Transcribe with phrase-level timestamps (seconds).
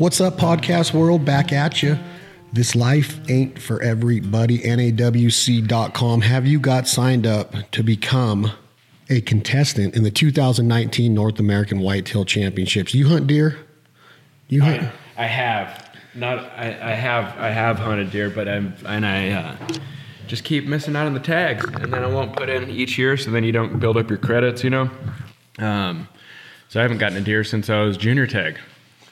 [0.00, 1.26] What's up, podcast world?
[1.26, 1.98] Back at you.
[2.54, 4.60] This life ain't for everybody.
[4.60, 6.22] NAWC.com.
[6.22, 8.50] Have you got signed up to become
[9.10, 12.94] a contestant in the 2019 North American Whitetail Championships?
[12.94, 13.58] You hunt deer?
[14.48, 14.84] You hunt?
[15.18, 16.50] I, I have not.
[16.56, 17.36] I, I have.
[17.36, 19.56] I have hunted deer, but I'm and I uh,
[20.26, 23.18] just keep missing out on the tags, and then I won't put in each year,
[23.18, 24.90] so then you don't build up your credits, you know.
[25.58, 26.08] Um,
[26.70, 28.58] so I haven't gotten a deer since I was junior tag,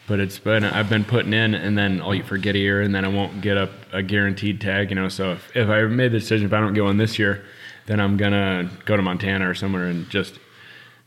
[0.08, 2.80] but it's been I've been putting in, and then I'll eat for get a year,
[2.80, 5.08] and then I won't get up a guaranteed tag, you know.
[5.08, 7.44] So if, if I made the decision, if I don't get one this year,
[7.86, 10.38] then I'm gonna go to Montana or somewhere and just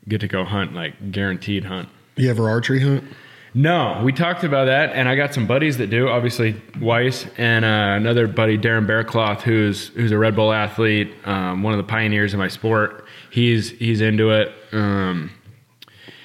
[0.07, 1.89] get to go hunt, like guaranteed hunt.
[2.15, 3.03] You ever archery hunt?
[3.53, 6.07] No, we talked about that, and I got some buddies that do.
[6.07, 11.61] Obviously, Wise and uh, another buddy, Darren Berrecloth, who's who's a Red Bull athlete, um,
[11.61, 13.05] one of the pioneers in my sport.
[13.29, 14.53] He's he's into it.
[14.71, 15.31] Um,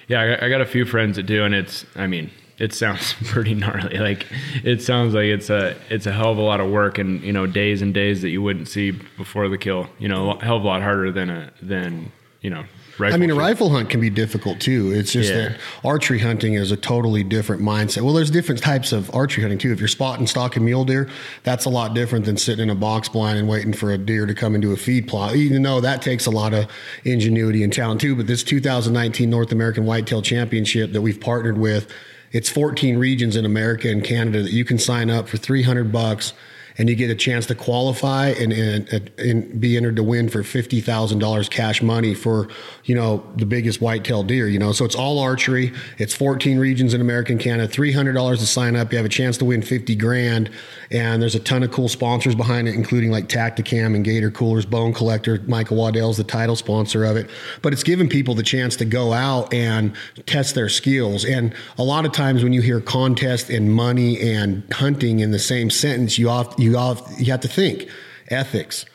[0.07, 1.85] yeah, I I got a few friends that do, and it's.
[1.97, 3.99] I mean, it sounds pretty gnarly.
[3.99, 4.27] Like
[4.65, 7.33] it sounds like it's a it's a hell of a lot of work, and you
[7.33, 9.89] know, days and days that you wouldn't see before the kill.
[9.99, 12.65] You know, a hell of a lot harder than a than you know
[13.01, 14.93] I mean, a rifle hunt can be difficult too.
[14.93, 15.49] It's just yeah.
[15.49, 18.03] that archery hunting is a totally different mindset.
[18.03, 19.73] Well, there's different types of archery hunting too.
[19.73, 21.09] If you're spotting stalking mule deer,
[21.43, 24.27] that's a lot different than sitting in a box blind and waiting for a deer
[24.27, 25.35] to come into a feed plot.
[25.35, 26.67] Even though that takes a lot of
[27.05, 28.17] ingenuity and talent too.
[28.17, 31.93] But this 2019 North American Whitetail Championship that we've partnered with,
[32.37, 36.35] it's 14 regions in America and Canada that you can sign up for 300 bucks
[36.79, 40.43] and you get a chance to qualify and, and, and be entered to win for
[40.43, 42.49] fifty thousand dollars cash money for
[42.85, 44.49] you know the biggest whitetail deer.
[44.49, 45.73] You know, so it's all archery.
[45.99, 47.69] It's fourteen regions in American Canada.
[47.69, 48.93] Three hundred dollars to sign up.
[48.93, 50.51] You have a chance to win fifty grand,
[50.91, 54.67] and there's a ton of cool sponsors behind it, including like Tactacam and Gator Coolers,
[54.67, 55.43] Bone Collector.
[55.47, 57.31] Michael Waddell's the title sponsor of it.
[57.63, 59.95] But it's giving people the chance to go out and
[60.27, 61.25] test their skills.
[61.25, 65.39] And a lot of times when you hear contest and money and hunting in the
[65.39, 67.89] same sentence, you often you all you have to think.
[68.29, 68.87] Ethics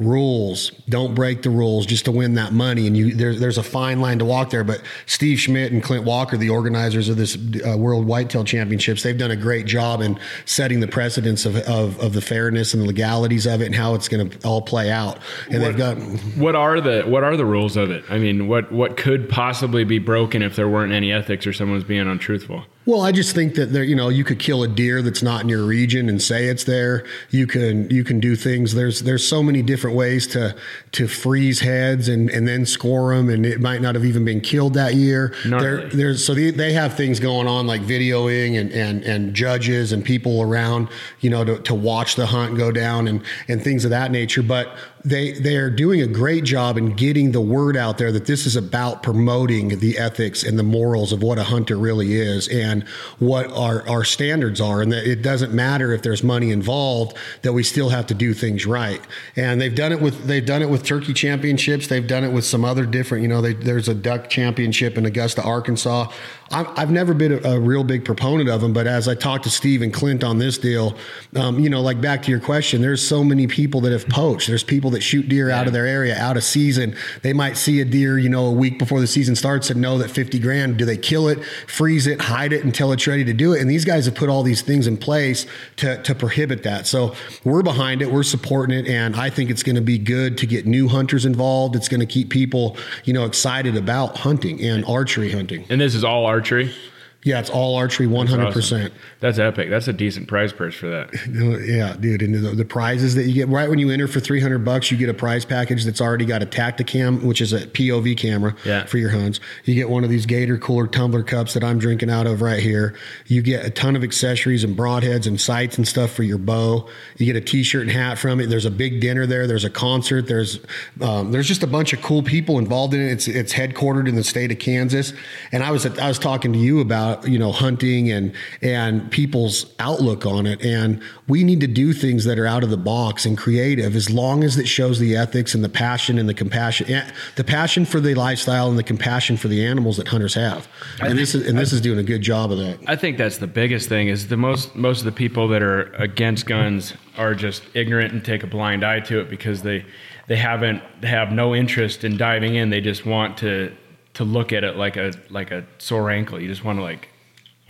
[0.00, 0.70] rules.
[0.88, 2.86] Don't break the rules just to win that money.
[2.86, 4.64] And you there's there's a fine line to walk there.
[4.64, 7.36] But steve schmidt and clint walker the organizers of this
[7.66, 11.98] uh, world whitetail championships they've done a great job in setting the precedence of, of,
[12.00, 14.90] of the fairness and the legalities of it and how it's going to all play
[14.90, 15.18] out.
[15.50, 15.96] And what, they've got
[16.36, 18.04] what are the what are the rules of it?
[18.08, 21.84] I mean what what could possibly be broken if there weren't any ethics or someone's
[21.84, 25.00] being untruthful well, I just think that there, you know, you could kill a deer
[25.00, 27.04] that's not in your region and say it's there.
[27.30, 28.74] You can you can do things.
[28.74, 30.56] There's there's so many different ways to
[30.92, 34.40] to freeze heads and and then score them, and it might not have even been
[34.40, 35.34] killed that year.
[35.60, 39.92] There, there's so they, they have things going on like videoing and and and judges
[39.92, 40.88] and people around,
[41.20, 44.42] you know, to, to watch the hunt go down and and things of that nature.
[44.42, 48.26] But they they are doing a great job in getting the word out there that
[48.26, 52.48] this is about promoting the ethics and the morals of what a hunter really is
[52.48, 52.86] and
[53.18, 54.82] what our our standards are.
[54.82, 58.34] And that it doesn't matter if there's money involved that we still have to do
[58.34, 59.00] things right.
[59.36, 61.86] And they've done it with they've done it with turkey championships.
[61.86, 65.06] They've done it with some other different you know they, there's a duck championship in
[65.06, 66.12] Augusta Arkansas.
[66.52, 69.50] I've never been a, a, real big proponent of them, but as I talked to
[69.50, 70.96] Steve and Clint on this deal,
[71.36, 74.48] um, you know, like back to your question, there's so many people that have poached.
[74.48, 76.94] There's people that shoot deer out of their area, out of season.
[77.22, 79.98] They might see a deer, you know, a week before the season starts and know
[79.98, 80.76] that 50 grand.
[80.76, 83.60] Do they kill it, freeze it, hide it until it's ready to do it?
[83.60, 85.46] And these guys have put all these things in place
[85.76, 86.86] to, to prohibit that.
[86.86, 87.14] So
[87.44, 90.46] we're behind it, we're supporting it, and I think it's going to be good to
[90.46, 91.76] get new hunters involved.
[91.76, 95.64] It's going to keep people, you know, excited about hunting and archery hunting.
[95.68, 96.74] And this is all archery?
[97.22, 98.94] Yeah, it's all archery, one hundred percent.
[99.20, 99.68] That's epic.
[99.68, 101.12] That's a decent prize purse for that.
[101.68, 102.22] yeah, dude.
[102.22, 104.90] And the, the, prizes that you get right when you enter for three hundred bucks,
[104.90, 108.56] you get a prize package that's already got a Tactacam, which is a POV camera
[108.64, 108.86] yeah.
[108.86, 109.38] for your hunts.
[109.64, 112.62] You get one of these Gator Cooler tumbler cups that I'm drinking out of right
[112.62, 112.96] here.
[113.26, 116.88] You get a ton of accessories and broadheads and sights and stuff for your bow.
[117.18, 118.46] You get a T-shirt and hat from it.
[118.46, 119.46] There's a big dinner there.
[119.46, 120.26] There's a concert.
[120.26, 120.58] There's
[121.02, 123.12] um, there's just a bunch of cool people involved in it.
[123.12, 125.12] It's it's headquartered in the state of Kansas.
[125.52, 129.10] And I was I was talking to you about about you know hunting and and
[129.10, 130.64] people's outlook on it.
[130.64, 133.96] And we need to do things that are out of the box and creative.
[133.96, 137.44] As long as it shows the ethics and the passion and the compassion eh, the
[137.44, 140.68] passion for the lifestyle and the compassion for the animals that hunters have.
[140.98, 142.78] And think, this is and this I, is doing a good job of that.
[142.86, 145.92] I think that's the biggest thing is the most most of the people that are
[145.94, 149.84] against guns are just ignorant and take a blind eye to it because they
[150.28, 152.70] they haven't they have no interest in diving in.
[152.70, 153.74] They just want to
[154.20, 156.38] to look at it like a like a sore ankle.
[156.38, 157.08] You just want to like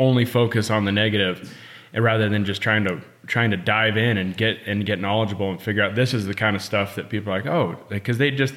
[0.00, 1.56] only focus on the negative,
[1.92, 5.48] and rather than just trying to trying to dive in and get and get knowledgeable
[5.48, 8.18] and figure out this is the kind of stuff that people are like oh because
[8.18, 8.54] they just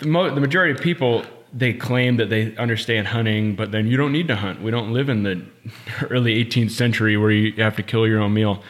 [0.00, 3.96] the, mo- the majority of people they claim that they understand hunting, but then you
[3.96, 4.62] don't need to hunt.
[4.62, 5.44] We don't live in the
[6.10, 8.62] early 18th century where you have to kill your own meal.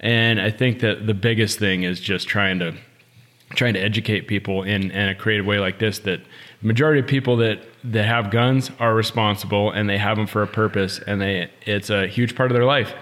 [0.00, 2.76] And I think that the biggest thing is just trying to
[3.54, 6.20] trying to educate people in, in a creative way like this that
[6.60, 10.42] the majority of people that that have guns are responsible and they have them for
[10.42, 12.94] a purpose and they it's a huge part of their life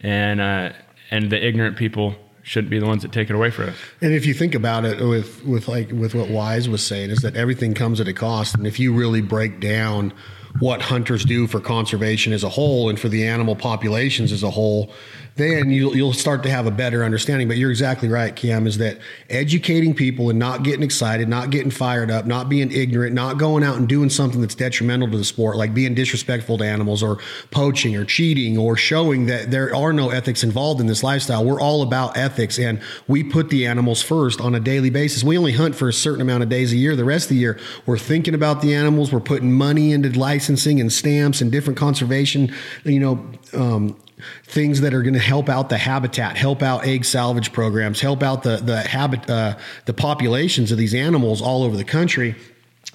[0.00, 0.72] and uh,
[1.10, 3.76] and the ignorant people shouldn't be the ones that take it away from us.
[4.02, 7.20] And if you think about it with with like with what Wise was saying is
[7.20, 10.12] that everything comes at a cost and if you really break down
[10.60, 14.50] what hunters do for conservation as a whole and for the animal populations as a
[14.50, 14.92] whole,
[15.36, 17.48] then you'll, you'll start to have a better understanding.
[17.48, 18.98] But you're exactly right, Cam, is that
[19.28, 23.64] educating people and not getting excited, not getting fired up, not being ignorant, not going
[23.64, 27.18] out and doing something that's detrimental to the sport, like being disrespectful to animals or
[27.50, 31.44] poaching or cheating or showing that there are no ethics involved in this lifestyle.
[31.44, 35.24] We're all about ethics and we put the animals first on a daily basis.
[35.24, 36.94] We only hunt for a certain amount of days a year.
[36.94, 40.80] The rest of the year, we're thinking about the animals, we're putting money into licensing
[40.80, 42.54] and stamps and different conservation,
[42.84, 43.96] you know, um,
[44.44, 48.22] things that are going to help out the habitat, help out egg salvage programs, help
[48.22, 52.34] out the the habit uh, the populations of these animals all over the country,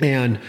[0.01, 0.39] and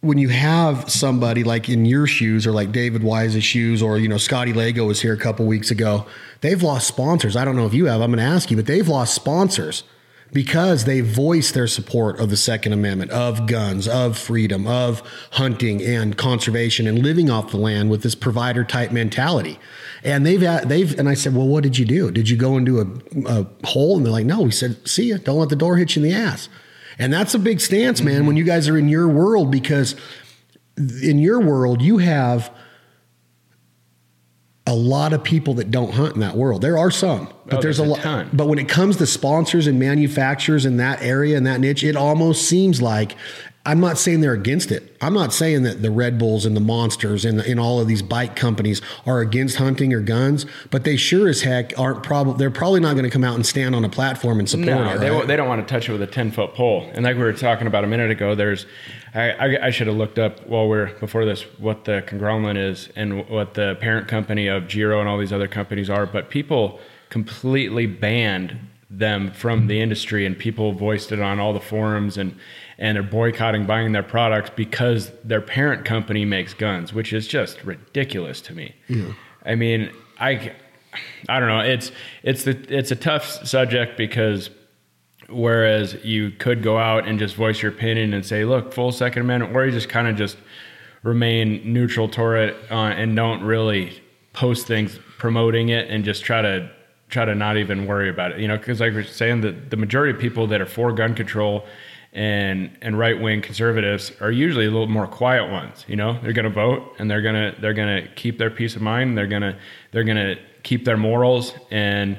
[0.00, 4.08] when you have somebody like in your shoes or like David Wise's shoes or you
[4.08, 6.06] know Scotty Lago was here a couple weeks ago,
[6.40, 7.36] they've lost sponsors.
[7.36, 8.00] I don't know if you have.
[8.00, 9.84] I'm going to ask you, but they've lost sponsors
[10.32, 15.02] because they voice their support of the Second Amendment, of guns, of freedom, of
[15.32, 19.58] hunting and conservation and living off the land with this provider type mentality.
[20.02, 22.10] And they've they've and I said, well, what did you do?
[22.10, 22.86] Did you go into a,
[23.26, 23.96] a hole?
[23.96, 24.42] And they're like, no.
[24.42, 25.18] We said, see ya.
[25.22, 26.48] Don't let the door hit you in the ass.
[26.98, 28.18] And that's a big stance, man.
[28.18, 28.26] Mm-hmm.
[28.26, 29.94] When you guys are in your world, because
[30.76, 32.50] in your world you have
[34.72, 36.62] a lot of people that don't hunt in that world.
[36.62, 38.34] There are some, but oh, there's, there's, a, a lot.
[38.34, 41.94] But when it comes to sponsors and manufacturers in that area and that niche, it
[41.94, 43.14] almost seems like
[43.66, 44.96] I'm not saying they're against it.
[45.02, 47.86] I'm not saying that the Red Bulls and the Monsters and, the, and all of
[47.86, 52.38] these bike companies are against hunting or guns, but they sure as heck aren't probably.
[52.38, 54.94] They're probably not going to come out and stand on a platform and support no,
[54.94, 54.98] it.
[54.98, 56.90] They, they don't want to touch it with a 10 foot pole.
[56.94, 58.64] And like we were talking about a minute ago, there's.
[59.14, 62.88] I, I, I should have looked up while we're before this what the conglomerate is
[62.96, 66.06] and what the parent company of Giro and all these other companies are.
[66.06, 66.80] But people
[67.10, 72.36] completely banned them from the industry, and people voiced it on all the forums and
[72.78, 77.62] and they're boycotting buying their products because their parent company makes guns, which is just
[77.64, 78.74] ridiculous to me.
[78.88, 79.12] Yeah.
[79.44, 80.52] I mean, I
[81.28, 81.60] I don't know.
[81.60, 81.92] It's
[82.22, 84.50] it's the it's a tough subject because
[85.28, 89.22] whereas you could go out and just voice your opinion and say, look, full Second
[89.22, 90.36] Amendment, or you just kind of just
[91.02, 94.02] remain neutral toward it uh, and don't really
[94.32, 96.70] post things promoting it and just try to
[97.08, 98.38] try to not even worry about it.
[98.38, 101.14] You know, because like we're saying, that the majority of people that are for gun
[101.14, 101.66] control
[102.14, 105.84] and and right wing conservatives are usually a little more quiet ones.
[105.88, 107.22] You know, they're going to vote and they're
[107.54, 109.16] to they're to keep their peace of mind.
[109.16, 109.58] They're to
[109.92, 112.18] they're to keep their morals and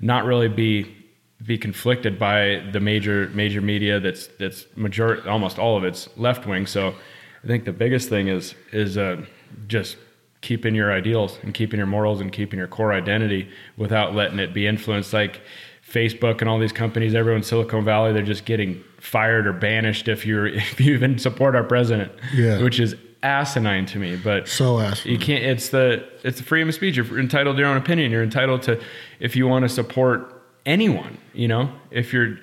[0.00, 1.03] not really be
[1.42, 6.46] be conflicted by the major major media that's that's major almost all of it's left
[6.46, 6.66] wing.
[6.66, 6.94] So
[7.42, 9.24] I think the biggest thing is is uh,
[9.66, 9.96] just
[10.40, 14.52] keeping your ideals and keeping your morals and keeping your core identity without letting it
[14.52, 15.40] be influenced like
[15.90, 20.08] Facebook and all these companies, everyone in Silicon Valley, they're just getting fired or banished
[20.08, 22.12] if you're if you even support our president.
[22.34, 22.62] Yeah.
[22.62, 24.16] Which is asinine to me.
[24.16, 25.12] But so asinine.
[25.12, 26.96] You can't it's the it's the freedom of speech.
[26.96, 28.10] You're entitled to your own opinion.
[28.10, 28.80] You're entitled to
[29.20, 30.33] if you want to support
[30.66, 32.36] anyone, you know, if you're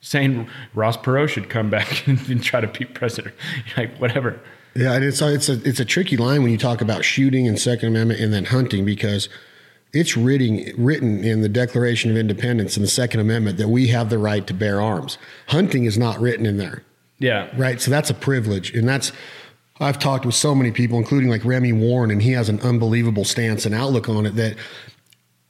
[0.00, 3.34] saying Ross Perot should come back and try to be president,
[3.76, 4.40] like whatever.
[4.76, 7.46] Yeah, and it's a, it's a it's a tricky line when you talk about shooting
[7.46, 9.28] and Second Amendment and then hunting because
[9.94, 14.10] it's written, written in the Declaration of Independence and the Second Amendment that we have
[14.10, 15.16] the right to bear arms.
[15.46, 16.82] Hunting is not written in there.
[17.20, 17.48] Yeah.
[17.56, 17.80] Right.
[17.80, 18.74] So that's a privilege.
[18.74, 19.12] And that's,
[19.78, 23.24] I've talked with so many people, including like Remy Warren, and he has an unbelievable
[23.24, 24.56] stance and outlook on it that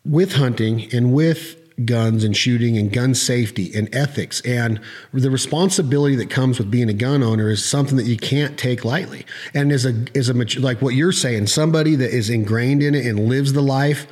[0.04, 4.80] with hunting and with guns and shooting and gun safety and ethics and
[5.12, 8.84] the responsibility that comes with being a gun owner is something that you can't take
[8.84, 9.26] lightly.
[9.54, 13.06] And as a as a like what you're saying, somebody that is ingrained in it
[13.06, 14.06] and lives the life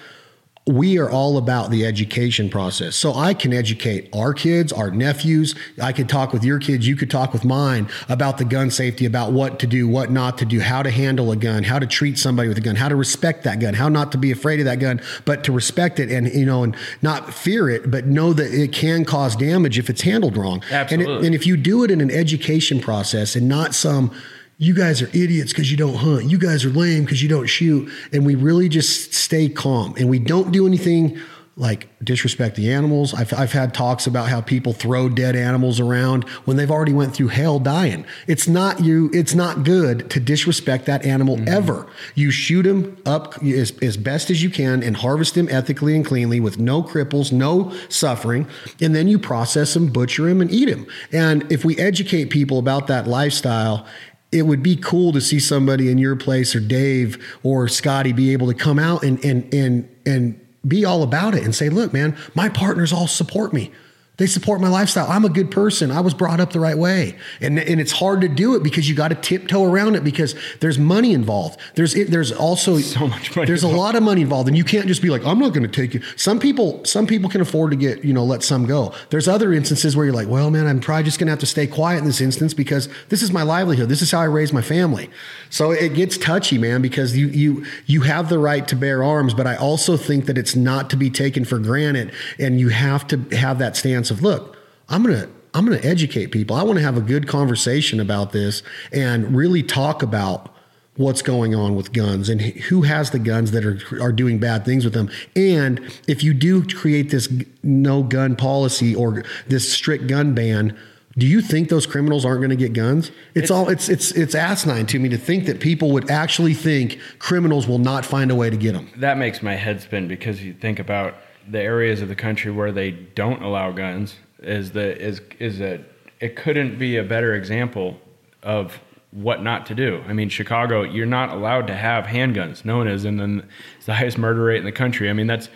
[0.66, 2.94] we are all about the education process.
[2.94, 5.56] So I can educate our kids, our nephews.
[5.80, 6.86] I could talk with your kids.
[6.86, 10.38] You could talk with mine about the gun safety, about what to do, what not
[10.38, 12.88] to do, how to handle a gun, how to treat somebody with a gun, how
[12.88, 15.98] to respect that gun, how not to be afraid of that gun, but to respect
[15.98, 19.80] it and, you know, and not fear it, but know that it can cause damage
[19.80, 20.62] if it's handled wrong.
[20.70, 21.12] Absolutely.
[21.12, 24.14] And, it, and if you do it in an education process and not some,
[24.62, 26.30] you guys are idiots because you don't hunt.
[26.30, 27.90] You guys are lame because you don't shoot.
[28.12, 31.18] And we really just stay calm and we don't do anything
[31.56, 33.12] like disrespect the animals.
[33.12, 37.12] I've, I've had talks about how people throw dead animals around when they've already went
[37.12, 38.06] through hell dying.
[38.28, 39.10] It's not you.
[39.12, 41.48] It's not good to disrespect that animal mm-hmm.
[41.48, 41.88] ever.
[42.14, 46.06] You shoot him up as, as best as you can and harvest him ethically and
[46.06, 48.46] cleanly with no cripples, no suffering,
[48.80, 50.86] and then you process him, butcher him, and eat him.
[51.10, 53.86] And if we educate people about that lifestyle
[54.32, 58.32] it would be cool to see somebody in your place or Dave or Scotty be
[58.32, 61.92] able to come out and and and and be all about it and say, look,
[61.92, 63.70] man, my partners all support me.
[64.18, 65.10] They support my lifestyle.
[65.10, 65.90] I'm a good person.
[65.90, 67.16] I was brought up the right way.
[67.40, 70.34] And, and it's hard to do it because you got to tiptoe around it because
[70.60, 71.58] there's money involved.
[71.76, 73.46] There's there's also so much money.
[73.46, 73.78] There's involved.
[73.78, 75.68] a lot of money involved and you can't just be like, I'm not going to
[75.68, 76.02] take you.
[76.16, 78.92] Some people some people can afford to get, you know, let some go.
[79.08, 81.46] There's other instances where you're like, well, man, I'm probably just going to have to
[81.46, 83.88] stay quiet in this instance because this is my livelihood.
[83.88, 85.08] This is how I raise my family.
[85.48, 89.32] So it gets touchy, man, because you you you have the right to bear arms,
[89.32, 93.06] but I also think that it's not to be taken for granted and you have
[93.08, 94.56] to have that stance of look,
[94.88, 96.56] I'm going to I'm going to educate people.
[96.56, 100.48] I want to have a good conversation about this and really talk about
[100.96, 104.64] what's going on with guns and who has the guns that are are doing bad
[104.64, 105.10] things with them.
[105.36, 107.28] And if you do create this
[107.62, 110.76] no gun policy or this strict gun ban,
[111.18, 113.08] do you think those criminals aren't going to get guns?
[113.34, 116.54] It's, it's, all it's it's it's asinine to me to think that people would actually
[116.54, 118.90] think criminals will not find a way to get them.
[118.96, 121.14] That makes my head spin because you think about
[121.48, 125.80] the areas of the country where they don't allow guns is the is is that
[126.20, 128.00] it couldn't be a better example
[128.42, 128.80] of
[129.10, 130.02] what not to do.
[130.08, 132.64] I mean, Chicago, you're not allowed to have handguns.
[132.64, 133.46] No one is, and then
[133.76, 135.10] it's the highest murder rate in the country.
[135.10, 135.48] I mean, that's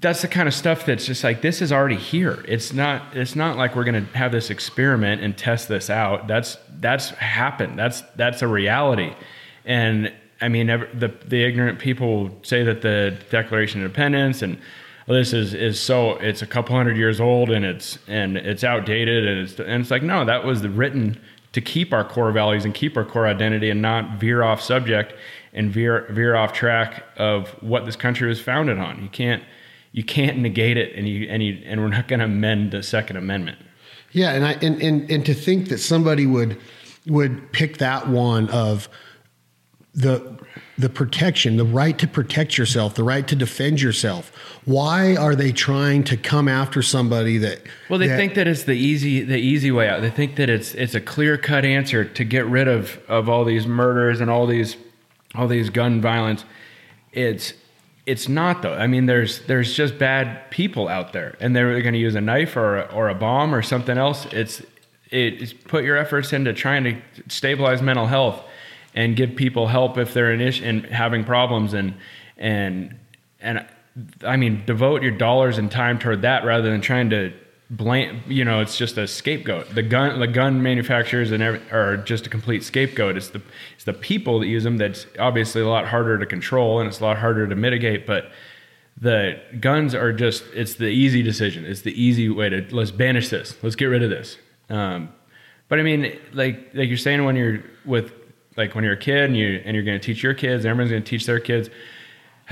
[0.00, 2.44] that's the kind of stuff that's just like this is already here.
[2.46, 6.28] It's not it's not like we're going to have this experiment and test this out.
[6.28, 7.78] That's that's happened.
[7.78, 9.14] That's that's a reality.
[9.64, 14.58] And I mean, the the ignorant people say that the Declaration of Independence and
[15.08, 19.26] this is is so it's a couple hundred years old and it's and it's outdated
[19.26, 21.20] and it's and it's like no that was written
[21.52, 25.14] to keep our core values and keep our core identity and not veer off subject
[25.52, 29.02] and veer veer off track of what this country was founded on.
[29.02, 29.42] You can't
[29.92, 32.82] you can't negate it and you and you and we're not going to amend the
[32.82, 33.58] second amendment.
[34.12, 36.58] Yeah and i and, and and to think that somebody would
[37.06, 38.88] would pick that one of
[39.94, 40.38] the
[40.78, 44.32] the protection, the right to protect yourself, the right to defend yourself.
[44.64, 47.60] Why are they trying to come after somebody that?
[47.90, 50.00] Well, they that, think that it's the easy the easy way out.
[50.00, 53.44] They think that it's it's a clear cut answer to get rid of of all
[53.44, 54.76] these murders and all these
[55.34, 56.44] all these gun violence.
[57.12, 57.52] It's
[58.06, 58.74] it's not though.
[58.74, 62.20] I mean, there's there's just bad people out there, and they're going to use a
[62.20, 64.24] knife or a, or a bomb or something else.
[64.32, 64.62] It's
[65.10, 66.96] it's put your efforts into trying to
[67.28, 68.42] stabilize mental health
[68.94, 71.94] and give people help if they're in ish and having problems and
[72.36, 72.96] and
[73.40, 73.66] and
[74.24, 77.32] I mean devote your dollars and time toward that rather than trying to
[77.70, 79.74] blame you know it's just a scapegoat.
[79.74, 83.16] The gun the gun manufacturers and every, are just a complete scapegoat.
[83.16, 83.42] It's the
[83.74, 87.00] it's the people that use them that's obviously a lot harder to control and it's
[87.00, 88.30] a lot harder to mitigate but
[89.00, 91.64] the guns are just it's the easy decision.
[91.64, 93.56] It's the easy way to let's banish this.
[93.62, 94.36] Let's get rid of this.
[94.68, 95.12] Um,
[95.72, 98.12] but i mean like like you're saying when you're with
[98.56, 100.90] like when you're a kid and you and you're going to teach your kids, everyone's
[100.90, 101.70] going to teach their kids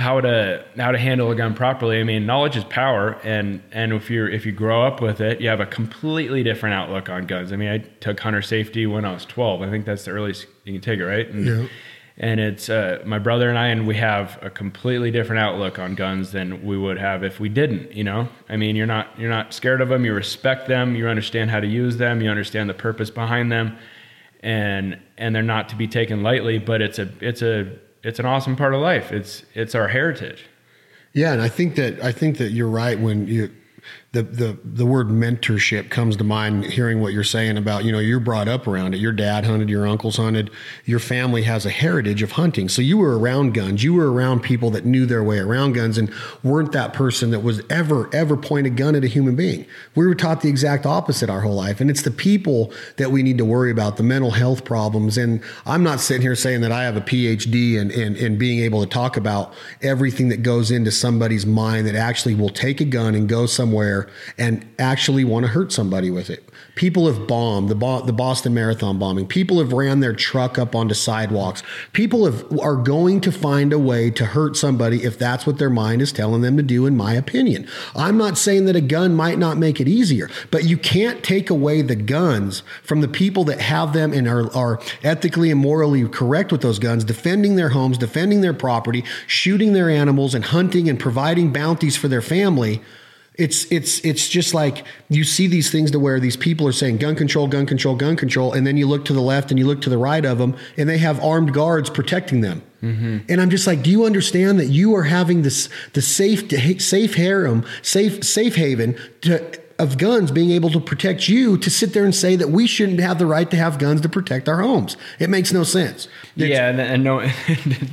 [0.00, 2.00] how to how to handle a gun properly.
[2.00, 5.40] I mean, knowledge is power, and and if you if you grow up with it,
[5.40, 7.52] you have a completely different outlook on guns.
[7.52, 9.62] I mean, I took hunter safety when I was 12.
[9.62, 11.28] I think that's the earliest you can take it, right?
[11.28, 11.66] And, yeah.
[12.23, 15.95] And it's uh, my brother and I, and we have a completely different outlook on
[15.95, 17.92] guns than we would have if we didn't.
[17.92, 20.04] You know, I mean, you're not you're not scared of them.
[20.04, 20.95] You respect them.
[20.97, 22.21] You understand how to use them.
[22.21, 23.76] You understand the purpose behind them
[24.40, 26.59] and and they're not to be taken lightly.
[26.59, 29.12] But it's a it's a it's an awesome part of life.
[29.12, 30.47] It's it's our heritage.
[31.12, 33.50] Yeah, and I think that I think that you're right when you
[34.12, 38.00] the the the word mentorship comes to mind hearing what you're saying about you know
[38.00, 38.99] you're brought up around it.
[38.99, 40.50] Your dad hunted your uncles hunted.
[40.85, 42.69] Your family has a heritage of hunting.
[42.69, 43.85] So you were around guns.
[43.85, 46.12] You were around people that knew their way around guns and
[46.43, 49.64] weren't that person that was ever ever point a gun at a human being.
[49.95, 51.81] We were taught the exact opposite our whole life.
[51.81, 55.19] And it's the people that we need to worry about the mental health problems.
[55.19, 58.59] And I'm not sitting here saying that I have a PhD and and, and being
[58.59, 62.85] able to talk about everything that goes into somebody's mind that actually will take a
[62.85, 64.00] gun and go somewhere
[64.38, 66.49] and actually want to hurt somebody with it.
[66.75, 69.26] People have bombed the Bo- the Boston Marathon bombing.
[69.26, 71.62] People have ran their truck up onto sidewalks.
[71.92, 75.71] People have are going to find a way to hurt somebody if that's what their
[75.71, 76.87] mind is telling them to do.
[76.87, 80.64] In my opinion, I'm not saying that a gun might not make it easier, but
[80.64, 84.80] you can't take away the guns from the people that have them and are, are
[85.02, 89.90] ethically and morally correct with those guns, defending their homes, defending their property, shooting their
[89.90, 92.80] animals, and hunting and providing bounties for their family
[93.40, 96.99] it's it's it's just like you see these things to where these people are saying
[96.99, 99.66] gun control gun control gun control and then you look to the left and you
[99.66, 103.18] look to the right of them and they have armed guards protecting them mm-hmm.
[103.28, 107.14] and i'm just like do you understand that you are having this the safe safe
[107.14, 112.05] harem safe safe haven to of guns being able to protect you to sit there
[112.05, 114.97] and say that we shouldn't have the right to have guns to protect our homes.
[115.19, 116.07] It makes no sense.
[116.37, 117.21] It's, yeah, and, and no,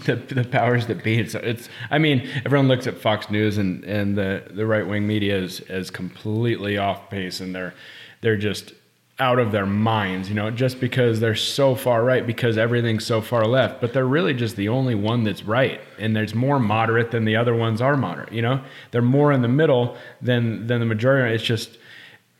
[0.05, 1.17] the, the powers that be.
[1.17, 5.07] It's, it's, I mean, everyone looks at Fox News and, and the, the right wing
[5.07, 7.73] media is, is completely off base and they're,
[8.19, 8.73] they're just
[9.19, 13.19] out of their minds, you know, just because they're so far right because everything's so
[13.19, 15.81] far left, but they're really just the only one that's right.
[15.97, 18.61] And there's more moderate than the other ones are moderate, you know?
[18.91, 21.33] They're more in the middle than than the majority.
[21.33, 21.79] It's just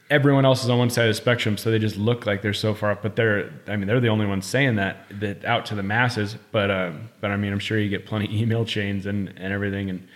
[0.10, 2.54] everyone else is on one side of the spectrum, so they just look like they're
[2.54, 3.02] so far up.
[3.02, 6.38] But they're, I mean, they're the only ones saying that that out to the masses.
[6.52, 9.90] But um, but I mean, I'm sure you get plenty email chains and and everything.
[9.90, 10.08] And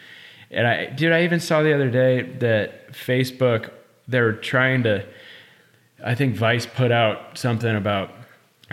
[0.52, 3.72] and I, dude, I even saw the other day that Facebook
[4.08, 5.06] they're trying to
[6.04, 8.12] I think Vice put out something about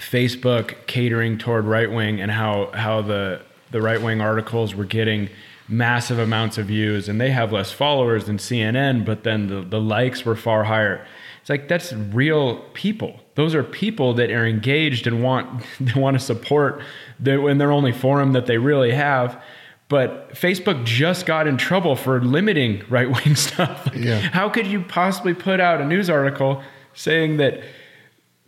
[0.00, 5.28] Facebook catering toward right wing and how how the the right wing articles were getting
[5.68, 9.80] massive amounts of views and they have less followers than CNN, but then the, the
[9.80, 11.06] likes were far higher.
[11.40, 13.20] It's like that's real people.
[13.34, 16.82] Those are people that are engaged and want they want to support
[17.20, 19.42] the, in their only forum that they really have.
[19.88, 23.88] But Facebook just got in trouble for limiting right wing stuff.
[23.94, 24.18] Yeah.
[24.18, 26.62] How could you possibly put out a news article
[26.98, 27.60] saying that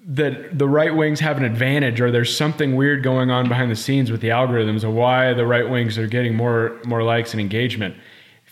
[0.04, 3.76] that the right wings have an advantage or there's something weird going on behind the
[3.76, 7.40] scenes with the algorithms of why the right wings are getting more more likes and
[7.40, 7.94] engagement.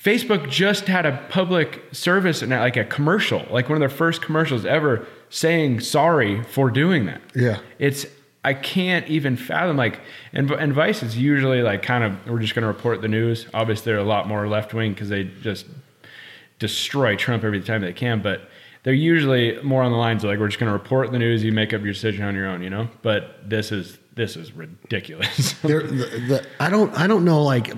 [0.01, 4.23] Facebook just had a public service and like a commercial, like one of their first
[4.23, 7.21] commercials ever saying sorry for doing that.
[7.35, 7.59] Yeah.
[7.81, 8.07] It's
[8.45, 10.01] I can't even fathom like
[10.33, 13.47] and and Vice is usually like kind of we're just going to report the news.
[13.53, 15.67] Obviously they're a lot more left wing cuz they just
[16.61, 18.49] destroy Trump every time they can, but
[18.89, 21.45] they're usually more on the lines of like we're just going to report the news
[21.45, 24.53] you make up your decision on your own you know but this is this is
[24.53, 25.69] ridiculous the,
[26.27, 27.71] the, i don't i don't know like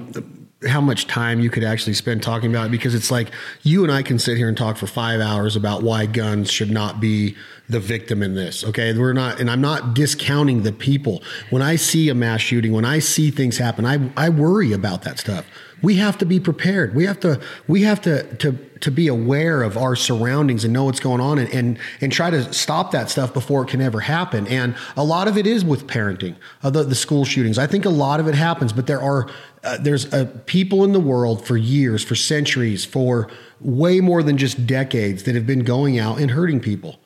[0.69, 3.91] how much time you could actually spend talking about it because it's like you and
[3.91, 7.35] I can sit here and talk for five hours about why guns should not be
[7.71, 8.63] the victim in this.
[8.63, 8.93] Okay.
[8.93, 11.23] We're not, and I'm not discounting the people.
[11.49, 15.01] When I see a mass shooting, when I see things happen, I, I worry about
[15.05, 15.47] that stuff
[15.83, 16.95] we have to be prepared.
[16.95, 20.85] We have to we have to to to be aware of our surroundings and know
[20.85, 24.01] what's going on and, and and try to stop that stuff before it can ever
[24.01, 24.47] happen.
[24.47, 27.59] And a lot of it is with parenting, uh, the, the school shootings.
[27.59, 29.29] I think a lot of it happens, but there are
[29.63, 33.29] uh, there's uh, people in the world for years, for centuries, for
[33.61, 36.99] way more than just decades that have been going out and hurting people.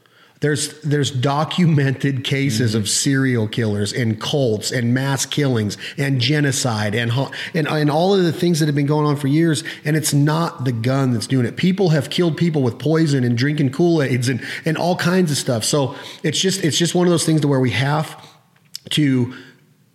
[0.45, 2.81] There's there's documented cases mm-hmm.
[2.81, 7.11] of serial killers and cults and mass killings and genocide and,
[7.55, 9.65] and and all of the things that have been going on for years.
[9.87, 11.57] And it's not the gun that's doing it.
[11.57, 15.39] People have killed people with poison and drinking Kool Aids and and all kinds of
[15.39, 15.65] stuff.
[15.65, 18.23] So it's just it's just one of those things to where we have
[18.91, 19.35] to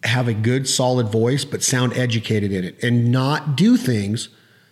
[0.04, 4.30] have a good solid voice but sound educated in it and not do things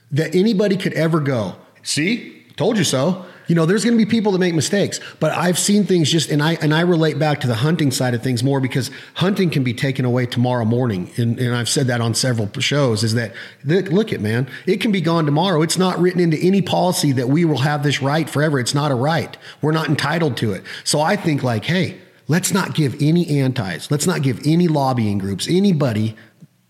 [0.10, 4.10] that anybody could ever go see told you so you know, there's going to be
[4.10, 7.42] people that make mistakes, but I've seen things just, and I and I relate back
[7.42, 11.12] to the hunting side of things more because hunting can be taken away tomorrow morning,
[11.18, 13.04] and, and I've said that on several shows.
[13.04, 13.34] Is that
[13.64, 15.62] look at man, it can be gone tomorrow.
[15.62, 18.60] It's not written into any policy that we will have this right forever.
[18.60, 19.38] It's not a right.
[19.62, 20.64] We're not entitled to it.
[20.84, 25.18] So I think like, hey, let's not give any antis, let's not give any lobbying
[25.18, 26.16] groups, anybody,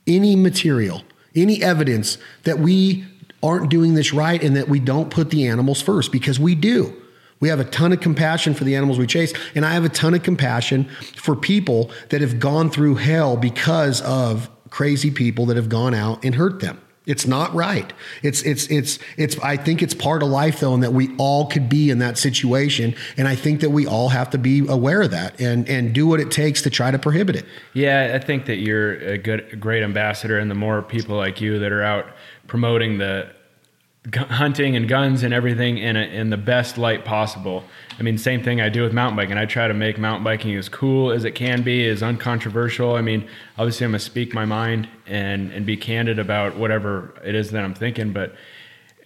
[0.06, 1.04] any material,
[1.36, 3.06] any evidence that we
[3.48, 6.94] aren't doing this right and that we don't put the animals first because we do.
[7.40, 9.34] We have a ton of compassion for the animals we chase.
[9.56, 14.02] And I have a ton of compassion for people that have gone through hell because
[14.02, 16.82] of crazy people that have gone out and hurt them.
[17.06, 17.94] It's not right.
[18.22, 21.48] It's it's it's it's I think it's part of life though and that we all
[21.48, 25.02] could be in that situation and I think that we all have to be aware
[25.02, 27.46] of that and and do what it takes to try to prohibit it.
[27.72, 31.40] Yeah, I think that you're a good a great ambassador and the more people like
[31.40, 32.08] you that are out
[32.48, 33.32] promoting the
[34.16, 37.64] hunting and guns and everything in a, in the best light possible.
[38.00, 39.38] I mean, same thing I do with mountain biking.
[39.38, 42.96] I try to make mountain biking as cool as it can be, as uncontroversial.
[42.96, 47.36] I mean, obviously, I'm gonna speak my mind and and be candid about whatever it
[47.36, 48.36] is that I'm thinking, but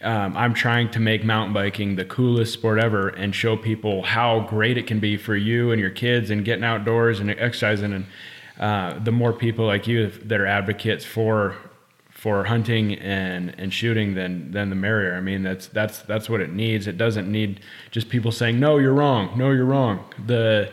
[0.01, 4.41] um, I'm trying to make mountain biking the coolest sport ever and show people how
[4.41, 7.93] great it can be for you and your kids and getting outdoors and exercising.
[7.93, 8.05] And
[8.59, 11.55] uh, the more people like you that are advocates for
[12.21, 15.15] for hunting and, and shooting, then then the merrier.
[15.15, 16.85] I mean, that's that's that's what it needs.
[16.85, 20.05] It doesn't need just people saying no, you're wrong, no, you're wrong.
[20.23, 20.71] The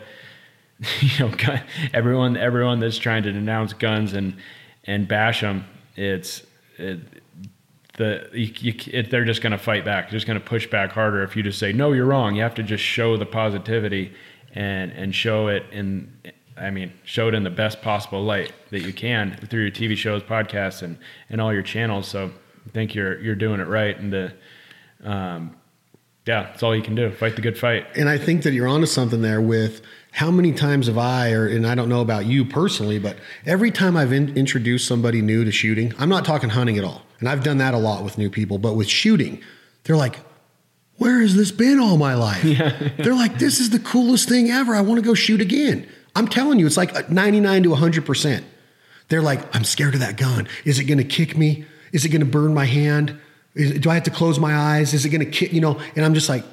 [0.99, 1.33] you know
[1.91, 4.35] everyone everyone that's trying to denounce guns and
[4.83, 6.43] and bash them, it's
[6.77, 6.99] it,
[7.97, 10.05] the you, you, it, they're just going to fight back.
[10.05, 12.35] They're just going to push back harder if you just say no, you're wrong.
[12.35, 14.13] You have to just show the positivity
[14.53, 16.13] and and show it in.
[16.59, 19.95] I mean, show it in the best possible light that you can through your TV
[19.95, 20.97] shows, podcasts, and
[21.29, 22.07] and all your channels.
[22.07, 22.31] So
[22.65, 24.33] I think you're you're doing it right, and the
[25.03, 25.55] um,
[26.25, 27.11] yeah, it's all you can do.
[27.11, 27.87] Fight the good fight.
[27.95, 31.47] And I think that you're onto something there with how many times have I, or
[31.47, 35.43] and I don't know about you personally, but every time I've in, introduced somebody new
[35.43, 38.17] to shooting, I'm not talking hunting at all, and I've done that a lot with
[38.17, 39.41] new people, but with shooting,
[39.83, 40.19] they're like,
[40.97, 42.89] "Where has this been all my life?" Yeah.
[42.97, 44.75] they're like, "This is the coolest thing ever.
[44.75, 48.05] I want to go shoot again." I'm telling you, it's like uh, 99 to 100
[48.05, 48.45] percent.
[49.09, 50.47] They're like, "I'm scared of that gun.
[50.65, 51.65] Is it going to kick me?
[51.91, 53.19] Is it going to burn my hand?
[53.55, 54.93] Is, do I have to close my eyes?
[54.93, 55.53] Is it going to kick?
[55.53, 56.43] You know?" And I'm just like,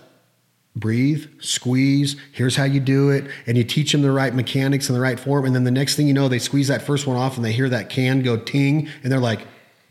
[0.77, 3.25] breathe, squeeze, here's how you do it.
[3.47, 5.47] And you teach them the right mechanics and the right form.
[5.47, 7.53] And then the next thing you know, they squeeze that first one off and they
[7.53, 9.40] hear that can go ting and they're like,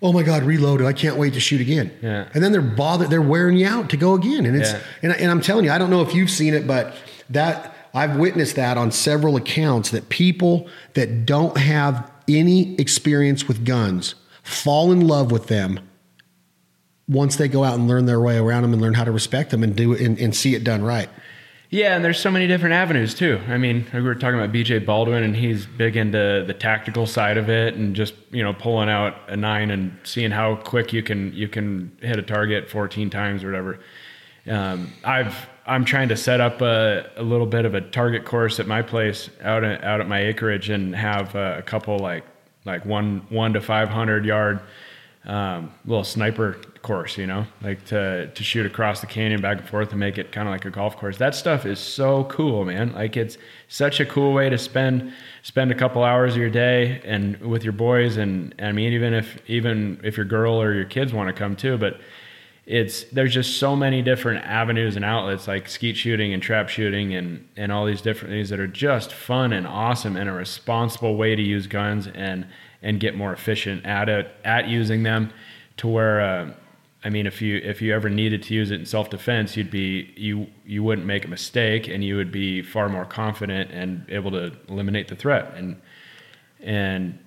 [0.01, 0.85] oh my God, reloaded.
[0.85, 1.91] I can't wait to shoot again.
[2.01, 2.29] Yeah.
[2.33, 4.45] And then they're bothered, they're wearing you out to go again.
[4.45, 4.81] And it's, yeah.
[5.01, 6.95] and, and I'm telling you, I don't know if you've seen it, but
[7.31, 13.65] that I've witnessed that on several accounts that people that don't have any experience with
[13.65, 15.79] guns fall in love with them
[17.07, 19.49] once they go out and learn their way around them and learn how to respect
[19.51, 21.09] them and do and, and see it done right.
[21.69, 23.39] Yeah, and there's so many different avenues too.
[23.47, 27.37] I mean, we were talking about BJ Baldwin, and he's big into the tactical side
[27.37, 31.01] of it, and just you know pulling out a nine and seeing how quick you
[31.01, 33.79] can you can hit a target 14 times or whatever.
[34.47, 38.59] Um, I've I'm trying to set up a, a, little bit of a target course
[38.59, 42.23] at my place out at, out at my acreage, and have a, a couple like
[42.65, 44.59] like one one to 500 yard
[45.25, 49.67] um, little sniper course, you know, like to to shoot across the canyon back and
[49.67, 51.17] forth and make it kind of like a golf course.
[51.17, 52.93] That stuff is so cool, man.
[52.93, 57.01] Like it's such a cool way to spend spend a couple hours of your day
[57.03, 60.73] and with your boys and, and I mean even if even if your girl or
[60.73, 61.99] your kids want to come too, but
[62.65, 67.13] it's there's just so many different avenues and outlets like skeet shooting and trap shooting
[67.13, 71.15] and and all these different things that are just fun and awesome and a responsible
[71.15, 72.45] way to use guns and
[72.81, 75.31] and get more efficient at it at using them
[75.77, 76.51] to where uh,
[77.05, 79.69] I mean, if you if you ever needed to use it in self defense, you'd
[79.69, 84.03] be you you wouldn't make a mistake, and you would be far more confident and
[84.09, 85.53] able to eliminate the threat.
[85.55, 85.79] And
[86.61, 87.19] and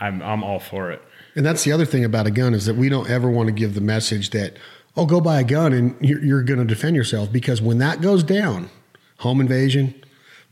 [0.00, 1.02] I'm I'm all for it.
[1.34, 3.52] And that's the other thing about a gun is that we don't ever want to
[3.52, 4.56] give the message that
[4.96, 8.00] oh go buy a gun and you're, you're going to defend yourself because when that
[8.00, 8.70] goes down,
[9.18, 9.94] home invasion,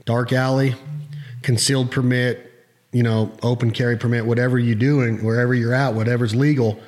[0.04, 0.74] dark alley,
[1.42, 2.50] concealed permit,
[2.92, 6.80] you know, open carry permit, whatever you're doing, wherever you're at, whatever's legal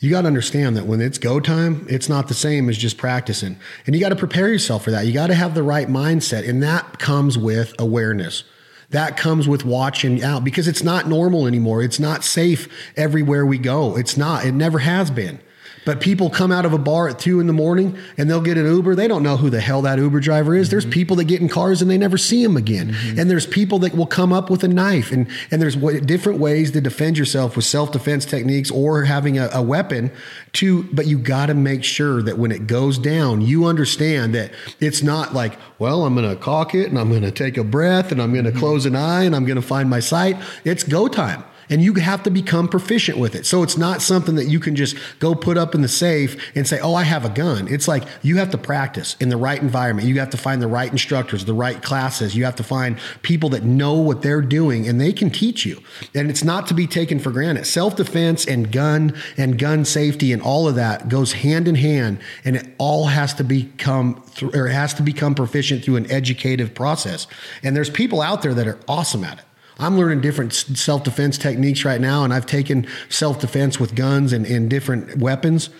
[0.00, 2.98] you got to understand that when it's go time, it's not the same as just
[2.98, 3.56] practicing.
[3.86, 5.06] And you got to prepare yourself for that.
[5.06, 6.46] You got to have the right mindset.
[6.48, 8.44] And that comes with awareness.
[8.90, 11.82] That comes with watching out because it's not normal anymore.
[11.82, 13.96] It's not safe everywhere we go.
[13.96, 15.40] It's not, it never has been.
[15.86, 18.58] But people come out of a bar at two in the morning and they'll get
[18.58, 18.96] an Uber.
[18.96, 20.66] They don't know who the hell that Uber driver is.
[20.66, 20.70] Mm-hmm.
[20.72, 22.90] There's people that get in cars and they never see them again.
[22.90, 23.20] Mm-hmm.
[23.20, 25.12] And there's people that will come up with a knife.
[25.12, 29.48] And, and there's different ways to defend yourself with self defense techniques or having a,
[29.52, 30.10] a weapon
[30.54, 34.52] to, but you got to make sure that when it goes down, you understand that
[34.80, 37.64] it's not like, well, I'm going to cock it and I'm going to take a
[37.64, 38.58] breath and I'm going to mm-hmm.
[38.58, 40.36] close an eye and I'm going to find my sight.
[40.64, 43.46] It's go time and you have to become proficient with it.
[43.46, 46.66] So it's not something that you can just go put up in the safe and
[46.66, 49.60] say, "Oh, I have a gun." It's like you have to practice in the right
[49.60, 50.08] environment.
[50.08, 52.34] You have to find the right instructors, the right classes.
[52.34, 55.82] You have to find people that know what they're doing and they can teach you.
[56.14, 57.66] And it's not to be taken for granted.
[57.66, 62.56] Self-defense and gun and gun safety and all of that goes hand in hand and
[62.56, 67.26] it all has to become through or has to become proficient through an educative process.
[67.62, 69.45] And there's people out there that are awesome at it.
[69.78, 74.32] I'm learning different self defense techniques right now, and I've taken self defense with guns
[74.32, 75.70] and, and different weapons.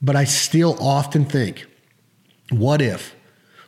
[0.00, 1.66] But I still often think,
[2.50, 3.14] what if?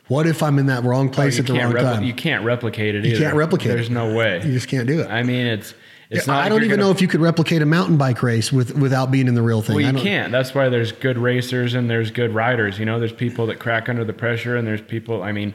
[0.07, 2.03] What if I'm in that wrong oh, place oh, at the wrong repli- time?
[2.03, 3.05] You can't replicate it.
[3.05, 3.93] You can't replicate There's it.
[3.93, 4.37] no way.
[4.45, 5.09] You just can't do it.
[5.09, 5.73] I mean, it's
[6.09, 6.45] it's not.
[6.45, 9.09] I don't even gonna, know if you could replicate a mountain bike race with without
[9.09, 9.77] being in the real thing.
[9.77, 10.31] Well, you can't.
[10.31, 12.77] That's why there's good racers and there's good riders.
[12.77, 15.23] You know, there's people that crack under the pressure, and there's people.
[15.23, 15.53] I mean,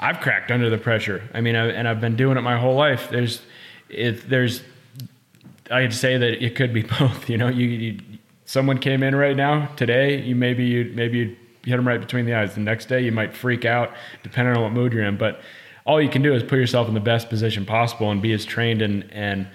[0.00, 1.22] I've cracked under the pressure.
[1.34, 3.10] I mean, I, and I've been doing it my whole life.
[3.10, 3.42] There's,
[3.90, 4.62] if there's,
[5.70, 7.28] I'd say that it could be both.
[7.28, 8.00] You know, you, you
[8.46, 12.24] someone came in right now today, you maybe you maybe you hit them right between
[12.24, 12.54] the eyes.
[12.54, 15.18] The next day, you might freak out, depending on what mood you're in.
[15.18, 15.40] But
[15.84, 18.44] all you can do is put yourself in the best position possible and be as
[18.44, 19.46] trained and and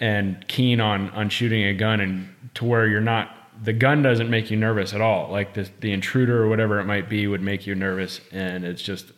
[0.00, 4.30] and keen on on shooting a gun and to where you're not the gun doesn't
[4.30, 7.42] make you nervous at all like the the intruder or whatever it might be would
[7.42, 9.12] make you nervous and it's just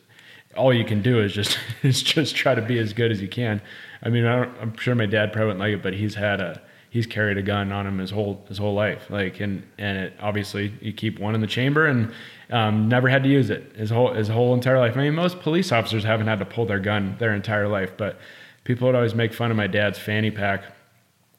[0.57, 3.29] all you can do is just is just try to be as good as you
[3.29, 3.61] can
[4.03, 6.61] i mean I am sure my dad probably wouldn't like it but he's had a
[6.91, 10.15] he's carried a gun on him his whole his whole life like and and it
[10.21, 12.13] obviously you keep one in the chamber and
[12.51, 15.41] um, never had to use it his whole his whole entire life i mean most
[15.41, 18.19] police officers haven't had to pull their gun their entire life but
[18.65, 20.65] people would always make fun of my dad's fanny pack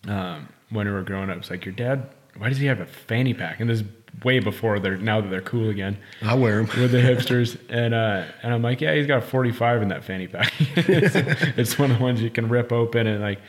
[0.08, 1.38] um, when we were growing up.
[1.38, 2.10] It's like your dad.
[2.38, 3.60] Why does he have a fanny pack?
[3.60, 3.88] And this is
[4.24, 5.98] way before they're now that they're cool again.
[6.22, 9.26] I wear them with the hipsters, and uh, and I'm like, yeah, he's got a
[9.26, 10.54] 45 in that fanny pack.
[10.76, 11.16] it's,
[11.58, 13.40] it's, one of the ones you can rip open and like,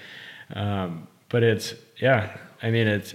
[0.55, 2.37] um, but it's yeah.
[2.63, 3.15] I mean, it's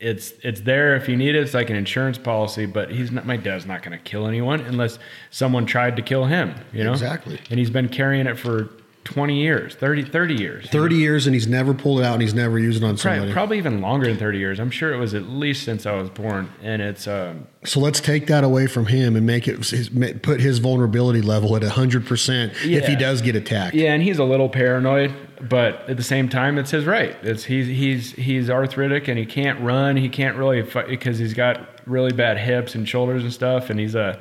[0.00, 1.42] it's it's there if you need it.
[1.42, 3.26] It's like an insurance policy, but he's not.
[3.26, 4.98] My dad's not going to kill anyone unless
[5.30, 6.54] someone tried to kill him.
[6.72, 7.40] You know exactly.
[7.50, 8.70] And he's been carrying it for
[9.04, 10.68] 20 years, 30, 30 years.
[10.70, 13.20] 30 years, and he's never pulled it out and he's never used it on somebody.
[13.20, 14.58] Probably, probably even longer than 30 years.
[14.58, 16.50] I'm sure it was at least since I was born.
[16.62, 17.06] And it's.
[17.06, 19.90] Um, so let's take that away from him and make it his,
[20.22, 22.78] put his vulnerability level at 100% yeah.
[22.78, 23.74] if he does get attacked.
[23.74, 27.16] Yeah, and he's a little paranoid, but at the same time, it's his right.
[27.22, 29.96] It's he's he's he's arthritic and he can't run.
[29.96, 33.78] He can't really fight because he's got really bad hips and shoulders and stuff, and
[33.78, 34.18] he's a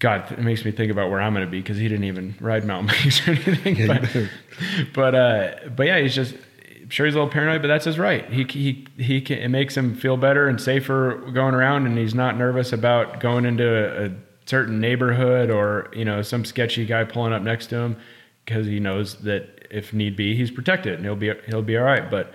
[0.00, 2.34] God, it makes me think about where I'm going to be because he didn't even
[2.40, 3.86] ride mountain bikes or anything.
[3.86, 4.30] But,
[4.94, 6.34] but, uh, but yeah, he's just
[6.90, 8.28] I'm sure he's a little paranoid, but that's his right.
[8.32, 12.16] He he he can, it makes him feel better and safer going around, and he's
[12.16, 14.12] not nervous about going into a, a
[14.46, 17.96] certain neighborhood or you know some sketchy guy pulling up next to him
[18.44, 21.84] because he knows that if need be, he's protected and he'll be he'll be all
[21.84, 22.10] right.
[22.10, 22.32] But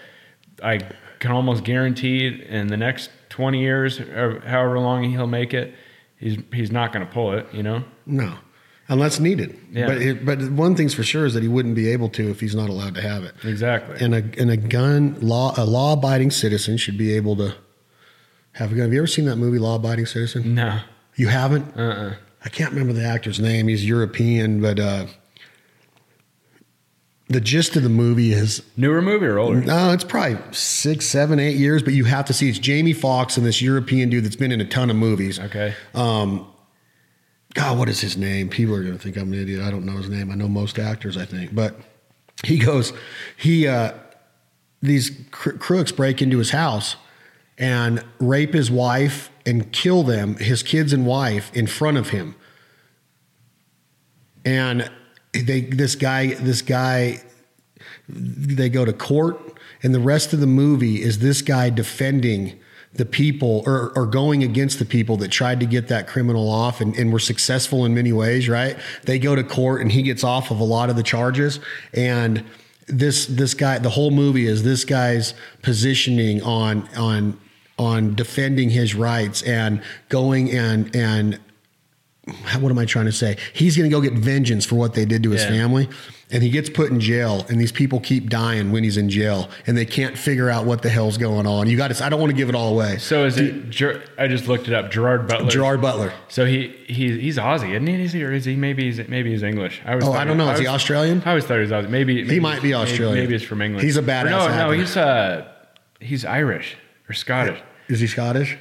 [0.63, 0.77] I
[1.19, 5.73] can almost guarantee in the next 20 years, or however long he'll make it
[6.17, 7.83] he's he's not going to pull it, you know.
[8.05, 8.35] No,
[8.87, 9.57] unless needed.
[9.71, 9.87] Yeah.
[9.87, 12.39] But it, but one thing's for sure is that he wouldn't be able to if
[12.39, 13.35] he's not allowed to have it.
[13.43, 13.97] Exactly.
[13.99, 17.55] And a and a gun law a law abiding citizen should be able to
[18.53, 18.83] have a gun.
[18.83, 20.55] Have you ever seen that movie Law Abiding Citizen?
[20.55, 20.79] No.
[21.15, 21.75] You haven't?
[21.77, 21.81] Uh.
[21.81, 22.15] Uh-uh.
[22.43, 23.67] I can't remember the actor's name.
[23.67, 24.79] He's European, but.
[24.79, 25.07] uh
[27.27, 29.61] the gist of the movie is newer movie or older?
[29.61, 33.37] No, it's probably six, seven, eight years, but you have to see it's Jamie Foxx
[33.37, 35.39] and this European dude that's been in a ton of movies.
[35.39, 35.73] Okay.
[35.95, 36.47] Um,
[37.55, 38.49] God, what is his name?
[38.49, 39.61] People are going to think I'm an idiot.
[39.61, 40.29] I don't know his name.
[40.29, 41.75] I know most actors, I think, but
[42.43, 42.93] he goes,
[43.37, 43.93] he, uh,
[44.81, 46.95] these cr- crooks break into his house
[47.57, 52.35] and rape his wife and kill them, his kids and wife, in front of him.
[54.43, 54.91] And
[55.41, 57.21] they this guy this guy
[58.07, 59.39] they go to court
[59.83, 62.59] and the rest of the movie is this guy defending
[62.93, 66.79] the people or, or going against the people that tried to get that criminal off
[66.79, 68.77] and, and were successful in many ways right?
[69.03, 71.59] They go to court and he gets off of a lot of the charges
[71.93, 72.43] and
[72.87, 77.39] this this guy the whole movie is this guy's positioning on on
[77.77, 81.39] on defending his rights and going and and
[82.59, 83.37] what am I trying to say?
[83.53, 85.49] He's going to go get vengeance for what they did to his yeah.
[85.49, 85.89] family.
[86.31, 89.47] And he gets put in jail, and these people keep dying when he's in jail,
[89.67, 91.69] and they can't figure out what the hell's going on.
[91.69, 92.03] You got to.
[92.03, 92.97] I don't want to give it all away.
[92.97, 93.69] So is it?
[93.69, 94.89] Ger, I just looked it up.
[94.89, 95.51] Gerard Butler.
[95.51, 96.11] Gerard Butler.
[96.27, 98.03] So he, he he's Aussie, isn't he?
[98.03, 98.55] Is he or is he?
[98.55, 99.83] Maybe he's maybe he's English.
[99.85, 100.03] I was.
[100.03, 100.49] Oh, I don't know.
[100.49, 101.21] Is he Australian?
[101.27, 101.89] I always thought he was Aussie.
[101.89, 103.13] Maybe, maybe he might be Australian.
[103.13, 103.85] Maybe, maybe he's from England.
[103.85, 104.47] He's a badass.
[104.47, 105.47] Or no, no, he's uh,
[105.99, 106.75] he's Irish
[107.07, 107.61] or Scottish.
[107.87, 108.57] Is he Scottish?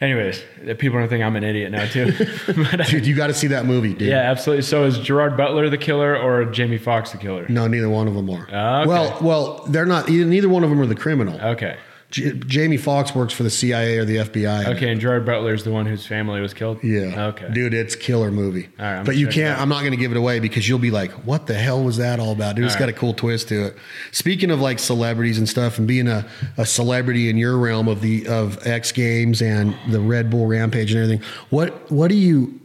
[0.00, 0.42] Anyways,
[0.78, 2.12] people are think I'm an idiot now too.
[2.46, 4.08] but, uh, dude, you got to see that movie, dude.
[4.08, 4.62] Yeah, absolutely.
[4.62, 7.46] So is Gerard Butler the killer or Jamie Foxx the killer?
[7.48, 8.44] No, neither one of them are.
[8.44, 8.88] Okay.
[8.88, 10.08] Well, well, they're not.
[10.08, 11.38] Neither one of them are the criminal.
[11.40, 11.76] Okay.
[12.10, 14.66] J- Jamie Foxx works for the CIA or the FBI.
[14.74, 16.82] Okay, and Gerard Butler is the one whose family was killed.
[16.82, 17.28] Yeah.
[17.28, 17.48] Okay.
[17.52, 18.68] Dude, it's killer movie.
[18.80, 19.60] All right, but you can't.
[19.60, 21.98] I'm not going to give it away because you'll be like, "What the hell was
[21.98, 22.80] that all about?" Dude, all it's right.
[22.80, 23.76] got a cool twist to it.
[24.10, 28.00] Speaking of like celebrities and stuff, and being a, a celebrity in your realm of
[28.00, 32.60] the of X Games and the Red Bull Rampage and everything, what what do you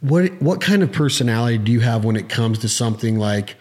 [0.00, 3.56] what what kind of personality do you have when it comes to something like?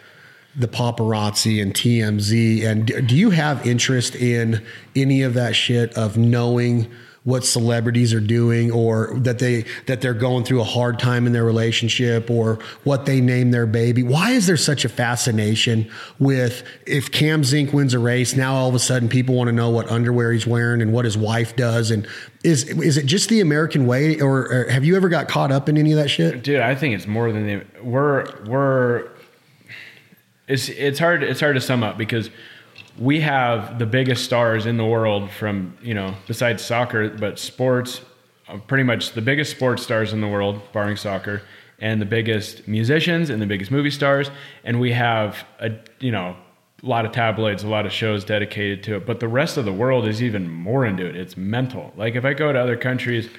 [0.57, 2.65] The paparazzi and TMZ.
[2.65, 4.65] And do you have interest in
[4.95, 6.91] any of that shit of knowing
[7.27, 11.33] what celebrities are doing or that they that they're going through a hard time in
[11.33, 16.63] their relationship or what they name their baby why is there such a fascination with
[16.85, 19.69] if cam zink wins a race now all of a sudden people want to know
[19.69, 22.07] what underwear he's wearing and what his wife does and
[22.45, 25.67] is is it just the american way or, or have you ever got caught up
[25.67, 29.09] in any of that shit dude i think it's more than the we're we're
[30.47, 32.29] it's it's hard it's hard to sum up because
[32.97, 38.01] we have the biggest stars in the world from you know besides soccer, but sports,
[38.47, 41.41] uh, pretty much the biggest sports stars in the world, barring soccer,
[41.79, 44.31] and the biggest musicians and the biggest movie stars,
[44.63, 46.35] and we have a you know
[46.83, 49.05] a lot of tabloids, a lot of shows dedicated to it.
[49.05, 51.15] But the rest of the world is even more into it.
[51.15, 51.91] It's mental.
[51.95, 53.29] Like if I go to other countries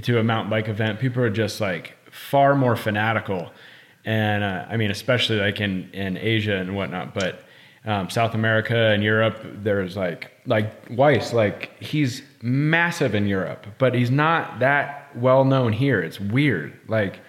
[0.00, 3.50] to a mountain bike event, people are just like far more fanatical.
[4.04, 7.44] And uh, I mean, especially like in, in Asia and whatnot, but
[7.84, 13.94] um, South America and Europe, there's like, like Wise, like he's massive in Europe, but
[13.94, 16.00] he's not that well known here.
[16.00, 16.78] It's weird.
[16.88, 17.20] Like,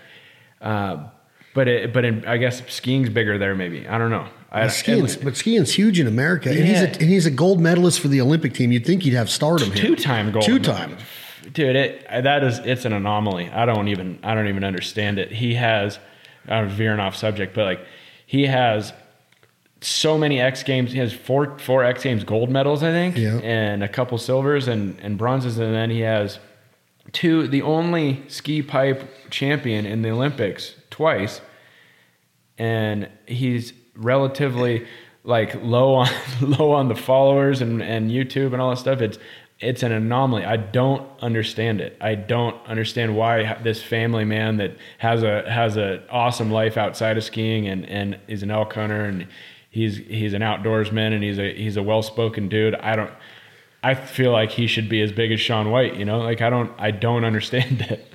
[0.61, 1.07] uh,
[1.53, 3.53] but it, but in, I guess skiing's bigger there.
[3.55, 4.27] Maybe I don't know.
[4.51, 7.99] I, skiing's, but skiing's huge in America, and he's a and he's a gold medalist
[7.99, 8.71] for the Olympic team.
[8.71, 9.83] You'd think he'd have stardom here.
[9.83, 10.97] two time gold, two time.
[11.51, 11.75] dude.
[11.75, 13.49] It that is it's an anomaly.
[13.49, 15.31] I don't even I don't even understand it.
[15.31, 15.97] He has
[16.47, 17.85] I'm veering off subject, but like
[18.25, 18.93] he has
[19.81, 20.91] so many X Games.
[20.91, 23.39] He has four four X Games gold medals, I think, Yeah.
[23.43, 26.39] and a couple silvers and and bronzes, and then he has
[27.11, 27.47] two.
[27.47, 31.41] The only ski pipe champion in the Olympics twice,
[32.57, 34.85] and he's relatively
[35.25, 36.09] like low on
[36.41, 39.01] low on the followers and and YouTube and all that stuff.
[39.01, 39.17] It's
[39.63, 40.45] it's an anomaly.
[40.45, 41.97] I don't understand it.
[42.01, 47.17] I don't understand why this family man that has a has a awesome life outside
[47.17, 49.27] of skiing and and is an elk hunter and
[49.69, 52.75] he's he's an outdoorsman and he's a he's a well spoken dude.
[52.75, 53.11] I don't.
[53.81, 55.95] I feel like he should be as big as Shaun White.
[55.95, 58.05] You know, like I don't I don't understand it.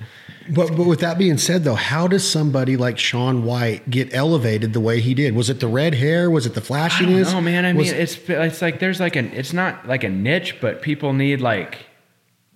[0.53, 4.73] But but with that being said, though, how does somebody like Shaun White get elevated
[4.73, 5.35] the way he did?
[5.35, 6.29] Was it the red hair?
[6.29, 7.33] Was it the flashiness?
[7.33, 7.65] Oh man.
[7.65, 10.81] I Was- mean, it's it's like there's like an it's not like a niche, but
[10.81, 11.85] people need like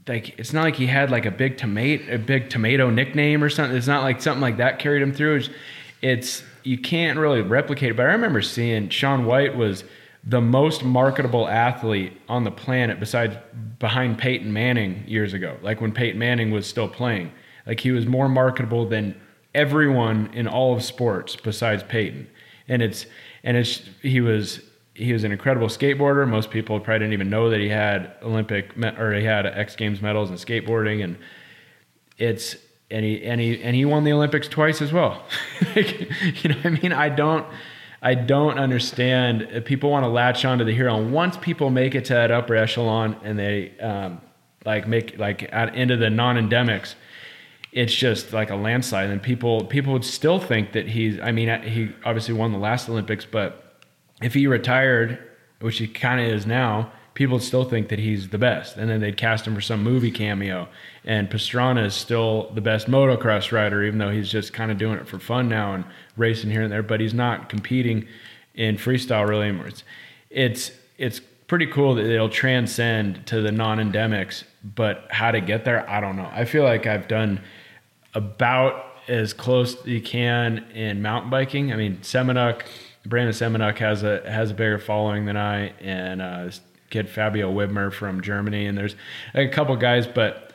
[0.07, 3.49] like it's not like he had like a big tomato a big tomato nickname or
[3.49, 3.77] something.
[3.77, 5.35] It's not like something like that carried him through.
[5.37, 5.49] It's,
[6.01, 7.97] it's you can't really replicate it.
[7.97, 9.83] But I remember seeing Shaun White was
[10.23, 13.35] the most marketable athlete on the planet besides
[13.79, 15.57] behind Peyton Manning years ago.
[15.61, 17.31] Like when Peyton Manning was still playing.
[17.65, 19.19] Like he was more marketable than
[19.55, 22.27] everyone in all of sports besides Peyton.
[22.67, 23.05] And it's
[23.43, 24.61] and it's he was
[24.93, 26.27] he was an incredible skateboarder.
[26.27, 30.01] Most people probably didn't even know that he had Olympic or he had X Games
[30.01, 31.17] medals in skateboarding, and
[32.17, 32.55] it's
[32.91, 35.23] and he and he and he won the Olympics twice as well.
[35.75, 35.99] like,
[36.43, 37.45] you know, what I mean, I don't.
[38.05, 39.47] I don't understand.
[39.49, 42.31] uh, People want to latch onto the hero, and once people make it to that
[42.31, 44.19] upper echelon and they um,
[44.65, 46.95] like make like out into the non-endemics,
[47.73, 49.09] it's just like a landslide.
[49.09, 51.19] And people people would still think that he's.
[51.19, 53.81] I mean, he obviously won the last Olympics, but
[54.21, 55.19] if he retired,
[55.59, 58.77] which he kind of is now, people would still think that he's the best.
[58.77, 60.67] And then they'd cast him for some movie cameo.
[61.03, 64.97] And Pastrana is still the best motocross rider, even though he's just kind of doing
[64.99, 65.83] it for fun now and
[66.15, 66.83] racing here and there.
[66.83, 68.07] But he's not competing
[68.53, 69.67] in freestyle really anymore.
[69.67, 69.83] It's
[70.29, 74.43] it's, it's pretty cool that it'll transcend to the non-endemics.
[74.63, 76.29] But how to get there, I don't know.
[76.31, 77.41] I feel like I've done
[78.13, 81.73] about as close as you can in mountain biking.
[81.73, 82.63] I mean, Semenuk,
[83.05, 87.51] Brandon Semenuk has a has a bigger following than I, and uh, this kid Fabio
[87.51, 88.95] Wibmer from Germany, and there's
[89.33, 90.53] a couple guys, but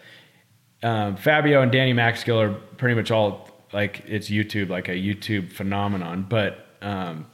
[0.83, 5.53] um, Fabio and Danny MacAskill are pretty much all like it's YouTube, like a YouTube
[5.53, 6.27] phenomenon.
[6.29, 7.27] But um,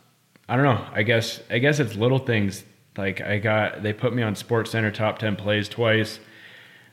[0.48, 0.84] I don't know.
[0.92, 2.64] I guess I guess it's little things.
[2.96, 6.18] Like I got they put me on SportsCenter top ten plays twice.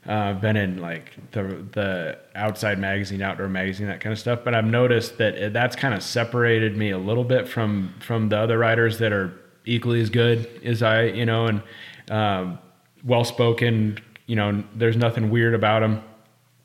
[0.08, 4.40] Uh, been in like the the outside magazine, outdoor magazine, that kind of stuff.
[4.44, 8.38] But I've noticed that that's kind of separated me a little bit from from the
[8.38, 9.32] other writers that are
[9.66, 11.62] equally as good as I, you know, and
[12.10, 12.60] um,
[13.04, 14.00] well spoken.
[14.26, 16.04] You know, there's nothing weird about them.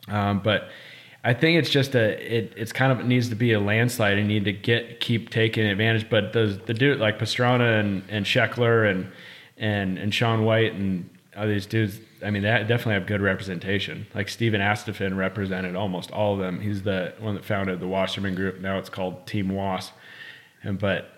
[0.08, 0.70] Um, but
[1.24, 4.16] I think it's just a it, it's kind of it needs to be a landslide
[4.16, 6.08] and need to get keep taking advantage.
[6.08, 9.10] But the the dude like Pastrana and and Sheckler and
[9.56, 11.98] and and Shaun White and all these dudes.
[12.26, 14.08] I mean, they definitely have good representation.
[14.12, 16.60] Like Stephen Astephen represented almost all of them.
[16.60, 18.60] He's the one that founded the Wasserman Group.
[18.60, 19.92] Now it's called Team Was.
[20.64, 21.08] And but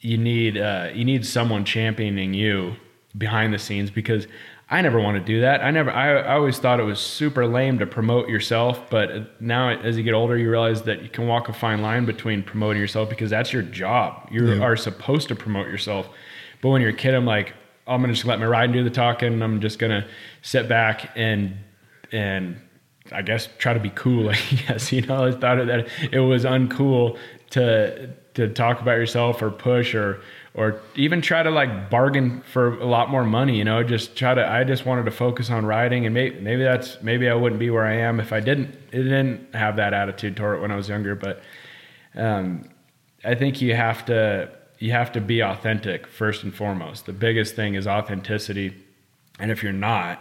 [0.00, 2.74] you need uh, you need someone championing you
[3.16, 4.26] behind the scenes because
[4.68, 5.62] I never want to do that.
[5.62, 5.92] I never.
[5.92, 10.02] I, I always thought it was super lame to promote yourself, but now as you
[10.02, 13.30] get older, you realize that you can walk a fine line between promoting yourself because
[13.30, 14.28] that's your job.
[14.32, 14.62] You Yeah.
[14.64, 16.08] are supposed to promote yourself.
[16.62, 17.54] But when you're a kid, I'm like,
[17.86, 19.42] I'm gonna just let my ride do the talking.
[19.42, 20.06] I'm just gonna
[20.42, 21.56] sit back and
[22.12, 22.60] and
[23.10, 24.30] I guess try to be cool.
[24.30, 27.18] I guess you know I thought that it was uncool
[27.50, 30.20] to to talk about yourself or push or
[30.54, 33.56] or even try to like bargain for a lot more money.
[33.56, 34.48] You know, just try to.
[34.48, 37.70] I just wanted to focus on riding, and maybe maybe that's maybe I wouldn't be
[37.70, 40.88] where I am if I didn't didn't have that attitude toward it when I was
[40.88, 41.14] younger.
[41.14, 41.42] But
[42.14, 42.68] um,
[43.24, 44.50] I think you have to
[44.82, 47.06] you have to be authentic first and foremost.
[47.06, 48.74] The biggest thing is authenticity,
[49.38, 50.20] and if you're not,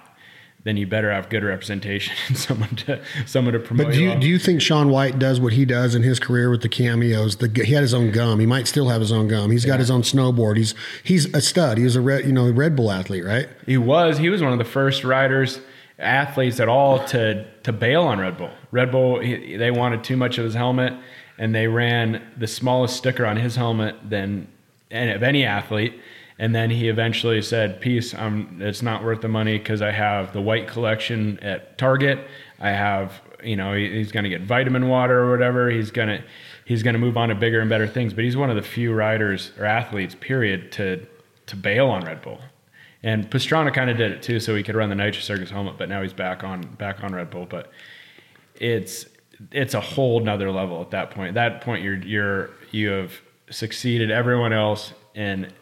[0.63, 3.87] then you better have good representation and someone to someone to promote.
[3.87, 4.19] But do you, on.
[4.19, 7.37] do you think Shaun White does what he does in his career with the cameos?
[7.37, 8.39] The, he had his own gum.
[8.39, 9.49] He might still have his own gum.
[9.49, 10.57] He's got his own snowboard.
[10.57, 11.79] He's he's a stud.
[11.79, 13.49] He was a red, you know Red Bull athlete, right?
[13.65, 14.19] He was.
[14.19, 15.59] He was one of the first riders,
[15.97, 18.51] athletes at all to to bail on Red Bull.
[18.69, 20.93] Red Bull, he, they wanted too much of his helmet,
[21.41, 24.47] and they ran the smallest sticker on his helmet than
[24.91, 25.99] any, of any athlete.
[26.37, 28.13] And then he eventually said, "Peace.
[28.13, 28.61] I'm.
[28.61, 32.27] It's not worth the money because I have the white collection at Target.
[32.59, 35.69] I have, you know, he, he's going to get vitamin water or whatever.
[35.69, 36.23] He's gonna."
[36.63, 38.61] He's going to move on to bigger and better things, but he's one of the
[38.61, 41.05] few riders or athletes, period, to
[41.47, 42.39] to bail on Red Bull.
[43.03, 45.77] And Pastrana kind of did it too, so he could run the Nitro Circus helmet.
[45.77, 47.45] But now he's back on back on Red Bull.
[47.49, 47.71] But
[48.55, 49.07] it's
[49.51, 51.29] it's a whole nother level at that point.
[51.29, 53.13] At that point, you're you're you have
[53.49, 55.53] succeeded everyone else, and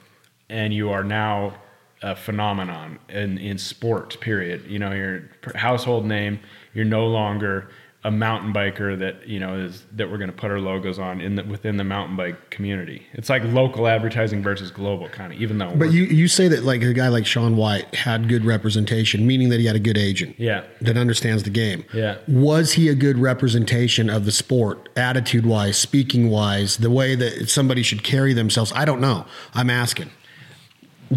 [0.50, 1.54] and you are now
[2.02, 4.16] a phenomenon in in sports.
[4.16, 4.66] Period.
[4.68, 6.40] You know, you're household name.
[6.74, 7.70] You're no longer
[8.06, 11.20] a mountain biker that you know is that we're going to put our logos on
[11.20, 13.06] in the, within the mountain bike community.
[13.12, 15.42] It's like local advertising versus global kind of.
[15.42, 18.46] Even though, But you you say that like a guy like Shaun White had good
[18.46, 20.36] representation, meaning that he had a good agent.
[20.40, 21.84] yeah, That understands the game.
[21.94, 22.20] Yeah.
[22.28, 27.50] Was he a good representation of the sport, attitude wise, speaking wise, the way that
[27.50, 28.72] somebody should carry themselves?
[28.74, 29.26] I don't know.
[29.54, 30.12] I'm asking.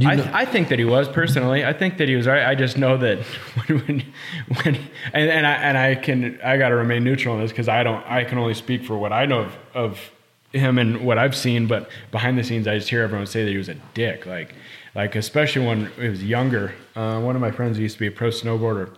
[0.01, 1.65] I, know- I think that he was personally.
[1.65, 2.45] I think that he was right.
[2.45, 3.19] I just know that
[3.67, 4.05] when, when,
[4.63, 4.75] when
[5.13, 7.83] and, and I and I can I got to remain neutral in this because I
[7.83, 10.11] don't I can only speak for what I know of, of
[10.53, 11.67] him and what I've seen.
[11.67, 14.25] But behind the scenes, I just hear everyone say that he was a dick.
[14.25, 14.55] Like
[14.95, 16.75] like especially when he was younger.
[16.97, 18.95] Uh, one of my friends who used to be a pro snowboarder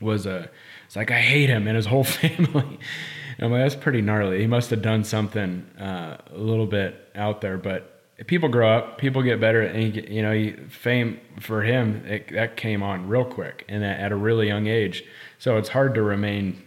[0.00, 0.50] was a.
[0.86, 2.78] It's like I hate him and his whole family.
[3.38, 4.40] And I'm like, that's pretty gnarly.
[4.40, 8.98] He must have done something uh, a little bit out there, but people grow up,
[8.98, 13.08] people get better, and he, you know, he, fame for him it, that came on
[13.08, 15.04] real quick and at, at a really young age.
[15.38, 16.62] So it's hard to remain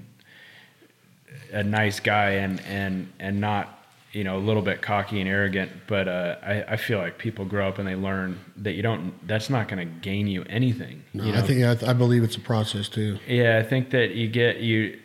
[1.52, 3.80] a nice guy and and and not
[4.12, 5.72] you know a little bit cocky and arrogant.
[5.88, 9.28] But uh, I, I feel like people grow up and they learn that you don't.
[9.28, 11.04] That's not going to gain you anything.
[11.14, 11.40] No, you know?
[11.40, 13.20] I think I, I believe it's a process too.
[13.28, 15.00] Yeah, I think that you get you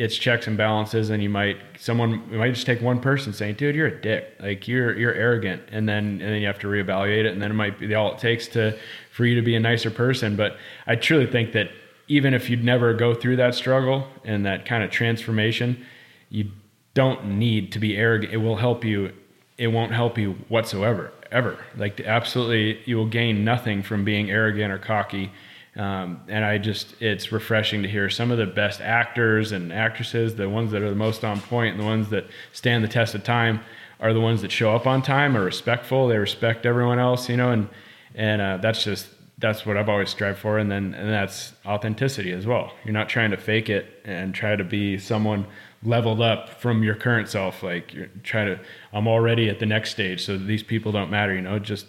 [0.00, 3.56] it's checks and balances and you might someone you might just take one person saying,
[3.56, 4.34] "Dude, you're a dick.
[4.40, 7.50] Like you're you're arrogant." And then and then you have to reevaluate it and then
[7.50, 8.78] it might be all it takes to
[9.10, 11.70] for you to be a nicer person, but I truly think that
[12.08, 15.84] even if you'd never go through that struggle and that kind of transformation,
[16.30, 16.50] you
[16.94, 18.32] don't need to be arrogant.
[18.32, 19.12] It will help you.
[19.58, 21.58] It won't help you whatsoever, ever.
[21.76, 25.30] Like absolutely, you will gain nothing from being arrogant or cocky.
[25.76, 30.34] Um, and I just, it's refreshing to hear some of the best actors and actresses,
[30.34, 33.14] the ones that are the most on point, and the ones that stand the test
[33.14, 33.60] of time,
[34.00, 36.08] are the ones that show up on time, are respectful.
[36.08, 37.68] They respect everyone else, you know, and
[38.14, 39.08] and uh, that's just
[39.38, 42.72] that's what I've always strived for, and then and that's authenticity as well.
[42.84, 45.46] You're not trying to fake it and try to be someone
[45.82, 47.62] leveled up from your current self.
[47.62, 48.60] Like you're trying to,
[48.92, 51.34] I'm already at the next stage, so these people don't matter.
[51.34, 51.86] You know, just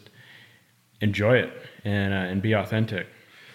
[1.01, 1.51] enjoy it
[1.84, 3.07] and uh, and be authentic.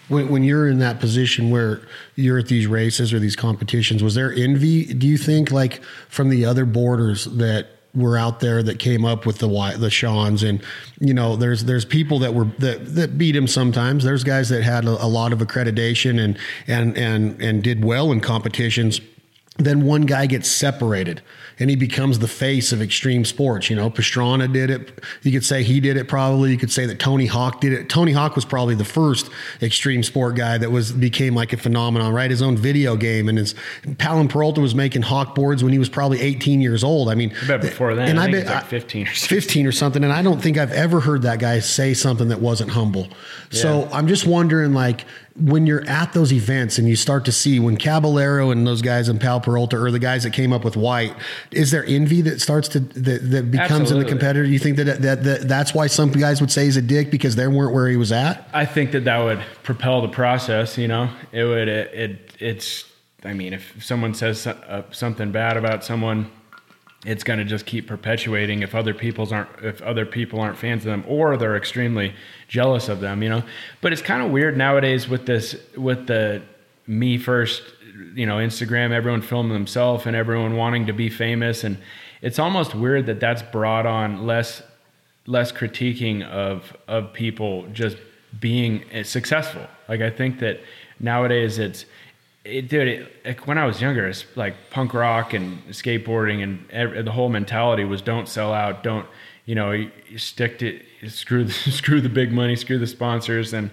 [0.08, 1.82] When, when you're in that position where
[2.14, 4.84] you're at these races or these competitions, was there envy?
[4.84, 9.24] Do you think like from the other boarders that were out there that came up
[9.24, 9.48] with the
[9.78, 10.62] the Shaun's and
[11.00, 14.04] you know there's there's people that were that, that beat him sometimes.
[14.04, 18.12] There's guys that had a, a lot of accreditation and and and and did well
[18.12, 19.00] in competitions.
[19.58, 21.22] Then one guy gets separated
[21.58, 23.70] and he becomes the face of extreme sports.
[23.70, 25.02] You know, Pastrana did it.
[25.22, 26.50] You could say he did it probably.
[26.50, 27.88] You could say that Tony Hawk did it.
[27.88, 29.30] Tony Hawk was probably the first
[29.62, 32.30] extreme sport guy that was became like a phenomenon, right?
[32.30, 33.54] His own video game and his
[33.96, 37.08] Powell Peralta was making Hawk boards when he was probably 18 years old.
[37.08, 39.40] I mean, I bet before then, and I, I bet like 15 or something.
[39.40, 42.40] 15 or something and i don't think i've ever heard that guy say something that
[42.40, 43.08] wasn't humble
[43.50, 45.04] so i'm just wondering like
[45.38, 49.08] when you're at those events and you start to see when caballero and those guys
[49.08, 51.14] and Powell Peralta or the guys that came up with white
[51.50, 55.02] is there envy that starts to that, that becomes in the competitor you think that,
[55.02, 57.88] that that that's why some guys would say he's a dick because they weren't where
[57.88, 60.78] he was at I think that that would propel the process.
[60.78, 61.68] You know, it would.
[61.68, 62.84] It, it it's.
[63.24, 66.30] I mean, if someone says uh, something bad about someone,
[67.04, 68.62] it's going to just keep perpetuating.
[68.62, 72.14] If other people's aren't, if other people aren't fans of them, or they're extremely
[72.48, 73.42] jealous of them, you know.
[73.80, 76.42] But it's kind of weird nowadays with this, with the
[76.86, 77.62] me first,
[78.14, 78.92] you know, Instagram.
[78.92, 81.78] Everyone filming themselves and everyone wanting to be famous, and
[82.22, 84.62] it's almost weird that that's brought on less
[85.26, 87.98] less critiquing of of people just
[88.40, 89.66] being uh, successful.
[89.88, 90.60] Like I think that
[90.98, 91.84] nowadays it's
[92.46, 93.08] it, dude.
[93.24, 97.28] It, when I was younger, it's like punk rock and skateboarding and ev- the whole
[97.28, 99.06] mentality was don't sell out, don't
[99.46, 103.54] you know, you, you stick to screw the, screw the big money, screw the sponsors,
[103.54, 103.70] and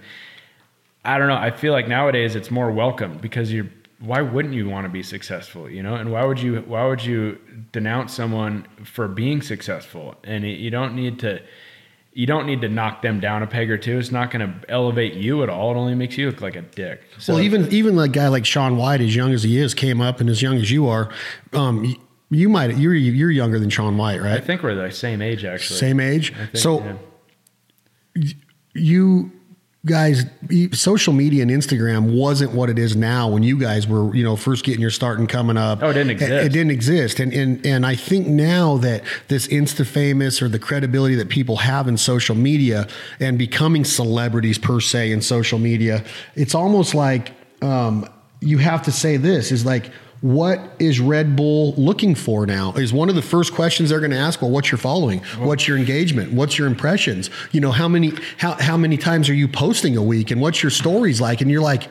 [1.03, 1.35] I don't know.
[1.35, 3.67] I feel like nowadays it's more welcome because you're.
[3.99, 5.69] Why wouldn't you want to be successful?
[5.69, 6.61] You know, and why would you?
[6.61, 7.39] Why would you
[7.71, 10.15] denounce someone for being successful?
[10.23, 11.41] And it, you don't need to.
[12.15, 13.97] You don't need to knock them down a peg or two.
[13.97, 15.71] It's not going to elevate you at all.
[15.71, 17.01] It only makes you look like a dick.
[17.17, 19.99] So, well, even even a guy like Shaun White, as young as he is, came
[19.99, 21.09] up, and as young as you are,
[21.53, 21.95] um,
[22.29, 24.33] you might you're you're younger than Shaun White, right?
[24.33, 25.79] I think we're the same age, actually.
[25.79, 26.33] Same age.
[26.35, 26.97] Think, so
[28.15, 28.31] yeah.
[28.75, 29.31] you
[29.85, 30.23] guys
[30.71, 34.37] social media and instagram wasn't what it is now when you guys were you know
[34.37, 35.79] first getting your start and coming up.
[35.81, 37.19] Oh it didn't exist it, didn't exist.
[37.19, 41.57] And and and i think now that this insta famous or the credibility that people
[41.57, 42.87] have in social media
[43.19, 46.03] and becoming celebrities per se in social media
[46.35, 48.07] it's almost like um,
[48.39, 49.89] you have to say this is like
[50.23, 52.71] what is Red Bull looking for now?
[52.73, 55.19] Is one of the first questions they're going to ask, well, what's your following?
[55.37, 56.31] What's your engagement?
[56.31, 57.29] What's your impressions?
[57.51, 60.63] You know, how many how how many times are you posting a week and what's
[60.63, 61.41] your stories like?
[61.41, 61.89] And you're like,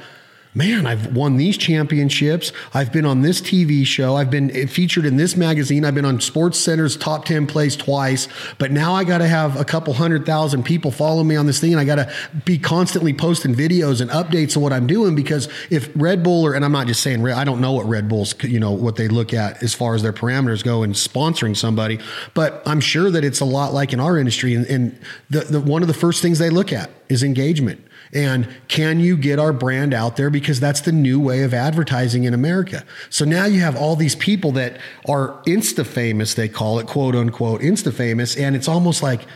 [0.54, 2.52] man, I've won these championships.
[2.74, 4.16] I've been on this TV show.
[4.16, 5.84] I've been featured in this magazine.
[5.84, 8.28] I've been on SportsCenter's top 10 plays twice.
[8.58, 11.58] But now I got to have a couple hundred thousand people follow me on this
[11.58, 11.72] thing.
[11.72, 12.12] And I got to
[12.44, 16.54] be constantly posting videos and updates of what I'm doing because if Red Bull or,
[16.54, 19.08] and I'm not just saying, I don't know what Red Bull's, you know, what they
[19.08, 21.98] look at as far as their parameters go in sponsoring somebody,
[22.34, 24.54] but I'm sure that it's a lot like in our industry.
[24.54, 25.00] And, and
[25.30, 29.16] the, the, one of the first things they look at is engagement and can you
[29.16, 30.28] get our brand out there?
[30.28, 32.84] Because that's the new way of advertising in America.
[33.08, 37.14] So now you have all these people that are insta famous, they call it quote
[37.14, 38.36] unquote insta famous.
[38.36, 39.26] And it's almost like,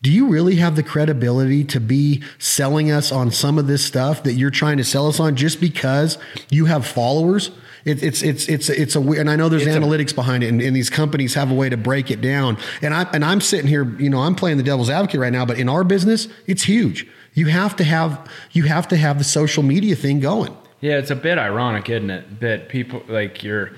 [0.00, 4.22] do you really have the credibility to be selling us on some of this stuff
[4.24, 6.18] that you're trying to sell us on just because
[6.50, 7.50] you have followers?
[7.84, 10.48] It, it's it's it's it's a and I know there's it's analytics a, behind it,
[10.48, 12.56] and, and, these companies have a way to break it down.
[12.80, 15.44] And I and I'm sitting here, you know, I'm playing the devil's advocate right now,
[15.44, 17.08] but in our business, it's huge.
[17.34, 20.56] You have to have you have to have the social media thing going.
[20.80, 22.40] Yeah, it's a bit ironic, isn't it?
[22.40, 23.72] That people like you're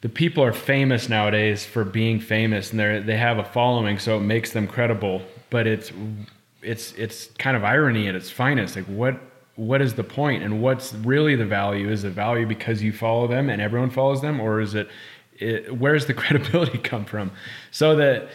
[0.00, 4.16] the people are famous nowadays for being famous and they they have a following so
[4.16, 5.92] it makes them credible, but it's
[6.62, 8.76] it's it's kind of irony at its finest.
[8.76, 9.20] Like what
[9.54, 11.88] what is the point and what's really the value?
[11.88, 14.88] Is the value because you follow them and everyone follows them or is it,
[15.38, 17.30] it where's the credibility come from?
[17.70, 18.28] So that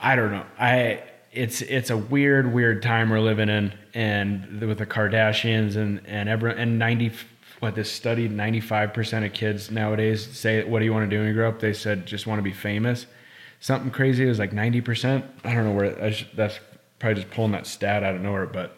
[0.00, 0.44] I don't know.
[0.58, 1.02] I
[1.34, 6.28] it's it's a weird weird time we're living in and with the kardashians and and
[6.28, 7.12] everyone and 90
[7.60, 11.28] what this study 95% of kids nowadays say what do you want to do when
[11.28, 11.60] you grow up?
[11.60, 13.06] They said just want to be famous.
[13.60, 16.60] Something crazy is like 90% i don't know where just, that's
[16.98, 18.76] probably just pulling that stat out of nowhere but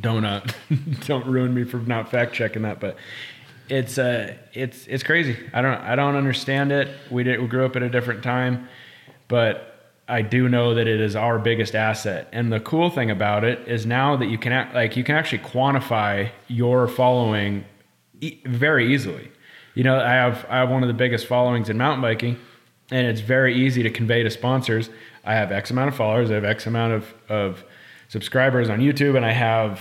[0.00, 0.44] don't uh,
[1.06, 2.96] don't ruin me for not fact checking that but
[3.68, 5.36] it's uh it's it's crazy.
[5.52, 6.88] I don't i don't understand it.
[7.10, 8.68] We did we grew up at a different time
[9.28, 9.69] but
[10.10, 12.28] I do know that it is our biggest asset.
[12.32, 15.14] And the cool thing about it is now that you can act, like you can
[15.14, 17.64] actually quantify your following
[18.20, 19.30] e- very easily.
[19.74, 22.38] You know, I have I have one of the biggest followings in mountain biking,
[22.90, 24.90] and it's very easy to convey to sponsors.
[25.24, 27.64] I have X amount of followers, I have X amount of of
[28.08, 29.80] subscribers on YouTube, and I have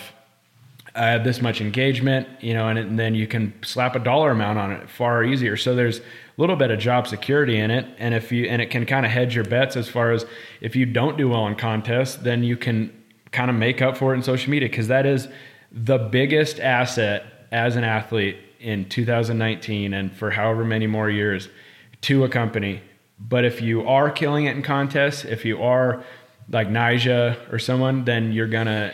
[0.95, 4.31] I have this much engagement, you know, and, and then you can slap a dollar
[4.31, 5.55] amount on it far easier.
[5.57, 6.01] So there's
[6.39, 9.11] little bit of job security in it and if you and it can kind of
[9.11, 10.25] hedge your bets as far as
[10.61, 12.93] if you don't do well in contests then you can
[13.31, 15.27] kind of make up for it in social media because that is
[15.71, 21.49] the biggest asset as an athlete in 2019 and for however many more years
[22.01, 22.81] to a company.
[23.19, 26.03] But if you are killing it in contests if you are
[26.49, 28.93] like Nyjah or someone then you're gonna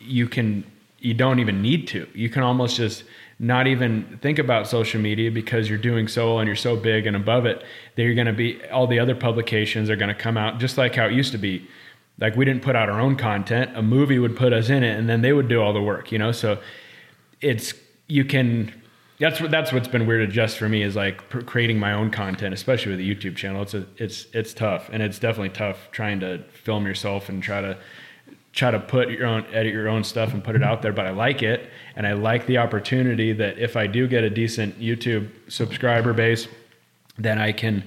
[0.00, 0.64] you can
[1.00, 2.08] you don't even need to.
[2.14, 3.04] You can almost just
[3.38, 7.14] not even think about social media because you're doing so and you're so big and
[7.14, 7.62] above it
[7.94, 10.76] that you're going to be all the other publications are going to come out just
[10.76, 11.66] like how it used to be.
[12.18, 13.76] Like we didn't put out our own content.
[13.76, 16.10] A movie would put us in it and then they would do all the work
[16.10, 16.32] you know?
[16.32, 16.58] So
[17.40, 17.74] it's
[18.08, 18.72] you can
[19.20, 22.10] that's what that's what's been weird to just for me is like creating my own
[22.10, 23.62] content especially with the youtube channel.
[23.62, 27.60] It's a, it's it's tough and it's definitely tough trying to film yourself and try
[27.60, 27.78] to
[28.58, 31.06] try to put your own edit your own stuff and put it out there but
[31.06, 34.76] i like it and i like the opportunity that if i do get a decent
[34.80, 36.48] youtube subscriber base
[37.18, 37.84] then i can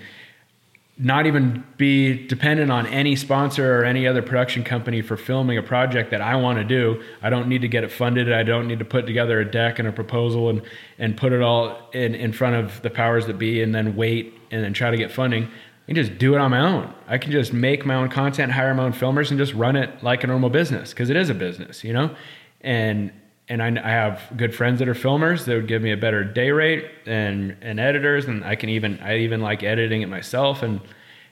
[0.97, 5.63] not even be dependent on any sponsor or any other production company for filming a
[5.63, 7.01] project that I want to do.
[7.23, 8.31] I don't need to get it funded.
[8.31, 10.61] I don't need to put together a deck and a proposal and,
[10.99, 14.37] and put it all in, in front of the powers that be and then wait
[14.51, 15.49] and then try to get funding
[15.87, 16.93] can just do it on my own.
[17.07, 20.03] I can just make my own content, hire my own filmers, and just run it
[20.03, 22.15] like a normal business because it is a business, you know.
[22.61, 23.11] And
[23.49, 26.23] and I, I, have good friends that are filmers that would give me a better
[26.23, 30.61] day rate and and editors, and I can even I even like editing it myself,
[30.63, 30.79] and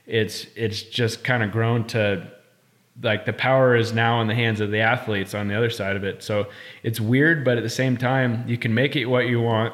[0.05, 2.29] it's it's just kind of grown to
[3.01, 5.95] like the power is now in the hands of the athletes on the other side
[5.95, 6.21] of it.
[6.21, 6.47] So
[6.83, 9.73] it's weird, but at the same time, you can make it what you want,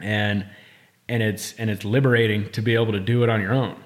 [0.00, 0.46] and
[1.08, 3.82] and it's and it's liberating to be able to do it on your own.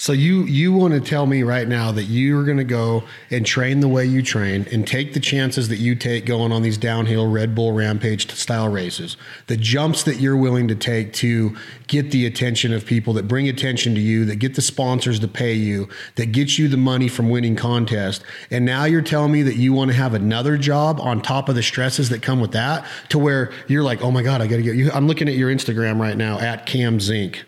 [0.00, 3.44] So you you want to tell me right now that you're going to go and
[3.44, 6.78] train the way you train and take the chances that you take going on these
[6.78, 9.16] downhill Red Bull Rampage style races,
[9.48, 11.56] the jumps that you're willing to take to
[11.88, 15.26] get the attention of people that bring attention to you, that get the sponsors to
[15.26, 18.22] pay you, that get you the money from winning contests,
[18.52, 21.56] and now you're telling me that you want to have another job on top of
[21.56, 24.58] the stresses that come with that, to where you're like, oh my god, I got
[24.58, 24.92] to get you.
[24.92, 27.44] I'm looking at your Instagram right now at Cam Zink.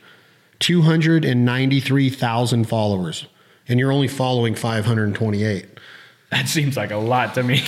[0.61, 3.27] 293,000 followers,
[3.69, 5.67] and you're only following 528.
[6.31, 7.59] That seems like a lot to me.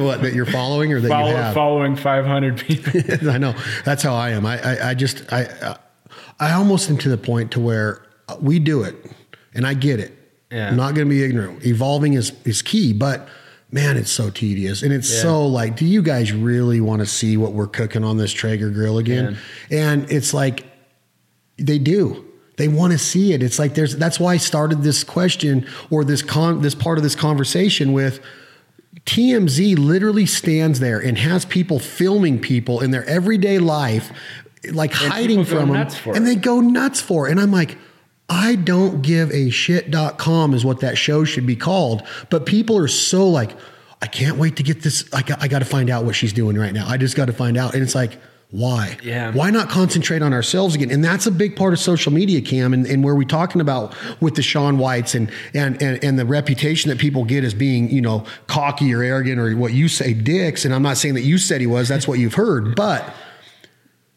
[0.00, 1.54] what that you're following or that Follow, you have?
[1.54, 3.00] following 500 people.
[3.30, 4.44] I know that's how I am.
[4.44, 5.76] I, I, I just I
[6.40, 8.02] I almost am to the point to where
[8.40, 8.96] we do it,
[9.54, 10.16] and I get it.
[10.50, 10.68] Yeah.
[10.70, 11.64] I'm not going to be ignorant.
[11.64, 13.28] Evolving is is key, but
[13.70, 15.22] man, it's so tedious, and it's Yeah.
[15.22, 18.70] so like, do you guys really want to see what we're cooking on this Traeger
[18.70, 19.38] grill again?
[19.70, 20.64] And it's like
[21.58, 22.24] they do.
[22.60, 23.42] They want to see it.
[23.42, 27.02] It's like there's that's why I started this question or this con this part of
[27.02, 28.20] this conversation with
[29.06, 34.12] TMZ literally stands there and has people filming people in their everyday life,
[34.72, 37.30] like hiding from them, and they go nuts for it.
[37.30, 37.78] And I'm like,
[38.28, 42.06] I don't give a shit.com is what that show should be called.
[42.28, 43.56] But people are so like,
[44.02, 45.08] I can't wait to get this.
[45.14, 46.86] I got, I got to find out what she's doing right now.
[46.86, 47.72] I just got to find out.
[47.72, 48.20] And it's like,
[48.50, 48.98] why?
[49.04, 49.32] Yeah.
[49.32, 50.90] Why not concentrate on ourselves again?
[50.90, 53.94] And that's a big part of social media, Cam, and, and where we're talking about
[54.20, 57.88] with the Shaun Whites and, and and and the reputation that people get as being,
[57.90, 60.64] you know, cocky or arrogant or what you say dicks.
[60.64, 63.14] And I'm not saying that you said he was, that's what you've heard, but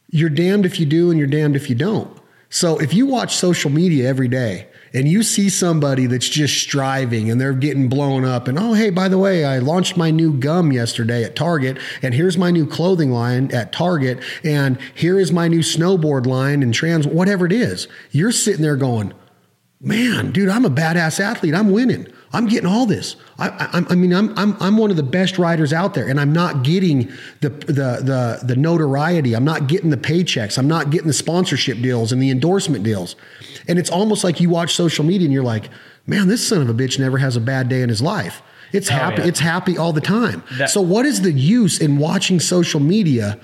[0.09, 2.11] you're damned if you do and you're damned if you don't.
[2.49, 7.29] So if you watch social media every day and you see somebody that's just striving
[7.29, 10.33] and they're getting blown up and oh hey by the way I launched my new
[10.33, 15.31] gum yesterday at Target and here's my new clothing line at Target and here is
[15.31, 17.87] my new snowboard line and trans whatever it is.
[18.11, 19.13] You're sitting there going,
[19.81, 21.53] man, dude, I'm a badass athlete.
[21.53, 22.07] I'm winning.
[22.33, 23.15] I'm getting all this.
[23.37, 26.19] I, I, I mean, I'm, I'm, I'm one of the best riders out there, and
[26.19, 27.11] I'm not getting
[27.41, 29.35] the, the, the, the notoriety.
[29.35, 30.57] I'm not getting the paychecks.
[30.57, 33.15] I'm not getting the sponsorship deals and the endorsement deals.
[33.67, 35.69] And it's almost like you watch social media and you're like,
[36.07, 38.41] man, this son of a bitch never has a bad day in his life.
[38.71, 39.21] It's Oh, happy.
[39.21, 39.27] yeah.
[39.27, 40.41] It's happy all the time.
[40.57, 43.39] That- so what is the use in watching social media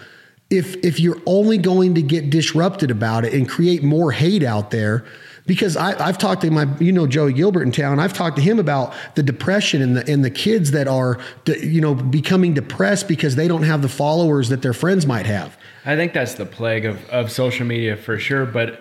[0.49, 4.71] if if you're only going to get disrupted about it and create more hate out
[4.71, 5.05] there?
[5.49, 7.99] Because I, I've talked to my, you know, Joey Gilbert in town.
[7.99, 11.81] I've talked to him about the depression and the and the kids that are, you
[11.81, 15.57] know, becoming depressed because they don't have the followers that their friends might have.
[15.87, 18.45] I think that's the plague of, of social media for sure.
[18.45, 18.79] But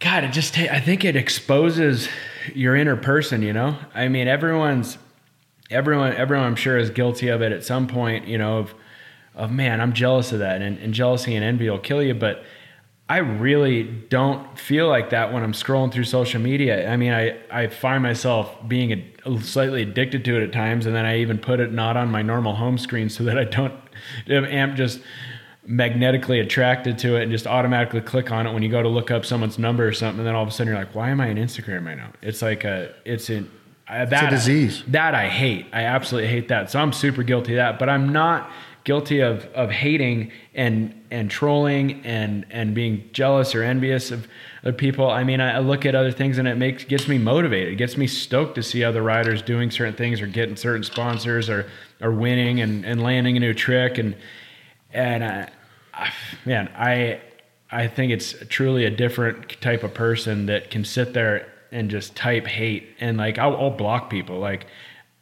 [0.00, 2.08] God, it just I think it exposes
[2.54, 3.42] your inner person.
[3.42, 4.96] You know, I mean, everyone's
[5.70, 8.26] everyone everyone I'm sure is guilty of it at some point.
[8.26, 8.74] You know, of
[9.34, 12.14] of man, I'm jealous of that, and, and jealousy and envy will kill you.
[12.14, 12.42] But
[13.08, 16.90] I really don't feel like that when I'm scrolling through social media.
[16.90, 18.92] I mean, I, I find myself being
[19.24, 22.10] a, slightly addicted to it at times, and then I even put it not on
[22.10, 23.74] my normal home screen so that I don't
[24.28, 25.00] am just
[25.66, 29.10] magnetically attracted to it and just automatically click on it when you go to look
[29.10, 30.20] up someone's number or something.
[30.20, 32.12] And then all of a sudden you're like, why am I on Instagram right now?
[32.22, 33.50] It's like a, it's an,
[33.88, 34.82] uh, I, that, disease.
[34.88, 35.66] that I hate.
[35.72, 36.70] I absolutely hate that.
[36.70, 38.50] So I'm super guilty of that, but I'm not
[38.86, 44.28] guilty of of hating and and trolling and and being jealous or envious of
[44.62, 45.10] other people.
[45.10, 47.72] I mean, I, I look at other things and it makes gets me motivated.
[47.72, 51.50] It gets me stoked to see other riders doing certain things or getting certain sponsors
[51.50, 51.68] or
[52.00, 54.16] or winning and and landing a new trick and
[54.92, 55.50] and I,
[55.92, 56.12] I,
[56.44, 57.20] man, I
[57.68, 62.14] I think it's truly a different type of person that can sit there and just
[62.14, 64.68] type hate and like I'll, I'll block people like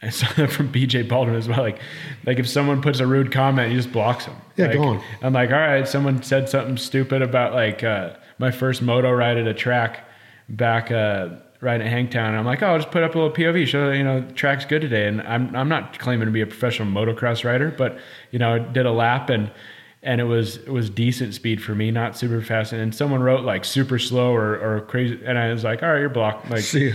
[0.04, 1.60] I saw that from BJ Baldwin as well.
[1.60, 1.80] Like,
[2.26, 4.36] like if someone puts a rude comment, he just blocks them.
[4.56, 5.02] Yeah, like, go on.
[5.22, 9.38] I'm like, all right, someone said something stupid about like uh, my first moto ride
[9.38, 10.06] at a track
[10.48, 11.30] back uh,
[11.60, 12.28] right at Hangtown.
[12.28, 14.32] And I'm like, oh, I'll just put up a little POV, show you know, the
[14.32, 15.08] track's good today.
[15.08, 17.98] And I'm I'm not claiming to be a professional motocross rider, but
[18.30, 19.50] you know, I did a lap and
[20.02, 22.72] and it was it was decent speed for me, not super fast.
[22.72, 26.00] And someone wrote like super slow or, or crazy, and I was like, all right,
[26.00, 26.50] you're blocked.
[26.50, 26.92] Like, See.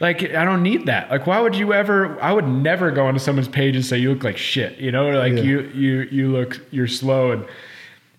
[0.00, 1.10] Like I don't need that.
[1.10, 2.20] Like, why would you ever?
[2.22, 4.78] I would never go onto someone's page and say you look like shit.
[4.78, 5.42] You know, like Yeah.
[5.42, 7.44] you you you look you're slow and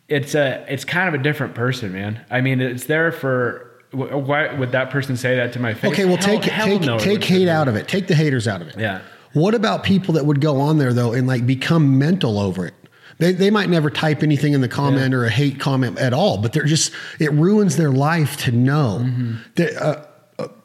[0.07, 2.19] it's a it's kind of a different person, man.
[2.29, 3.65] I mean, it's there for.
[3.91, 5.91] Why would that person say that to my face?
[5.93, 7.87] Okay, well, Hell- take hell take no, take hate out of it.
[7.87, 8.75] Take the haters out of it.
[8.77, 9.01] Yeah.
[9.33, 12.73] What about people that would go on there though and like become mental over it?
[13.17, 16.37] They, they might never type anything in the comment or a hate comment at all,
[16.37, 19.33] but they're just it ruins their life to know Mm-hmm.
[19.55, 19.75] that.
[19.83, 20.05] Uh,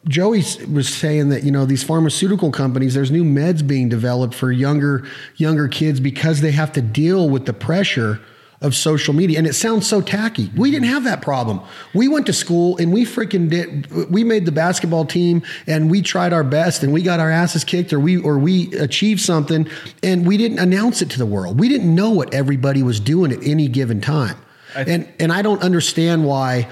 [0.06, 4.52] Joey was saying that you know these pharmaceutical companies, there's new meds being developed for
[4.52, 5.06] younger
[5.36, 8.20] younger kids because they have to deal with the pressure
[8.64, 9.38] of social media.
[9.38, 10.50] And it sounds so tacky.
[10.56, 11.60] We didn't have that problem.
[11.92, 16.02] We went to school and we freaking did we made the basketball team and we
[16.02, 19.68] tried our best and we got our asses kicked or we or we achieved something
[20.02, 21.60] and we didn't announce it to the world.
[21.60, 24.36] We didn't know what everybody was doing at any given time.
[24.74, 26.68] Th- and and I don't understand why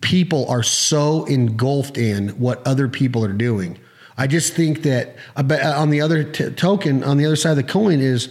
[0.00, 3.78] people are so engulfed in what other people are doing.
[4.16, 7.56] I just think that uh, on the other t- token, on the other side of
[7.56, 8.28] the coin is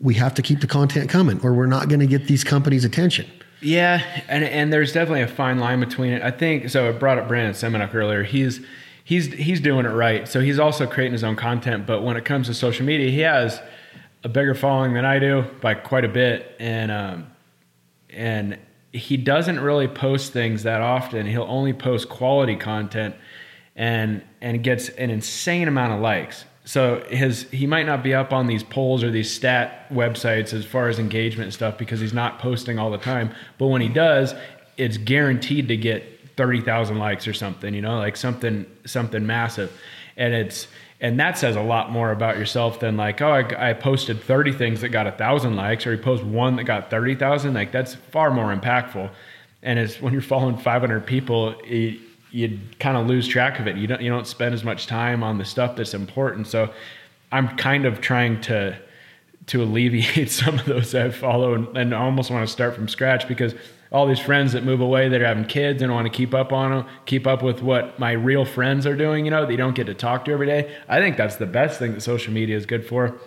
[0.00, 2.84] we have to keep the content coming or we're not going to get these companies'
[2.84, 3.30] attention.
[3.60, 6.22] Yeah, and and there's definitely a fine line between it.
[6.22, 6.88] I think so.
[6.88, 8.24] I brought up Brandon Semenuk earlier.
[8.24, 8.60] He's
[9.04, 10.26] he's he's doing it right.
[10.26, 11.86] So he's also creating his own content.
[11.86, 13.60] But when it comes to social media, he has
[14.24, 17.26] a bigger following than I do by quite a bit, and um,
[18.10, 18.58] and
[18.92, 21.26] he doesn't really post things that often.
[21.26, 23.14] He'll only post quality content,
[23.74, 26.44] and and gets an insane amount of likes.
[26.64, 30.64] So his he might not be up on these polls or these stat websites as
[30.64, 33.34] far as engagement and stuff because he's not posting all the time.
[33.58, 34.34] But when he does,
[34.76, 37.74] it's guaranteed to get thirty thousand likes or something.
[37.74, 39.72] You know, like something something massive,
[40.16, 40.68] and it's
[41.02, 44.52] and that says a lot more about yourself than like oh I, I posted 30
[44.52, 47.94] things that got a thousand likes or you post one that got 30,000 like that's
[47.94, 49.10] far more impactful
[49.62, 51.98] and it's when you're following 500 people it,
[52.32, 53.76] you kind of lose track of it.
[53.76, 56.46] You don't you don't spend as much time on the stuff that's important.
[56.48, 56.72] So
[57.30, 58.76] I'm kind of trying to
[59.46, 63.28] to alleviate some of those I follow and, and almost want to start from scratch
[63.28, 63.54] because
[63.92, 66.52] all these friends that move away that are having kids and want to keep up
[66.52, 69.58] on them, keep up with what my real friends are doing, you know, that you
[69.58, 70.74] don't get to talk to every day.
[70.88, 73.18] I think that's the best thing that social media is good for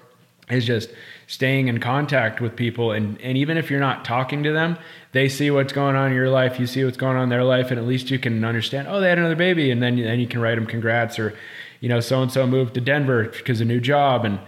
[0.50, 0.90] is just
[1.28, 2.92] staying in contact with people.
[2.92, 4.78] And and even if you're not talking to them
[5.12, 7.44] they see what's going on in your life you see what's going on in their
[7.44, 10.20] life and at least you can understand oh they had another baby and then then
[10.20, 11.34] you can write them congrats or
[11.80, 14.26] you know so and so moved to Denver because a new job.
[14.26, 14.40] And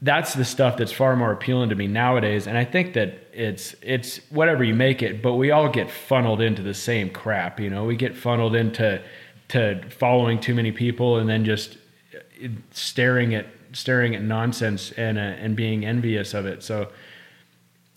[0.00, 2.46] that's the stuff that's far more appealing to me nowadays.
[2.46, 6.40] And i think that it's it's whatever you make it but we all get funneled
[6.40, 9.02] into the same crap you know we get funneled into
[9.48, 11.76] to following too many people and then just
[12.72, 16.62] staring at staring at nonsense and uh, and being envious of it.
[16.62, 16.88] So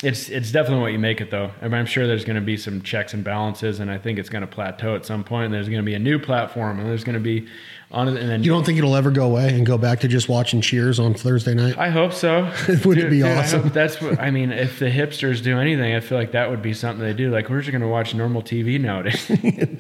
[0.04, 1.52] it's it's definitely what you make it though.
[1.62, 4.20] I mean, I'm sure there's going to be some checks and balances, and I think
[4.20, 5.46] it's going to plateau at some point.
[5.46, 7.48] And there's going to be a new platform, and there's going to be
[7.96, 8.18] on it.
[8.18, 10.62] And then you don't think it'll ever go away and go back to just watching
[10.62, 11.78] Cheers on Thursday night?
[11.78, 12.52] I hope so.
[12.68, 13.70] would dude, it be dude, awesome?
[13.70, 14.52] that's what I mean.
[14.52, 17.32] If the hipsters do anything, I feel like that would be something they do.
[17.32, 19.26] Like, we're just going to watch normal TV nowadays.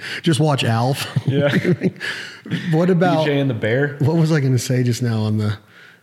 [0.21, 1.05] just watch Alf.
[1.27, 1.49] Yeah.
[2.71, 3.97] what about BJ and the Bear?
[3.99, 5.57] What was I going to say just now on the?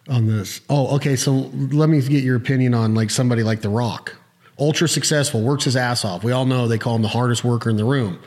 [0.08, 0.60] on this.
[0.68, 1.14] Oh, okay.
[1.14, 4.16] So let me get your opinion on like somebody like The Rock.
[4.58, 6.22] Ultra successful, works his ass off.
[6.22, 8.18] We all know they call him the hardest worker in the room.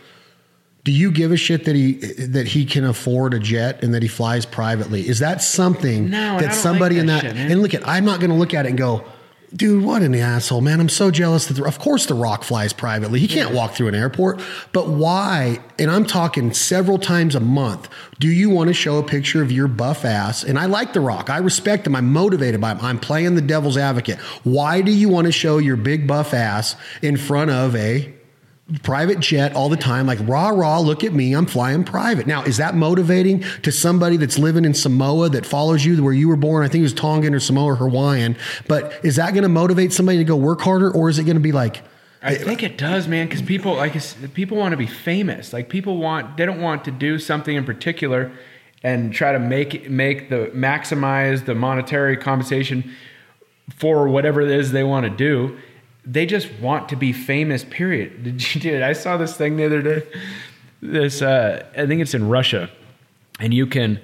[0.85, 1.93] Do you give a shit that he
[2.27, 5.07] that he can afford a jet and that he flies privately?
[5.07, 8.19] Is that something no, that somebody like in that shit, and look at I'm not
[8.19, 9.03] going to look at it and go,
[9.55, 10.79] dude, what an asshole, man.
[10.79, 13.19] I'm so jealous that, the, of course, The Rock flies privately.
[13.19, 13.55] He can't yeah.
[13.55, 14.41] walk through an airport.
[14.73, 19.03] But why, and I'm talking several times a month, do you want to show a
[19.03, 20.43] picture of your buff ass?
[20.43, 21.29] And I like The Rock.
[21.29, 21.95] I respect him.
[21.95, 22.79] I'm motivated by him.
[22.81, 24.19] I'm playing the devil's advocate.
[24.43, 28.13] Why do you want to show your big buff ass in front of a
[28.81, 32.25] private jet all the time, like rah rah, look at me, I'm flying private.
[32.25, 36.27] Now, is that motivating to somebody that's living in Samoa that follows you where you
[36.27, 36.65] were born?
[36.65, 38.35] I think it was Tongan or Samoa or Hawaiian.
[38.67, 41.35] But is that going to motivate somebody to go work harder, or is it going
[41.35, 41.83] to be like?
[42.23, 43.93] I think it does, man, because people like
[44.33, 45.53] people want to be famous.
[45.53, 48.31] Like people want, they don't want to do something in particular
[48.81, 52.95] and try to make make the maximize the monetary compensation
[53.75, 55.55] for whatever it is they want to do
[56.05, 57.63] they just want to be famous.
[57.63, 58.23] Period.
[58.23, 58.83] Did you do it?
[58.83, 60.07] I saw this thing the other day.
[60.81, 62.69] This uh, I think it's in Russia,
[63.39, 63.99] and you can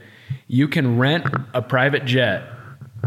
[0.47, 2.43] you can rent a private jet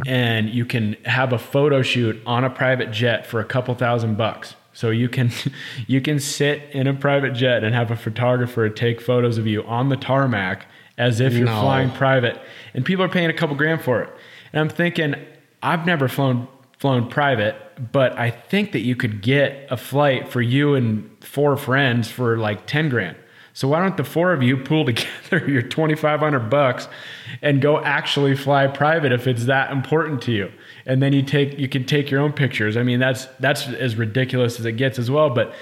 [0.07, 4.17] and you can have a photo shoot on a private jet for a couple thousand
[4.17, 4.55] bucks.
[4.73, 5.31] So you can
[5.87, 9.63] you can sit in a private jet and have a photographer take photos of you
[9.65, 10.67] on the tarmac
[10.97, 11.61] as if you're no.
[11.61, 12.41] flying private,
[12.73, 14.11] and people are paying a couple grand for it.
[14.53, 15.17] And I'm thinking,
[15.63, 16.47] I've never flown
[16.79, 17.57] flown private,
[17.93, 22.37] but I think that you could get a flight for you and four friends for
[22.39, 23.17] like 10 grand.
[23.53, 26.89] So why don't the four of you pool together your 2500 bucks
[27.41, 30.53] and go actually fly private if it's that important to you.
[30.87, 32.77] And then you take you can take your own pictures.
[32.77, 35.55] I mean that's that's as ridiculous as it gets as well, but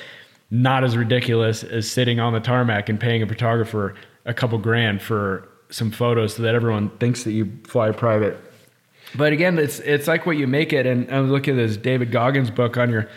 [0.51, 3.95] not as ridiculous as sitting on the tarmac and paying a photographer
[4.25, 8.39] a couple grand for some photos so that everyone thinks that you fly private.
[9.15, 10.87] But again, it's it's like what you make it.
[10.87, 13.09] And I'm looking at this David Goggins book on your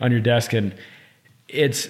[0.00, 0.74] on your desk, and
[1.48, 1.88] it's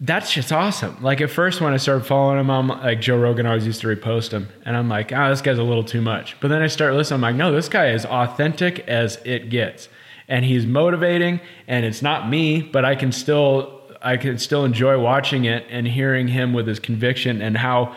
[0.00, 1.02] that's just awesome.
[1.02, 3.86] Like at first when I started following him, I'm like Joe Rogan always used to
[3.86, 6.36] repost him, and I'm like, ah, oh, this guy's a little too much.
[6.40, 9.88] But then I start listening, I'm like, no, this guy is authentic as it gets,
[10.26, 14.98] and he's motivating, and it's not me, but I can still I can still enjoy
[14.98, 17.96] watching it and hearing him with his conviction and how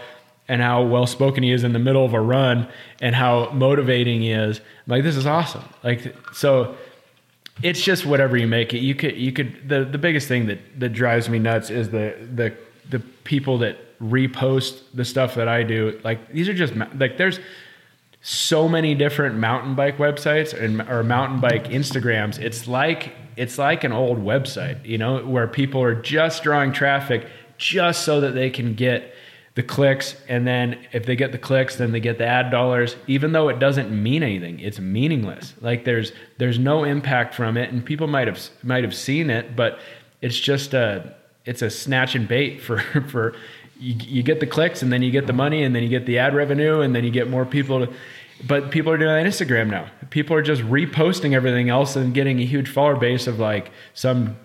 [0.54, 2.68] and how well spoken he is in the middle of a run
[3.02, 4.60] and how motivating he is.
[4.60, 5.64] I'm like this is awesome.
[5.84, 6.76] Like so
[7.64, 8.82] it's just whatever you make it.
[8.82, 12.16] You could you could the the biggest thing that that drives me nuts is the
[12.36, 12.56] the
[12.92, 16.00] the people that repost the stuff that I do.
[16.04, 17.40] Like these are just like there's
[18.22, 22.38] so many different mountain bike websites and or mountain bike Instagrams.
[22.38, 27.26] It's like it's like an old website, you know, where people are just drawing traffic
[27.58, 29.13] just so that they can get
[29.56, 32.96] the clicks and then if they get the clicks then they get the ad dollars
[33.08, 37.72] even though it doesn't mean anything it's meaningless like there's there's no impact from it
[37.72, 39.80] and people might have might have seen it but
[40.22, 42.80] it's just a it's a snatch and bait for
[43.10, 43.36] for
[43.80, 46.06] you, you get the clicks and then you get the money and then you get
[46.06, 47.94] the ad revenue and then you get more people to
[48.46, 49.88] but people are doing that on Instagram now.
[50.10, 54.38] People are just reposting everything else and getting a huge follower base of like some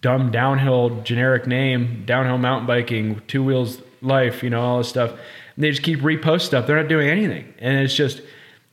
[0.00, 5.10] dumb downhill generic name, downhill mountain biking, two wheels life, you know, all this stuff.
[5.10, 6.66] And they just keep repost stuff.
[6.66, 7.52] They're not doing anything.
[7.58, 8.22] And it's just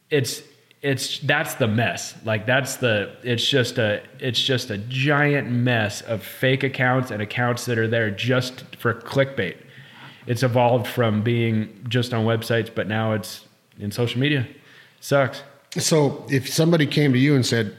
[0.10, 0.44] it's
[0.82, 2.14] it's that's the mess.
[2.26, 7.22] Like that's the it's just a it's just a giant mess of fake accounts and
[7.22, 9.58] accounts that are there just for clickbait.
[10.28, 13.46] It's evolved from being just on websites, but now it's
[13.80, 14.48] in social media.
[15.00, 15.44] Sucks.
[15.78, 17.78] So if somebody came to you and said,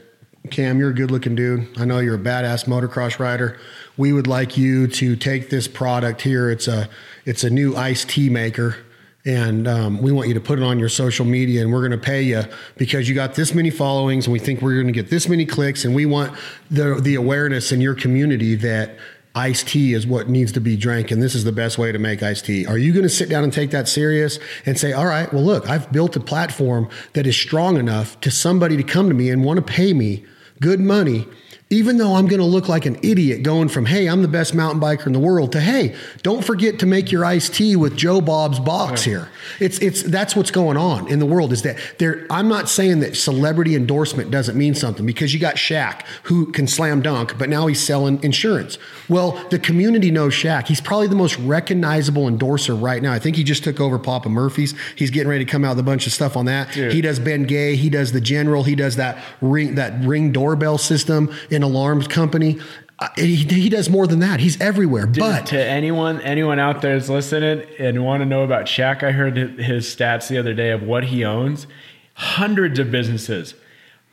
[0.51, 1.67] Cam, you're a good looking dude.
[1.79, 3.57] I know you're a badass motocross rider.
[3.97, 6.51] We would like you to take this product here.
[6.51, 6.89] It's a
[7.25, 8.77] it's a new iced tea maker,
[9.25, 11.99] and um, we want you to put it on your social media, and we're going
[11.99, 12.43] to pay you
[12.77, 15.45] because you got this many followings, and we think we're going to get this many
[15.45, 16.37] clicks, and we want
[16.69, 18.97] the the awareness in your community that
[19.35, 21.99] iced tea is what needs to be drank and this is the best way to
[21.99, 22.65] make iced tea.
[22.65, 25.43] Are you going to sit down and take that serious and say, all right, well,
[25.43, 29.29] look, I've built a platform that is strong enough to somebody to come to me
[29.29, 30.25] and want to pay me
[30.61, 31.27] good money
[31.71, 34.53] even though I'm going to look like an idiot going from, hey, I'm the best
[34.53, 37.97] mountain biker in the world to, hey, don't forget to make your iced tea with
[37.97, 39.29] Joe Bob's box here.
[39.59, 42.99] It's, it's, that's what's going on in the world is that there, I'm not saying
[42.99, 47.49] that celebrity endorsement doesn't mean something because you got Shaq who can slam dunk, but
[47.49, 48.77] now he's selling insurance.
[49.09, 50.67] Well, the community knows Shaq.
[50.67, 53.11] He's probably the most recognizable endorser right now.
[53.11, 54.75] I think he just took over Papa Murphy's.
[54.95, 56.71] He's getting ready to come out with a bunch of stuff on that.
[56.73, 56.93] Dude.
[56.93, 57.73] He does Bengay.
[57.73, 58.61] He does the general.
[58.61, 62.59] He does that ring, that ring doorbell system an alarms company.
[62.97, 64.39] Uh, he, he, does more than that.
[64.39, 65.05] He's everywhere.
[65.05, 69.03] Dude, but to anyone anyone out there that's listening and want to know about Shaq,
[69.03, 71.67] I heard his stats the other day of what he owns.
[72.13, 73.53] Hundreds of businesses,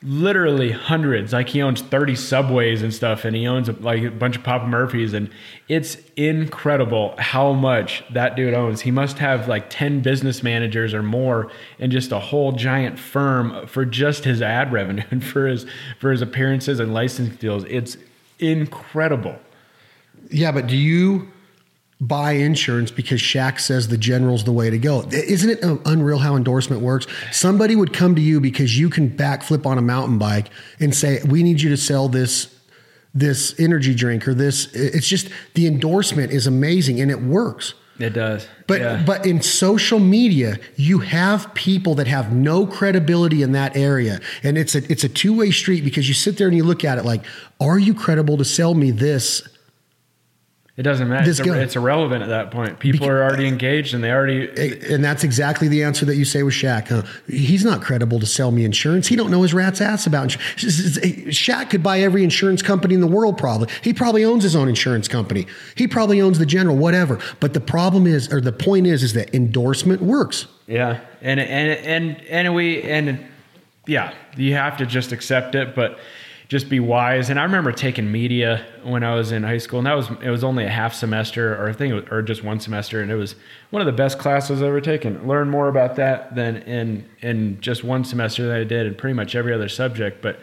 [0.03, 1.33] literally hundreds.
[1.33, 4.67] Like he owns thirty subways and stuff, and he owns like a bunch of Papa
[4.67, 5.31] Murphys, and
[5.69, 8.81] it's incredible how much that dude owns.
[8.81, 13.67] He must have like ten business managers or more, and just a whole giant firm
[13.67, 15.67] for just his ad revenue and for his
[15.99, 17.65] for his appearances and licensing deals.
[17.65, 17.97] It's
[18.39, 19.39] incredible.
[20.31, 21.31] Yeah, but do you
[22.03, 25.03] buy insurance because Shaq says the general's the way to go?
[25.11, 27.07] Isn't it um, unreal how endorsement works?
[27.31, 30.51] Somebody would come to you because you can backflip on a mountain bike
[30.81, 32.55] and say, "We need you to sell this."
[33.15, 38.15] this energy drink or this it's just the endorsement is amazing and it works it
[38.15, 38.49] does.
[38.67, 39.03] But yeah.
[39.07, 44.21] but in social media, you have people that have no credibility in that area.
[44.43, 46.99] And it's a it's a two-way street because you sit there and you look at
[46.99, 47.23] it like,
[47.61, 49.47] are you credible to sell me this
[50.75, 51.29] it doesn't matter.
[51.29, 52.79] It's, it's, irrelevant at that point.
[52.79, 54.49] People because, are already engaged and they already.
[54.91, 56.89] And that's exactly the answer that you say with Shaq.
[56.89, 57.03] Huh?
[57.27, 59.07] He's not credible to sell me insurance.
[59.07, 60.99] He don't know his rat's ass about insurance.
[61.39, 63.69] Shaq could buy every insurance company in the world probably.
[63.83, 65.47] He probably owns his own insurance company.
[65.75, 67.19] He probably owns the general, whatever.
[67.39, 70.47] But the problem is, or the point is, is that endorsement works.
[70.67, 71.01] Yeah.
[71.21, 73.23] And, and, and, and we, and
[73.87, 75.75] yeah, you have to just accept it.
[75.75, 75.99] But,
[76.53, 77.31] just be wise.
[77.31, 80.29] And I remember taking media when I was in high school, and that was it
[80.29, 83.15] was only a half semester, or I think, was, or just one semester, and it
[83.15, 83.37] was
[83.71, 85.27] one of the best classes I've ever taken.
[85.27, 89.15] Learn more about that than in in just one semester that I did in pretty
[89.15, 90.21] much every other subject.
[90.21, 90.41] But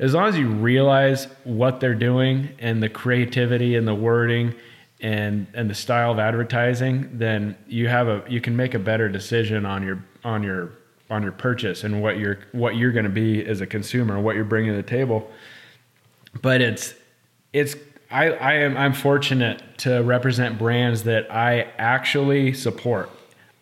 [0.00, 4.56] as long as you realize what they're doing and the creativity and the wording
[5.00, 9.08] and and the style of advertising, then you have a you can make a better
[9.08, 10.72] decision on your on your
[11.10, 14.24] on your purchase and what you're what you're going to be as a consumer, and
[14.24, 15.30] what you're bringing to the table.
[16.40, 16.94] But it's
[17.52, 17.76] it's
[18.10, 23.10] I, I am I'm fortunate to represent brands that I actually support.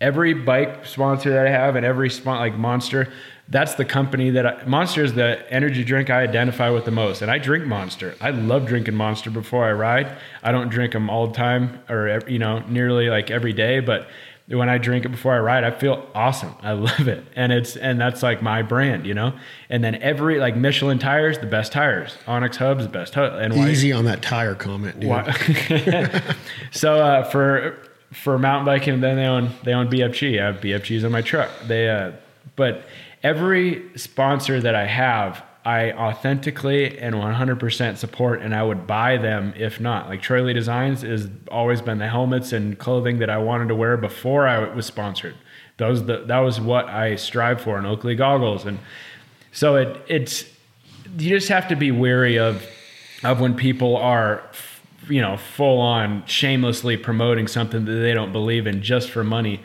[0.00, 3.12] Every bike sponsor that I have and every spot like Monster,
[3.48, 7.22] that's the company that I, Monster is the energy drink I identify with the most,
[7.22, 8.14] and I drink Monster.
[8.20, 10.16] I love drinking Monster before I ride.
[10.42, 14.08] I don't drink them all the time or you know nearly like every day, but
[14.48, 16.54] when I drink it before I ride, I feel awesome.
[16.62, 19.32] I love it, and it's and that's like my brand, you know.
[19.70, 22.16] And then every like Michelin tires, the best tires.
[22.26, 23.14] Onyx Hubs, the best.
[23.14, 25.08] Hub, and why- Easy on that tire comment, dude.
[26.70, 27.78] so uh, for
[28.12, 30.40] for mountain biking, then they own they own BFG.
[30.40, 31.50] I have BFGs on my truck.
[31.66, 32.12] They uh,
[32.56, 32.84] but
[33.22, 39.54] every sponsor that I have, I authentically and 100% support, and I would buy them
[39.56, 40.08] if not.
[40.08, 43.76] Like Troy Lee Designs has always been the helmets and clothing that I wanted to
[43.76, 45.36] wear before I was sponsored.
[45.76, 48.78] Those the, that was what I strive for in Oakley goggles, and
[49.52, 50.44] so it it's
[51.18, 52.64] you just have to be wary of
[53.24, 54.42] of when people are
[55.08, 59.60] you know full on shamelessly promoting something that they don't believe in just for money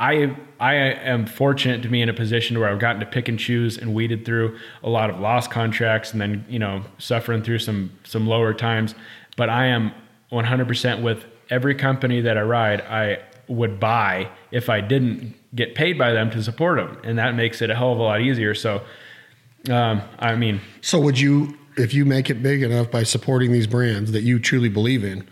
[0.00, 3.38] i i am fortunate to be in a position where i've gotten to pick and
[3.38, 7.58] choose and weeded through a lot of lost contracts and then you know suffering through
[7.58, 8.94] some some lower times.
[9.36, 9.92] But i am
[10.32, 13.18] 100% with every company that i ride i
[13.48, 17.62] would buy if i didn't get paid by them to support them and that makes
[17.62, 18.54] it a hell of a lot easier.
[18.54, 18.82] So
[19.70, 23.66] um, i mean So would you, if you make it big enough by supporting these
[23.66, 25.26] brands that you truly believe in,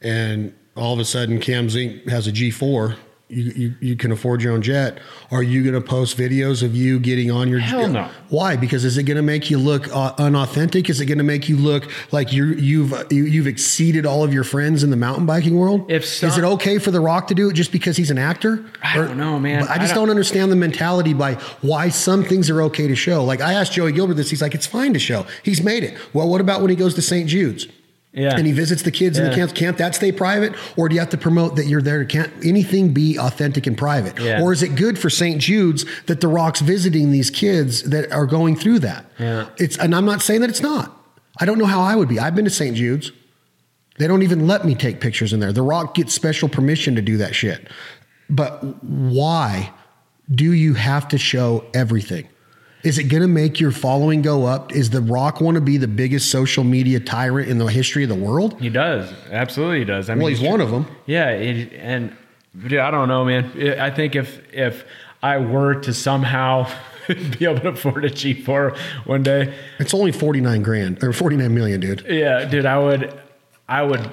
[0.00, 2.96] and all of a sudden Cam Zink has a G4,
[3.32, 4.98] you, you, you can afford your own jet.
[5.30, 8.08] Are you going to post videos of you getting on your Hell no.
[8.28, 8.56] Why?
[8.56, 10.90] Because is it going to make you look uh, unauthentic?
[10.90, 14.34] Is it going to make you look like you you've you, you've exceeded all of
[14.34, 15.90] your friends in the mountain biking world?
[15.90, 18.18] If some- is it okay for The Rock to do it just because he's an
[18.18, 18.64] actor?
[18.82, 19.62] I don't know, man.
[19.68, 22.94] I I just don't- don't understand the mentality by why some things are okay to
[22.96, 23.24] show.
[23.24, 25.26] Like I asked Joey Gilbert this, he's like, it's fine to show.
[25.42, 25.96] He's made it.
[26.12, 27.28] Well, what about when he goes to St.
[27.28, 27.66] Jude's?
[28.12, 28.36] Yeah.
[28.36, 29.36] And he visits the kids in the Yeah.
[29.36, 29.54] camp.
[29.54, 30.52] Can't that stay private?
[30.76, 32.04] Or do you have to promote that you're there?
[32.04, 34.20] Can't anything be authentic and private?
[34.20, 34.42] Yeah.
[34.42, 35.40] Or is it good for St.
[35.40, 39.06] Jude's that the Rock's visiting these kids that are going through that?
[39.18, 39.46] Yeah.
[39.58, 40.94] It's and I'm not saying that it's not.
[41.40, 42.18] I don't know how I would be.
[42.18, 42.76] I've been to St.
[42.76, 43.12] Jude's.
[43.98, 45.52] They don't even let me take pictures in there.
[45.52, 47.68] The Rock gets special permission to do that shit.
[48.28, 49.70] But why
[50.30, 52.28] do you have to show everything?
[52.82, 54.72] Is it going to make your following go up?
[54.72, 58.08] Is The Rock want to be the biggest social media tyrant in the history of
[58.08, 58.60] the world?
[58.60, 59.12] He does.
[59.30, 60.10] Absolutely, he does.
[60.10, 60.86] I Well, he's one of them.
[61.06, 62.16] Yeah, it, and
[62.58, 63.52] dude, I don't know, man.
[63.80, 64.84] I think if if
[65.22, 66.68] I were to somehow
[67.38, 68.76] be able to afford a G4
[69.06, 72.04] one day, It's only 49 grand or 49 million, dude.
[72.08, 73.12] yeah, dude, I would,
[73.68, 74.10] I would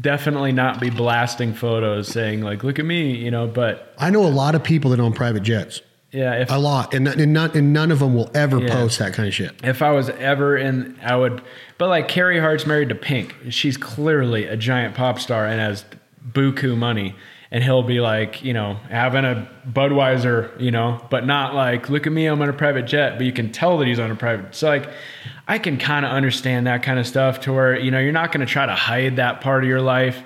[0.00, 3.46] definitely not be blasting photos saying like, "Look at me," you know.
[3.46, 5.80] But I know a lot of people that own private jets.
[6.12, 6.92] Yeah, if A lot.
[6.94, 8.72] And, and, none, and none of them will ever Yeah.
[8.72, 9.52] post that kind of shit.
[9.64, 11.40] if I was ever in, I would.
[11.78, 13.34] But like Carey Hart's married to Pink.
[13.50, 15.84] She's clearly a giant pop star and has
[16.32, 17.14] buku money.
[17.50, 22.06] And he'll be like, you know, having a Budweiser, you know, but not like, look
[22.06, 23.18] at me, I'm on a private jet.
[23.18, 24.54] But you can tell that he's on a private.
[24.54, 24.88] So like,
[25.48, 28.32] I can kind of understand that kind of stuff to where you know you're not
[28.32, 30.22] going to try to hide that part of your life,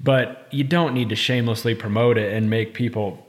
[0.00, 3.25] but you don't need to shamelessly promote it and make people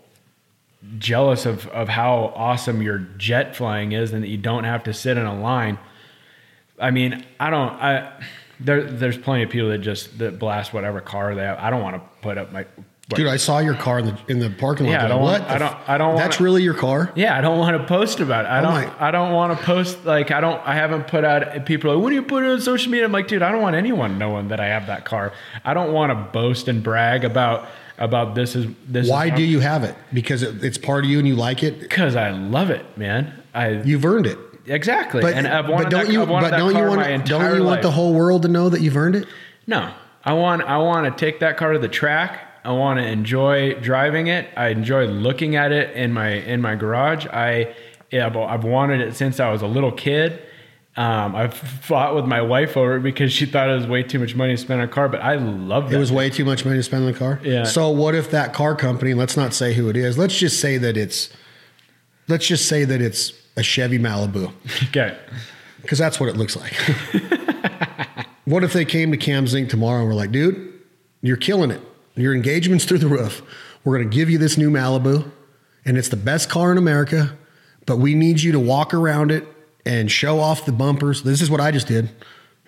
[1.00, 4.94] jealous of, of how awesome your jet flying is and that you don't have to
[4.94, 5.78] sit in a line.
[6.80, 8.12] I mean, I don't I
[8.60, 11.58] there there's plenty of people that just that blast whatever car they have.
[11.60, 12.66] I don't want to put up my
[13.10, 14.92] Dude, I saw your car in the in the parking lot.
[14.92, 15.50] Yeah, I don't want- what?
[15.50, 17.10] I don't- I don't That's wanna- really your car?
[17.16, 18.50] yeah, I don't want to post about it.
[18.50, 18.74] I Oh don't.
[18.74, 20.62] my- I don't want to post like I don't.
[20.68, 21.66] I haven't put out.
[21.66, 23.06] People are like, what do you put it on social media?
[23.06, 25.32] I'm like, dude, I don't want anyone knowing that I have that car.
[25.64, 29.10] I don't want to boast and brag about about this is this.
[29.10, 29.96] Why is do you have it?
[30.14, 31.80] Because it, it's part of you and you like it.
[31.80, 33.34] Because I love it, man.
[33.54, 34.38] I You've earned it.
[34.66, 35.22] exactly.
[35.22, 36.26] But, and I've wanted but don't that, you?
[36.26, 37.26] But don't you want?
[37.26, 37.82] Don't you want life.
[37.82, 39.28] the whole world to know that you've earned it?
[39.66, 39.92] No,
[40.24, 42.44] I want I want to take that car to the track.
[42.64, 44.50] I want to enjoy driving it.
[44.58, 47.26] I enjoy looking at it in my in my garage.
[47.28, 47.76] I
[48.12, 50.42] yeah, but I've wanted it since I was a little kid.
[50.98, 54.18] Um, I've fought with my wife over it because she thought it was way too
[54.18, 56.44] much money to spend on a car, but I love It It was way too
[56.44, 57.40] much money to spend on the car.
[57.44, 57.66] Yeah.
[57.66, 59.14] So what if that car company?
[59.14, 60.18] Let's not say who it is.
[60.18, 61.30] Let's just say that it's.
[62.28, 64.52] Let's just say that it's a Chevy Malibu,
[64.90, 65.18] okay.
[65.82, 66.74] because that's what it looks like.
[68.46, 70.74] what if they came to Cam Zink tomorrow and were like, "Dude,
[71.22, 71.82] you're killing it.
[72.16, 73.44] Your engagement's through the roof.
[73.84, 75.32] We're going to give you this new Malibu,
[75.86, 77.38] and it's the best car in America,
[77.86, 79.48] but we need you to walk around it
[79.88, 81.24] and show off the bumpers.
[81.24, 82.10] This is what I just did."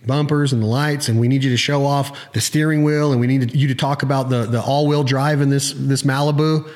[0.08, 3.20] Bumpers and the lights, and we need you to show off the steering wheel, and
[3.20, 6.70] we need you to talk about the the all wheel drive in this this Malibu.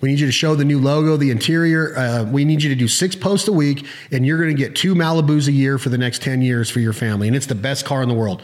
[0.00, 1.96] We need you to show the new logo, the interior.
[1.96, 4.74] Uh, we need you to do six posts a week, and you're going to get
[4.74, 7.26] two Malibus a year for the next 10 years for your family.
[7.26, 8.42] And it's the best car in the world.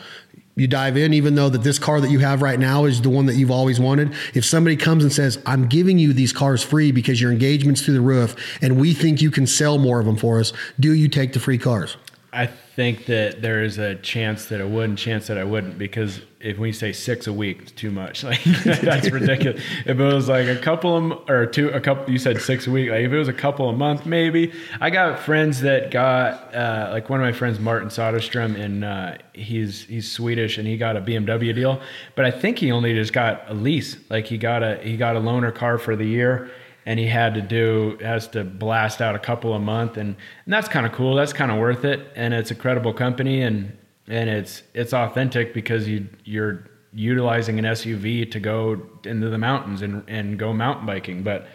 [0.59, 3.11] You dive in, even though that this car that you have right now is the
[3.11, 4.15] one that you've always wanted.
[4.33, 7.93] If somebody comes and says, "I'm giving you these cars free because your engagement's through
[7.95, 11.09] the roof, and we think you can sell more of them for us," do you
[11.09, 11.99] take the free cars?
[12.37, 15.79] I think that there is a chance that I would and chance that I wouldn't
[15.79, 18.23] because if we say six a week, it's too much.
[18.27, 19.63] Like that's ridiculous.
[19.87, 22.71] If it was like a couple of or two, a couple, you said six a
[22.71, 22.91] week.
[22.91, 24.53] Like if it was a couple a month, maybe.
[24.81, 29.17] I got friends that got uh, like one of my friends, Martin Soderstrom, and uh,
[29.33, 31.81] he's he's Swedish and he got a BMW deal,
[32.17, 33.97] but I think he only just got a lease.
[34.11, 36.51] Like he got a he got a loaner car for the year
[36.87, 40.55] and he had to do has to blast out a couple a month and, and
[40.55, 43.77] that's kind of cool that's kind of worth it and it's a credible company and
[44.07, 46.65] and it's it's authentic because you you're
[46.95, 51.47] utilizing an SUV to go into the mountains and and go mountain biking but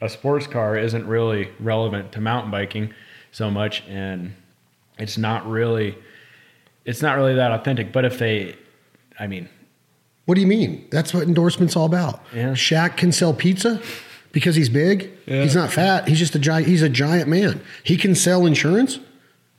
[0.00, 2.92] a sports car isn't really relevant to mountain biking
[3.30, 4.34] so much and
[4.98, 5.96] it's not really
[6.84, 8.56] it's not really that authentic but if they
[9.20, 9.48] I mean
[10.24, 10.86] what do you mean?
[10.90, 12.22] That's what endorsement's all about.
[12.34, 12.50] Yeah.
[12.50, 13.80] Shaq can sell pizza
[14.38, 15.10] because he's big.
[15.26, 15.42] Yeah.
[15.42, 16.06] He's not fat.
[16.08, 16.68] He's just a giant.
[16.68, 17.60] He's a giant man.
[17.82, 19.00] He can sell insurance.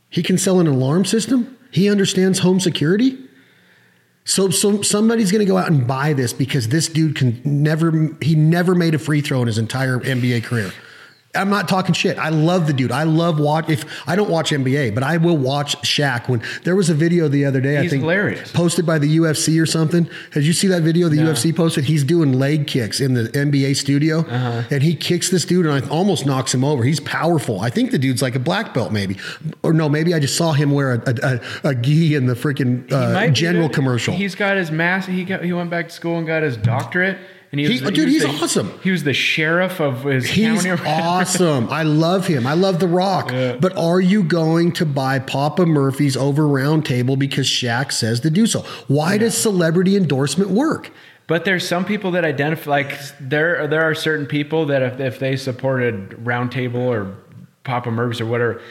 [0.10, 1.58] He can sell an alarm system.
[1.72, 3.18] He understands home security.
[4.24, 8.16] So, so somebody's going to go out and buy this because this dude can never.
[8.22, 10.72] He never made a free throw in his entire NBA career.
[11.36, 12.18] I'm not talking shit.
[12.18, 12.92] I love the dude.
[12.92, 13.70] I love watch.
[13.70, 16.28] If I don't watch NBA, but I will watch Shaq.
[16.28, 18.52] When there was a video the other day, I think hilarious.
[18.52, 20.10] posted by the UFC or something.
[20.34, 21.32] Did you see that video the No.
[21.32, 21.84] UFC posted?
[21.84, 24.64] He's doing leg kicks in the NBA studio, Uh-huh.
[24.72, 26.84] and he kicks this dude and I almost knocks him over.
[26.84, 27.62] He's powerful.
[27.62, 29.18] I think the dude's like a black belt, maybe,
[29.62, 31.14] or no, maybe I just saw him wear a a,
[31.64, 34.16] a, a gi in the freaking uh, general commercial.
[34.16, 35.06] He's got his mass.
[35.06, 35.44] He got.
[35.44, 37.18] He went back to school and got his doctorate.
[37.52, 38.80] And he, He- was, dude, was he's the- awesome.
[38.84, 40.84] He was the sheriff of his He's county.
[40.86, 41.68] awesome.
[41.70, 42.46] I love him.
[42.46, 43.32] I love The Rock.
[43.32, 43.56] Yeah.
[43.60, 48.30] But are you going to buy Papa Murphy's over Round Table because Shaq says to
[48.30, 48.62] do so?
[48.88, 50.92] Why does celebrity endorsement work?
[51.26, 53.68] But there's some people that identify like there.
[53.68, 57.16] There are certain people that if, if they supported Roundtable or
[57.64, 58.62] Papa Murphy's or whatever,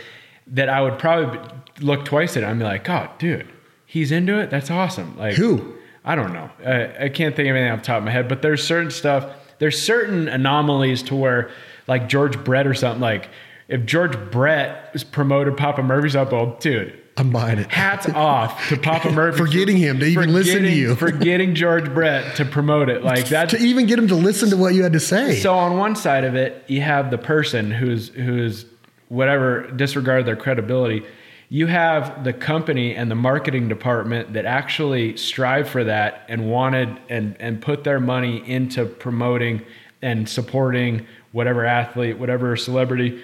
[0.49, 1.39] that I would probably
[1.81, 2.47] look twice at it.
[2.47, 3.47] I'm like, God, dude,
[3.87, 4.51] he's into it.
[4.51, 5.17] That's awesome.
[5.17, 5.75] Like Who?
[6.09, 6.51] I don't know.
[6.65, 8.91] I, I can't think of anything off the top of my head, but there's certain
[8.91, 9.31] stuff.
[9.59, 11.51] There's certain anomalies to where,
[11.87, 13.03] like George Brett or something.
[13.03, 13.29] Like
[13.69, 17.71] if George Brett was promoted Papa Murphy's up, well, dude, I'm buying it.
[17.71, 20.95] hats off to Papa Murphy forgetting him to even listen to you.
[20.97, 23.05] forgetting George Brett to promote it.
[23.05, 23.51] Like that.
[23.51, 25.39] to even get him to listen to what you had to say.
[25.39, 28.65] So on one side of it, you have the person who's who's
[29.09, 31.05] whatever disregard their credibility.
[31.51, 37.01] You have the company and the marketing department that actually strive for that and wanted
[37.09, 39.63] and and put their money into promoting
[40.03, 43.23] and supporting whatever athlete, whatever celebrity.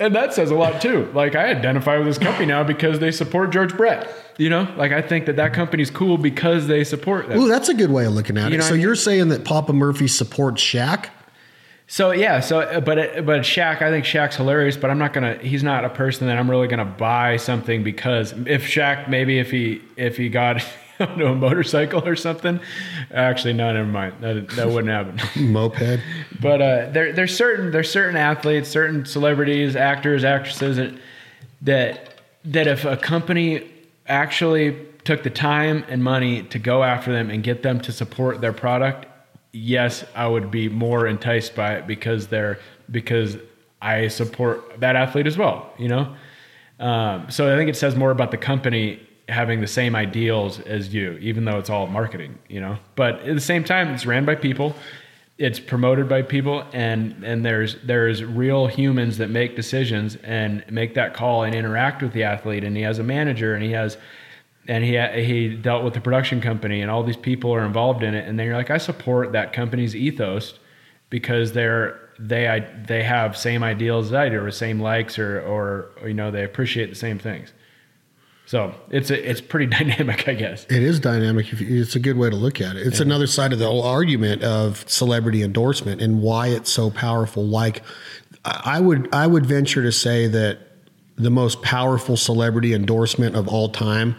[0.00, 1.10] And that says a lot too.
[1.12, 4.08] Like I identify with this company now because they support George Brett.
[4.36, 7.38] You know, like I think that that company's cool because they support them.
[7.38, 8.62] Ooh, that's a good way of looking at You it.
[8.62, 8.80] So I mean?
[8.82, 11.08] you're saying that Papa Murphy supports Shaq?
[11.90, 15.14] So yeah, so uh, but it, but Shaq, I think Shaq's hilarious, but I'm not
[15.14, 15.36] gonna.
[15.38, 19.50] He's not a person that I'm really gonna buy something because if Shaq, maybe if
[19.50, 20.62] he if he got
[21.00, 22.60] onto a motorcycle or something,
[23.10, 25.18] actually no, never mind, that that wouldn't happen.
[25.50, 26.00] Moped.
[26.42, 30.94] but uh, there there's certain there's certain athletes, certain celebrities, actors, actresses that
[31.62, 33.66] that that if a company
[34.06, 38.42] actually took the time and money to go after them and get them to support
[38.42, 39.06] their product,
[39.52, 42.58] yes, I would be more enticed by it because they're
[42.90, 43.36] because
[43.80, 45.72] I support that athlete as well.
[45.78, 46.16] You know,
[46.80, 50.94] um, so I think it says more about the company having the same ideals as
[50.94, 52.38] you, even though it's all marketing.
[52.48, 54.74] You know, but at the same time, it's ran by people.
[55.38, 60.94] It's promoted by people, and and there's there's real humans that make decisions and make
[60.94, 62.64] that call and interact with the athlete.
[62.64, 63.98] And he has a manager, and he has
[64.68, 68.14] and he he dealt with the production company and all these people are involved in
[68.14, 70.58] it and then you're like I support that company's ethos
[71.10, 75.40] because they're they I, they have same ideals as I do or same likes or,
[75.40, 77.52] or you know they appreciate the same things.
[78.46, 80.64] So it's a, it's pretty dynamic, I guess.
[80.70, 81.52] It is dynamic.
[81.52, 82.86] If you- It's a good way to look at it.
[82.86, 87.46] It's another side of the whole argument of celebrity endorsement and why it's so powerful.
[87.46, 87.82] Like,
[88.46, 90.60] I would I would venture to say that
[91.16, 94.16] the most powerful celebrity endorsement of all time.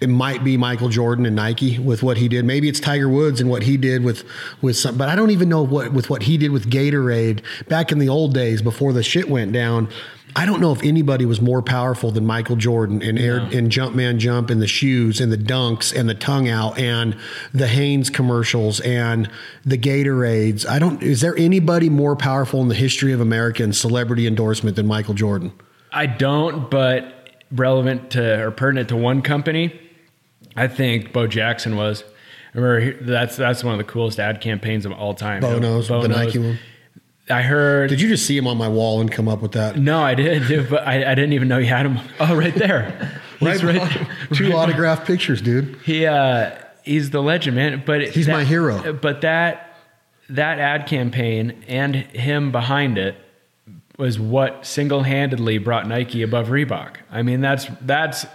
[0.00, 2.44] It might be Michael Jordan and Nike with what he did.
[2.44, 4.24] Maybe it's Tiger Woods and what he did with
[4.62, 4.96] with some.
[4.96, 8.08] But I don't even know what with what he did with Gatorade back in the
[8.08, 9.88] old days before the shit went down.
[10.36, 14.18] I don't know if anybody was more powerful than Michael Jordan in air in Jumpman
[14.18, 17.16] Jump and the shoes and the dunks and the tongue out and
[17.52, 19.28] the Hanes commercials and
[19.64, 20.66] the Gatorades.
[20.66, 21.02] I don't.
[21.02, 25.52] Is there anybody more powerful in the history of American celebrity endorsement than Michael Jordan?
[25.92, 27.12] I don't, but
[27.50, 29.89] relevant to or pertinent to one company.
[30.56, 32.04] I think Bo Jackson was.
[32.54, 35.40] I remember that's that's one of the coolest ad campaigns of all time.
[35.40, 36.58] Bo You know, knows the Nike one.
[37.28, 37.90] I heard.
[37.90, 39.76] Did you just see him on my wall and come up with that?
[39.76, 40.68] No, I didn't.
[40.68, 41.98] But I, I didn't even know he had him.
[42.20, 43.20] Oh, right there.
[43.40, 45.76] He's right, Two autographed pictures, dude.
[45.84, 47.82] He uh, he's the legend, man.
[47.86, 48.92] But He's my hero.
[48.92, 49.74] But that
[50.28, 53.16] that ad campaign and him behind it
[53.96, 56.96] was what single handedly brought Nike above Reebok.
[57.10, 58.26] I mean, that's that's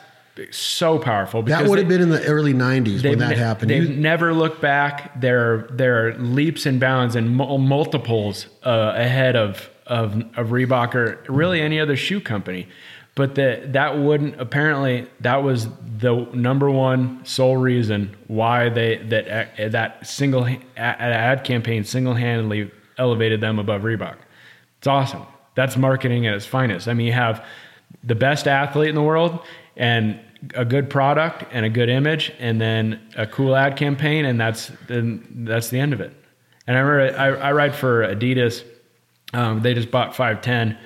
[0.51, 1.41] so powerful.
[1.43, 3.69] That would have been in the early '90s when that ne- happened.
[3.71, 5.19] They've You- never looked back.
[5.19, 11.19] They're they're leaps and bounds and mul- multiples uh, ahead of, of of Reebok or
[11.27, 12.67] really any other shoe company.
[13.15, 19.57] But that that wouldn't apparently that was the number one sole reason why they that
[19.57, 20.45] uh, that single
[20.75, 24.15] ad campaign single handedly elevated them above Reebok.
[24.79, 25.21] It's awesome.
[25.55, 26.89] That's marketing at its finest.
[26.89, 27.45] I mean, you have
[28.03, 29.39] the best athlete in the world
[29.77, 30.19] and
[30.53, 34.71] a good product and a good image and then a cool ad campaign and that's
[34.87, 36.13] then that's the end of it.
[36.67, 38.63] And i remember i, I ride for adidas.
[39.33, 40.77] Um, they just bought 510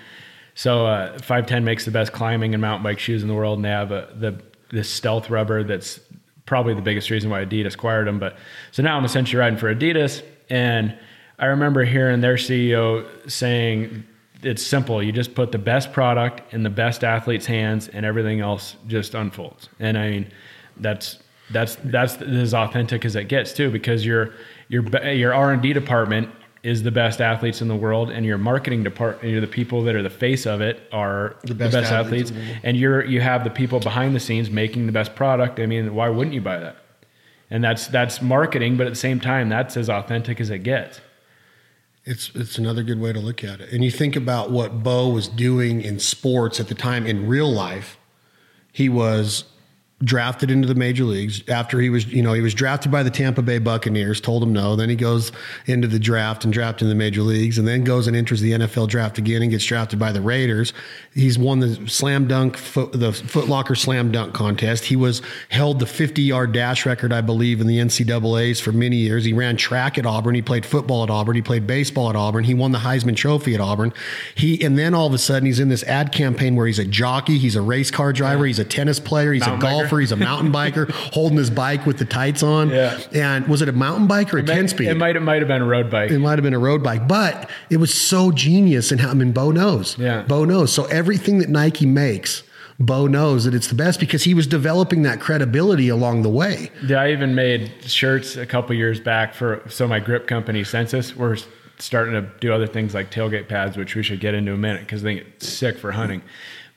[0.56, 3.66] so uh, 510 makes the best climbing and mountain bike shoes in the world and
[3.66, 4.42] they have a, the
[4.72, 6.00] this stealth rubber that's
[6.46, 8.20] probably the biggest reason why adidas acquired them.
[8.20, 8.38] But
[8.72, 10.98] so now i'm essentially riding for adidas and
[11.38, 14.04] i remember hearing their ceo saying
[14.44, 15.02] it's simple.
[15.04, 19.14] You just put the best product in the best athlete's hands, and everything else just
[19.14, 19.70] unfolds.
[19.80, 20.32] And I mean,
[20.78, 21.20] that's
[21.52, 24.34] that's that's as authentic as it gets too, because your
[24.68, 26.30] your your R and D department
[26.62, 29.96] is the best athletes in the world, and your marketing department, you're the people that
[29.96, 33.22] are the face of it, are the best best, athletes athletes, the and you're you
[33.22, 35.60] have the people behind the scenes making the best product.
[35.60, 36.78] I mean, why wouldn't you buy that?
[37.50, 41.02] And that's that's marketing, but at the same time, that's as authentic as it gets.
[42.06, 43.72] It's it's another good way to look at it.
[43.72, 47.52] And you think about what Bo was doing in sports at the time in real
[47.52, 47.98] life.
[48.72, 49.46] He was
[50.02, 53.10] drafted into the major leagues after he was, you know, he was drafted by the
[53.10, 54.76] Tampa Bay Buccaneers, told him no.
[54.76, 55.32] Then he goes
[55.66, 58.54] into the draft and drafted in the major leagues and then goes and enters the
[58.54, 60.74] NFL draft again and gets drafted by the Raiders.
[61.14, 64.86] He's won the slam dunk, foot, the Footlocker slam dunk contest.
[64.86, 68.98] He was held the 50 yard dash record, I believe, in the NCAAs for many
[68.98, 69.26] years.
[69.26, 70.34] He ran track at Auburn.
[70.34, 71.36] He played football at Auburn.
[71.36, 72.46] He played baseball at Auburn.
[72.46, 73.92] He won the Heisman Trophy at Auburn.
[74.34, 76.86] He, and then all of a sudden he's in this ad campaign where he's a
[76.86, 77.38] jockey.
[77.38, 78.46] He's a race car driver.
[78.46, 79.34] He's a tennis player.
[79.34, 79.89] He's Mountain a golfer.
[79.98, 82.70] He's a mountain biker holding his bike with the tights on.
[82.70, 83.00] Yeah.
[83.14, 84.90] And was it a mountain bike or a 10 speed?
[84.90, 86.12] It might it might have been a road bike.
[86.12, 88.92] It might have been a road bike, but it was so genius.
[88.92, 89.98] And how I mean, Bo knows.
[89.98, 90.22] Yeah.
[90.24, 90.72] Bo knows.
[90.72, 92.44] So everything that Nike makes,
[92.80, 96.72] Bo knows that it's the best because he was developing that credibility along the way.
[96.86, 101.16] Yeah, I even made shirts a couple years back for so my grip company Sensus.
[101.16, 101.38] We're
[101.78, 104.62] starting to do other things like tailgate pads, which we should get into in a
[104.62, 106.22] minute because I think it's sick for hunting.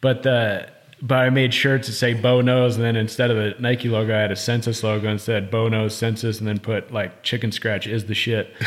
[0.00, 0.68] But the
[1.04, 4.16] but I made shirts that say Bo knows, and then instead of the Nike logo,
[4.16, 7.50] I had a Sensus logo and said Bo knows Sensus, and then put like chicken
[7.50, 8.54] scratch is the shit.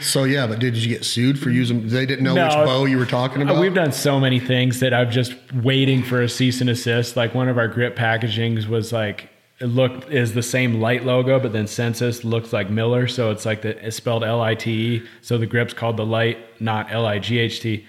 [0.00, 1.88] So yeah, but did you get sued for using?
[1.88, 2.64] They didn't know which No.
[2.64, 3.60] Bo you were talking Uh, about.
[3.60, 7.16] We've done so many things that I'm just waiting for a cease and assist.
[7.16, 9.28] Like one of our grip packagings was like
[9.60, 13.44] it looked is the same light logo, but then Sensus looks like Miller, so it's
[13.46, 15.02] like the it's spelled L I T E.
[15.20, 17.84] So the grip's called the light, not L I G H T.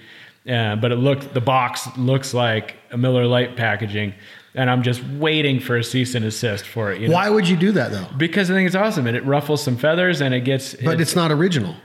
[0.49, 4.13] Uh, but it looked the box looks like a Miller Lite packaging,
[4.55, 6.99] and I'm just waiting for a cease and assist for it.
[6.99, 7.13] You know?
[7.13, 8.07] Why would you do that though?
[8.17, 10.73] Because I think it's awesome and it ruffles some feathers and it gets.
[10.75, 11.75] But it's not original.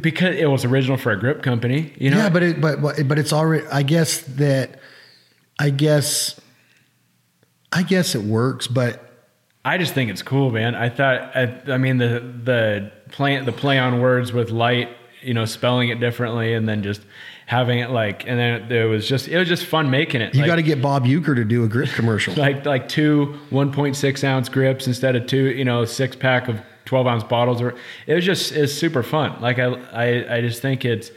[0.00, 1.92] because it was original for a grip company.
[1.98, 3.66] You know, yeah, but it, but but but it's already.
[3.66, 4.80] I guess that.
[5.58, 6.40] I guess.
[7.72, 9.04] I guess it works, but
[9.64, 10.76] I just think it's cool, man.
[10.76, 14.90] I thought, I, I mean, the the play the play on words with light,
[15.22, 17.00] you know, spelling it differently, and then just
[17.46, 20.34] having it like, and then it was just it was just fun making it.
[20.34, 22.34] you like, got to get Bob Uecker to do a grip commercial.
[22.36, 27.06] like like two 1.6 ounce grips instead of two, you know, six pack of 12
[27.06, 27.60] ounce bottles.
[27.60, 27.74] Or
[28.06, 29.40] it was just it's super fun.
[29.40, 31.10] Like I I I just think it's.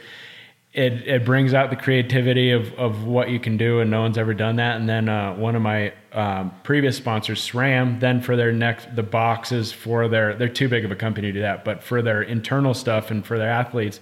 [0.74, 4.18] It, it brings out the creativity of, of what you can do, and no one's
[4.18, 4.76] ever done that.
[4.76, 9.02] And then uh, one of my um, previous sponsors, SRAM, then for their next the
[9.02, 12.22] boxes for their they're too big of a company to do that, but for their
[12.22, 13.98] internal stuff and for their athletes,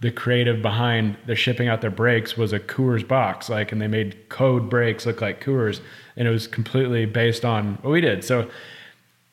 [0.00, 3.88] the creative behind the shipping out their brakes was a Coors box, like, and they
[3.88, 5.80] made code brakes look like Coors,
[6.16, 8.24] and it was completely based on what we did.
[8.24, 8.48] So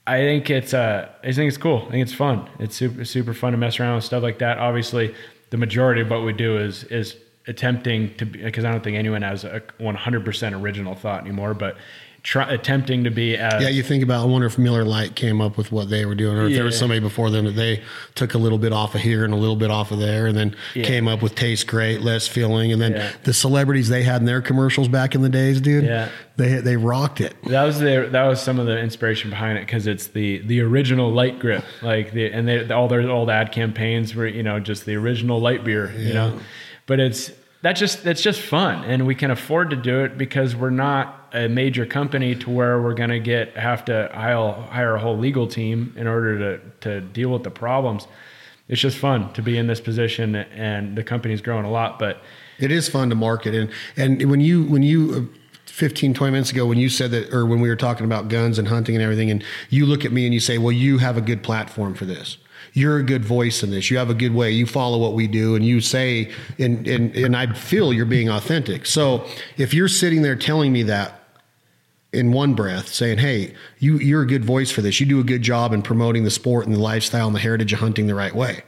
[0.07, 1.85] I think it's uh, I think it's cool.
[1.87, 2.49] I think it's fun.
[2.59, 4.57] It's super super fun to mess around with stuff like that.
[4.57, 5.13] Obviously,
[5.49, 7.15] the majority of what we do is is
[7.47, 11.77] attempting to because I don't think anyone has a 100% original thought anymore, but
[12.25, 14.23] try, attempting to be as Yeah, you think about.
[14.23, 16.63] I wonder if Miller Lite came up with what they were doing, or if there
[16.65, 17.83] was somebody before them that they
[18.15, 20.35] took a little bit off of here and a little bit off of there, and
[20.35, 20.83] then Yeah.
[20.85, 23.09] came up with taste great, less filling, and then Yeah.
[23.23, 25.85] the celebrities they had in their commercials back in the days, dude.
[25.85, 26.09] Yeah.
[26.37, 27.33] they they rocked it.
[27.45, 30.59] that was the that was some of the inspiration behind it because it's the the
[30.61, 34.59] original light grip like the and they all their old ad campaigns were you know
[34.59, 36.37] just the original light beer you know
[36.87, 37.31] but it's
[37.61, 41.24] that just that's just fun and we can afford to do it because we're not
[41.35, 45.17] a major company to where we're going to get have to hire, hire a whole
[45.17, 48.07] legal team in order to to deal with the problems.
[48.67, 52.21] It's just fun to be in this position and the company's growing a lot but
[52.57, 56.51] It is fun to market and and when you when you uh, 15 20 minutes
[56.51, 59.03] ago when you said that or when we were talking about guns and hunting and
[59.03, 61.93] everything and you look at me and you say well you have a good platform
[61.93, 62.37] for this.
[62.73, 63.89] You're a good voice in this.
[63.89, 64.51] You have a good way.
[64.51, 68.29] You follow what we do and you say and and, and i feel you're being
[68.29, 68.85] authentic.
[68.85, 71.24] So if you're sitting there telling me that
[72.13, 75.23] in one breath saying hey you you're a good voice for this you do a
[75.23, 78.15] good job in promoting the sport and the lifestyle and the heritage of hunting the
[78.15, 78.63] right way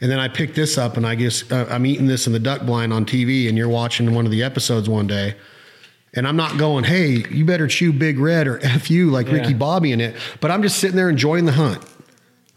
[0.00, 2.38] and then I pick this up and I guess uh, I'm eating this in the
[2.38, 5.34] duck blind on TV and you're watching one of the episodes one day.
[6.14, 9.54] And I'm not going, hey, you better chew Big Red or F you like Ricky
[9.54, 10.16] Bobby in it.
[10.40, 11.84] But I'm just sitting there enjoying the hunt.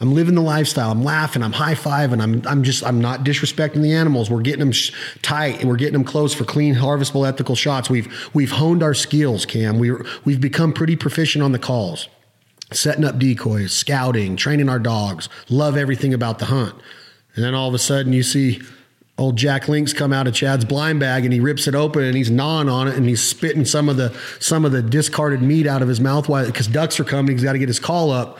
[0.01, 0.91] I'm living the lifestyle.
[0.91, 1.43] I'm laughing.
[1.43, 2.21] I'm high fiving.
[2.21, 4.29] I'm, I'm just, I'm not disrespecting the animals.
[4.29, 5.63] We're getting them sh- tight.
[5.65, 7.89] We're getting them close for clean, harvestable, ethical shots.
[7.89, 9.77] We've, we've honed our skills, Cam.
[9.77, 9.91] We,
[10.23, 12.07] we've become pretty proficient on the calls
[12.71, 16.75] setting up decoys, scouting, training our dogs, love everything about the hunt.
[17.35, 18.61] And then all of a sudden you see
[19.17, 22.15] old Jack Links come out of Chad's blind bag and he rips it open and
[22.15, 25.67] he's gnawing on it and he's spitting some of the some of the discarded meat
[25.67, 28.11] out of his mouth while because ducks are coming, he's got to get his call
[28.11, 28.39] up.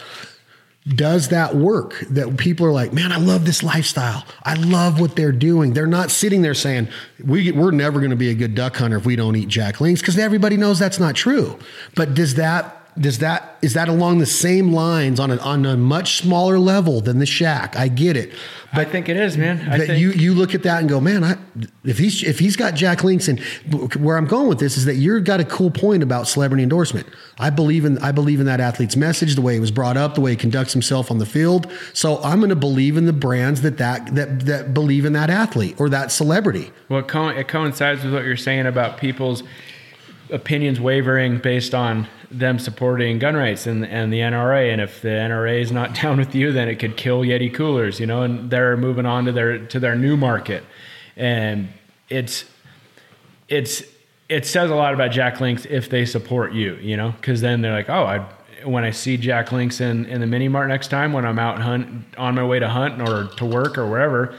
[0.95, 1.99] Does that work?
[2.09, 4.25] That people are like, man, I love this lifestyle.
[4.43, 5.73] I love what they're doing.
[5.73, 6.87] They're not sitting there saying,
[7.23, 9.79] we, we're never going to be a good duck hunter if we don't eat Jack
[9.81, 11.59] Links because everybody knows that's not true.
[11.95, 15.77] But does that does that is that along the same lines on a, on a
[15.77, 17.75] much smaller level than the Shaq?
[17.75, 18.31] I get it,
[18.73, 20.89] but I think it is man I that think you you look at that and
[20.89, 21.37] go, man, I,
[21.83, 23.39] if he's if he's got Jack Links and
[23.95, 27.07] where I'm going with this is that you've got a cool point about celebrity endorsement.
[27.37, 30.15] I believe in I believe in that athlete's message, the way he was brought up,
[30.15, 31.71] the way he conducts himself on the field.
[31.93, 35.29] So I'm going to believe in the brands that that that that believe in that
[35.29, 36.71] athlete or that celebrity.
[36.89, 39.43] Well, it, co- it coincides with what you're saying about people's
[40.31, 44.71] opinions wavering based on them supporting gun rights and, and the NRA.
[44.71, 47.99] And if the NRA is not down with you, then it could kill Yeti coolers,
[47.99, 50.63] you know, and they're moving on to their, to their new market.
[51.15, 51.69] And
[52.09, 52.45] it's,
[53.47, 53.83] it's,
[54.29, 57.61] it says a lot about Jack Links if they support you, you know, because then
[57.61, 58.19] they're like, oh, I,
[58.65, 61.59] when I see Jack Links in, in the mini mart next time when I'm out
[61.61, 64.35] hunt on my way to hunt or to work or wherever,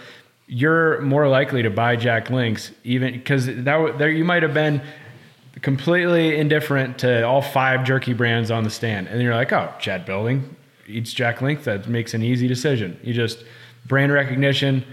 [0.47, 4.83] you're more likely to buy Jack Links, even because that there you might have been
[5.63, 10.07] completely indifferent to all five jerky brands on the stand, and you're like, oh, Chad
[10.07, 10.57] Belding
[10.87, 11.65] eats Jack Links.
[11.65, 12.99] That makes an easy decision.
[13.03, 13.45] You just
[13.87, 14.85] brand recognition,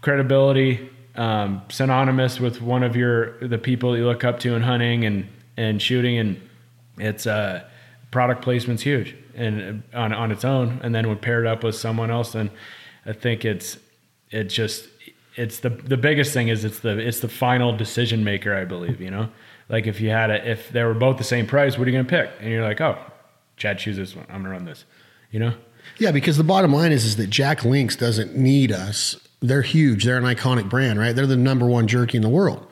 [0.00, 5.04] credibility, um, synonymous with one of your the people you look up to in hunting
[5.04, 6.40] and and shooting, and
[6.98, 7.64] it's uh,
[8.10, 12.10] product placement's huge and on on its own, and then when paired up with someone
[12.10, 12.50] else, then
[13.06, 13.78] I think it's
[14.30, 14.88] it just
[15.36, 19.00] it's the the biggest thing is it's the it's the final decision maker I believe
[19.00, 19.28] you know
[19.72, 21.96] like if you had a if they were both the same price what are you
[21.96, 22.96] gonna pick and you're like oh
[23.56, 24.84] Chad choose this one I'm gonna run this
[25.32, 25.54] you know
[25.98, 29.16] Yeah, because the bottom line is is that Jack Links doesn't need us.
[29.40, 30.04] They're huge.
[30.04, 31.14] They're an iconic brand, right?
[31.14, 32.64] They're the number one jerky in the world.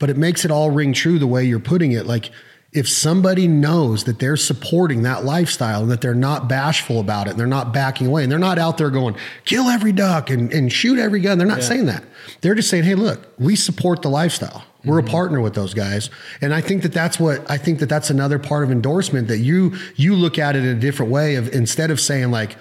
[0.00, 2.06] But it makes it all ring true the way you're putting it.
[2.06, 2.30] Like
[2.72, 7.30] if somebody knows that they're supporting that lifestyle and that they're not bashful about it
[7.30, 10.52] and they're not backing away and they're not out there going, kill every duck and,
[10.52, 11.38] and shoot every gun.
[11.38, 12.04] They're not saying that.
[12.40, 14.64] They're just saying, hey, look, we support the lifestyle.
[14.84, 16.08] We're a partner with those guys.
[16.40, 19.38] And I think that that's what I think that that's another part of endorsement that
[19.38, 22.56] you you look at it in a different way of instead of saying like,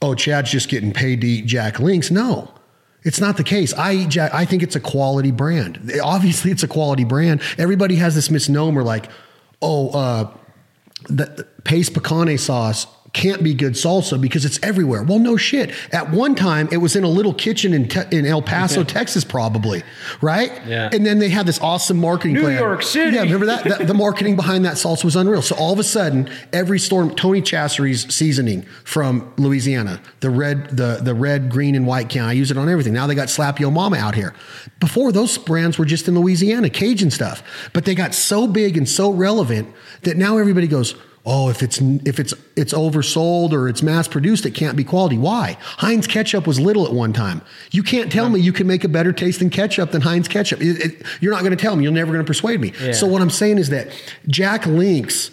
[0.00, 2.10] oh, Chad's just getting paid to eat Jack Links.
[2.10, 2.50] No.
[3.02, 3.74] It's not the case.
[3.74, 4.32] I eat Jack.
[4.32, 5.92] I think it's a quality brand.
[6.02, 7.42] Obviously, it's a quality brand.
[7.58, 9.10] Everybody has this misnomer like,
[9.60, 10.32] oh, uh,
[11.08, 15.02] the, the Pace picante sauce can't be good salsa because it's everywhere.
[15.02, 15.70] Well, no shit.
[15.92, 19.24] At one time, it was in a little kitchen in, te- in El Paso, Texas,
[19.24, 19.82] probably,
[20.20, 20.50] right?
[20.66, 20.90] Yeah.
[20.92, 22.56] And then they had this awesome marketing New plan.
[22.56, 23.16] New York City.
[23.16, 23.64] Yeah, remember that?
[23.64, 23.86] that?
[23.86, 25.42] The marketing behind that salsa was unreal.
[25.42, 30.98] So all of a sudden, every store, Tony Chachere's seasoning from Louisiana, the red, the
[31.00, 32.24] the red, green, and white can.
[32.24, 32.92] I use it on everything.
[32.92, 34.34] Now they got Slap Yo Mama out here.
[34.80, 37.42] Before those brands were just in Louisiana, Cajun stuff.
[37.72, 39.72] But they got so big and so relevant
[40.02, 44.44] that now everybody goes, oh, if it's if it's it's oversold or it's mass produced,
[44.46, 45.18] it can't be quality.
[45.18, 45.56] Why?
[45.60, 47.42] Heinz ketchup was little at one time.
[47.70, 50.60] You can't tell me you can make a better taste than ketchup than Heinz ketchup.
[50.60, 51.84] It, it, you're not going to tell me.
[51.84, 52.72] You're never going to persuade me.
[52.80, 52.92] Yeah.
[52.92, 53.88] So what I'm saying is that
[54.28, 55.30] Jack Links.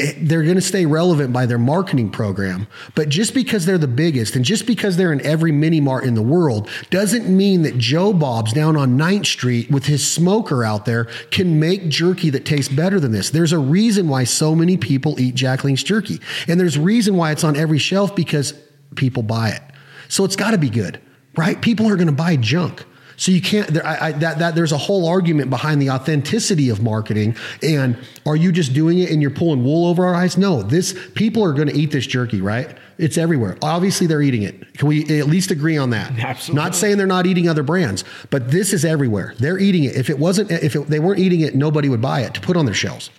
[0.00, 2.66] It- They're going to stay relevant by their marketing program,
[2.96, 6.14] but just because they're the biggest and just because they're in every mini mart in
[6.14, 10.84] the world doesn't mean that Joe Bob's down on 9th Street with his smoker out
[10.84, 13.30] there can make jerky that tastes better than this.
[13.30, 17.16] There's a reason why so many people eat Jack Link's jerky, and there's a reason
[17.16, 18.52] why it's on every shelf because
[18.96, 19.62] people buy it.
[20.08, 21.00] So it's got to be good,
[21.36, 21.60] right?
[21.62, 22.84] People are going to buy junk.
[23.16, 23.68] So you can't.
[23.68, 27.36] There, I, I, that that there's a whole argument behind the authenticity of marketing.
[27.62, 27.96] And
[28.26, 30.36] are you just doing it and you're pulling wool over our eyes?
[30.36, 30.62] No.
[30.62, 32.76] This people are going to eat this jerky, right?
[32.98, 33.56] It's everywhere.
[33.62, 34.74] Obviously, they're eating it.
[34.74, 36.12] Can we at least agree on that?
[36.18, 36.62] Absolutely.
[36.62, 39.34] Not saying they're not eating other brands, but this is everywhere.
[39.38, 39.96] They're eating it.
[39.96, 42.56] If it wasn't, if it, they weren't eating it, nobody would buy it to put
[42.56, 43.10] on their shelves.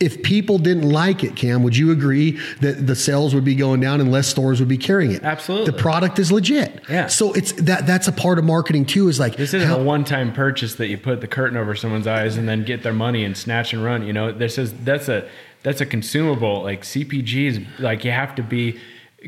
[0.00, 3.80] If people didn't like it, Cam, would you agree that the sales would be going
[3.80, 5.22] down and less stores would be carrying it?
[5.22, 5.70] Absolutely.
[5.70, 6.82] The product is legit.
[6.88, 7.06] Yeah.
[7.06, 9.08] So it's that that's a part of marketing too.
[9.08, 12.06] Is like This isn't how- a one-time purchase that you put the curtain over someone's
[12.06, 14.06] eyes and then get their money and snatch and run.
[14.06, 15.26] You know, this is that's a
[15.62, 16.62] that's a consumable.
[16.62, 18.78] Like CPGs, like you have to be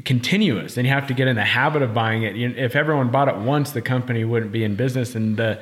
[0.05, 2.37] continuous and you have to get in the habit of buying it.
[2.59, 5.15] If everyone bought it once, the company wouldn't be in business.
[5.15, 5.61] And the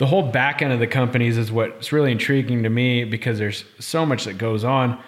[0.00, 3.66] the whole back end of the companies is what's really intriguing to me because there's
[3.78, 4.98] so much that goes on.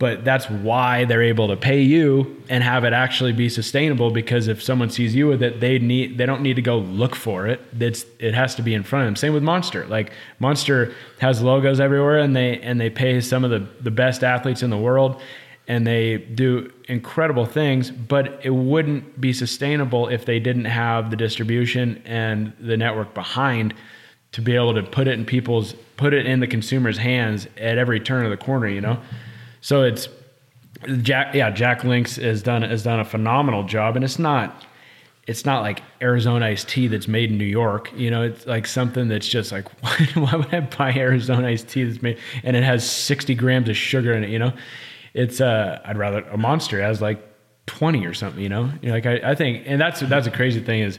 [0.00, 4.10] But that's why they're able to pay you and have it actually be sustainable.
[4.10, 7.14] Because if someone sees you with it, they need they don't need to go look
[7.14, 7.60] for it.
[7.78, 9.14] It's it has to be in front of them.
[9.14, 9.86] Same with Monster.
[9.86, 14.24] Like Monster has logos everywhere, and they and they pay some of the the best
[14.24, 15.22] athletes in the world,
[15.68, 17.92] and they do incredible things.
[17.92, 23.74] But it wouldn't be sustainable if they didn't have the distribution and the network behind
[24.34, 27.78] to be able to put it in people's put it in the consumer's hands at
[27.78, 28.66] every turn of the corner.
[28.66, 29.00] You know.
[29.60, 30.08] So it's
[31.02, 31.34] Jack.
[31.34, 34.64] Yeah, Jack Links has done has done a phenomenal job, and it's not
[35.28, 37.92] it's not like Arizona iced tea that's made in New York.
[37.94, 41.68] You know, it's like something that's just like why, why would I buy Arizona iced
[41.68, 44.30] tea that's made and it has sixty grams of sugar in it?
[44.30, 44.52] You know,
[45.14, 47.24] it's uh I'd rather a Monster has like
[47.66, 48.42] twenty or something.
[48.42, 50.98] You know, you know like I, I think, and that's that's a crazy thing is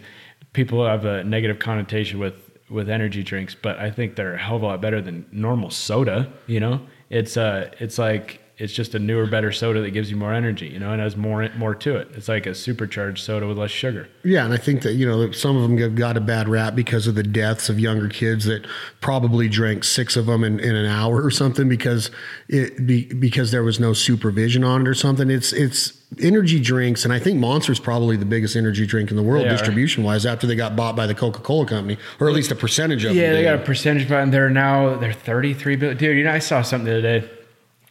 [0.53, 4.55] people have a negative connotation with with energy drinks, but I think they're a hell
[4.57, 6.31] of a lot better than normal soda.
[6.47, 10.15] You know, it's uh, it's like it's just a newer, better soda that gives you
[10.15, 10.68] more energy.
[10.68, 12.10] You know, and has more more to it.
[12.14, 14.07] It's like a supercharged soda with less sugar.
[14.23, 16.76] Yeah, and I think that you know some of them have got a bad rap
[16.76, 18.65] because of the deaths of younger kids that
[19.02, 22.11] probably drank six of them in, in an hour or something because
[22.48, 25.30] it be, because there was no supervision on it or something.
[25.30, 29.23] It's it's energy drinks, and I think Monster's probably the biggest energy drink in the
[29.23, 32.52] world distribution wise after they got bought by the Coca Cola company, or at least
[32.52, 33.15] a percentage of it.
[33.15, 33.34] Yeah, them.
[33.34, 34.32] they got a percentage button.
[34.32, 35.98] They're now they're thirty three billion.
[35.98, 37.30] Dude, you know, I saw something the other day.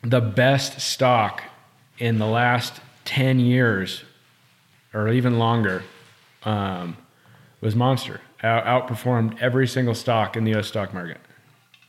[0.05, 1.43] The best stock
[1.98, 4.05] in the last ten years,
[4.93, 5.82] or even longer,
[6.44, 6.97] um,
[7.60, 8.20] was Monster.
[8.43, 10.66] Out, outperformed every single stock in the U.S.
[10.66, 11.18] stock market.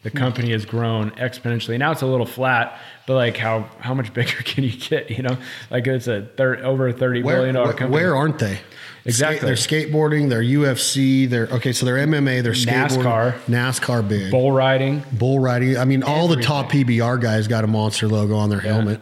[0.03, 1.77] The company has grown exponentially.
[1.77, 5.09] Now it's a little flat, but like how how much bigger can you get?
[5.09, 5.37] You know,
[5.69, 7.91] like it's a thir- over a thirty Where, billion dollar company.
[7.91, 8.59] where aren't they?
[9.05, 9.45] Exactly.
[9.45, 10.29] They're skateboarding.
[10.29, 11.29] They're UFC.
[11.29, 11.71] They're okay.
[11.71, 12.41] So they're MMA.
[12.41, 13.03] They're skateboarding.
[13.03, 13.31] NASCAR.
[13.47, 14.31] NASCAR big.
[14.31, 15.03] Bull riding.
[15.11, 15.77] Bull riding.
[15.77, 18.99] I mean, all the top PBR guys got a monster logo on their helmet.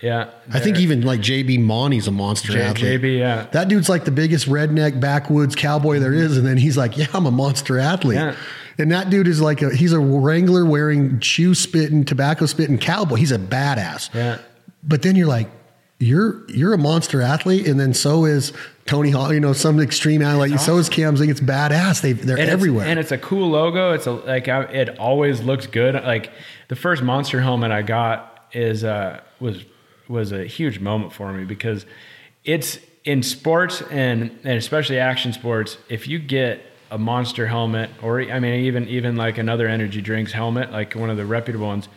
[0.00, 3.02] Yeah, I think even like JB Mauney's a monster J- athlete.
[3.02, 3.46] JB, yeah.
[3.52, 7.08] That dude's like the biggest redneck backwoods cowboy there is, and then he's like, "Yeah,
[7.12, 8.34] I'm a monster athlete." Yeah.
[8.78, 13.16] And that dude is like a he's a Wrangler wearing shoe spitting, tobacco spitting cowboy.
[13.16, 14.14] He's a badass.
[14.14, 14.38] Yeah.
[14.82, 15.50] But then you're like,
[15.98, 18.54] you're you're a monster athlete, and then so is
[18.90, 19.32] Tony Hawk.
[19.32, 20.58] You know, some extreme athlete.
[20.60, 21.30] So is Cam Zink.
[21.30, 22.00] It's badass.
[22.02, 22.86] They they're and it's- everywhere.
[22.86, 23.92] and it's a cool logo.
[23.92, 25.94] It's a like I, it always looks good.
[25.94, 26.32] Like
[26.68, 29.64] the first Monster helmet I got is uh was
[30.08, 31.86] was a huge moment for me because
[32.44, 35.78] it's in sports and and especially action sports.
[35.88, 36.60] If you get
[36.90, 41.10] a Monster helmet, or I mean even even like another energy drinks helmet, like one
[41.10, 41.88] of the reputable ones.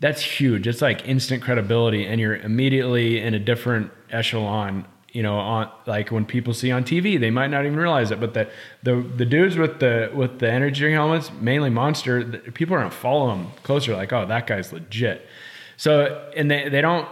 [0.00, 0.66] That's huge.
[0.68, 6.10] It's like instant credibility, and you're immediately in a different echelon you know on like
[6.10, 8.48] when people see on TV they might not even realize it but the
[8.82, 12.80] the the dudes with the with the energy drink helmets mainly monster the, people are
[12.80, 15.26] gonna follow them closer like oh that guy's legit
[15.76, 17.08] so and they they don't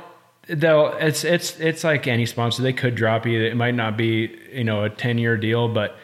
[0.48, 4.38] they'll it's it's it's like any sponsor they could drop you it might not be
[4.52, 5.96] you know a 10 year deal but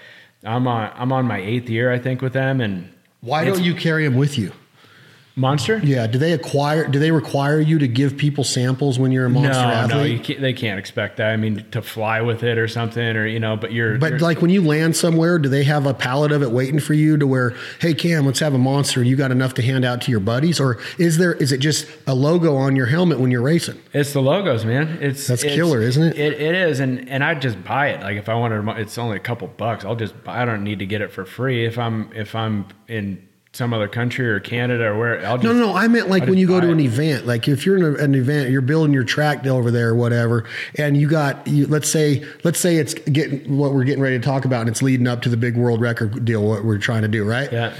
[0.44, 3.74] I'm on I'm on my eighth year I think with them and Why don't you
[3.74, 4.52] carry them with you?
[5.34, 5.78] Monster?
[5.82, 6.06] Yeah.
[6.06, 6.86] Do they acquire?
[6.86, 9.96] Do they require you to give people samples when you're a monster no, athlete?
[9.96, 11.30] no, you can't, they can't expect that.
[11.32, 13.96] I mean, to fly with it or something, or you know, but you're.
[13.96, 16.80] But you're- like when you land somewhere, do they have a pallet of it waiting
[16.80, 19.62] for you to where, hey Cam, let's have a monster and you got enough to
[19.62, 20.60] hand out to your buddies?
[20.60, 23.80] Or is there is it just a logo on your helmet when you're racing?
[23.94, 24.98] It's the logos, man.
[25.00, 26.18] It's That's it's- killer, isn't it?
[26.18, 28.02] It, it is, and and I'd just buy it.
[28.02, 29.84] Like if I wanted, it's only a couple bucks.
[29.84, 30.42] I'll just buy.
[30.42, 31.64] I don't need to get it for free.
[31.64, 35.52] If I'm if I'm in some other country or Canada or where, I'll just No,
[35.52, 35.76] no, no.
[35.76, 36.72] I meant like I when you go to it.
[36.72, 39.70] an event, like if you're in a, an event, you're building your track deal over
[39.70, 40.44] there or whatever,
[40.76, 44.24] and you got, you, let's say, let's say it's getting what we're getting ready to
[44.24, 47.02] talk about, and it's leading up to the big world record deal, what we're trying
[47.02, 47.52] to do, right?
[47.52, 47.74] Yeah.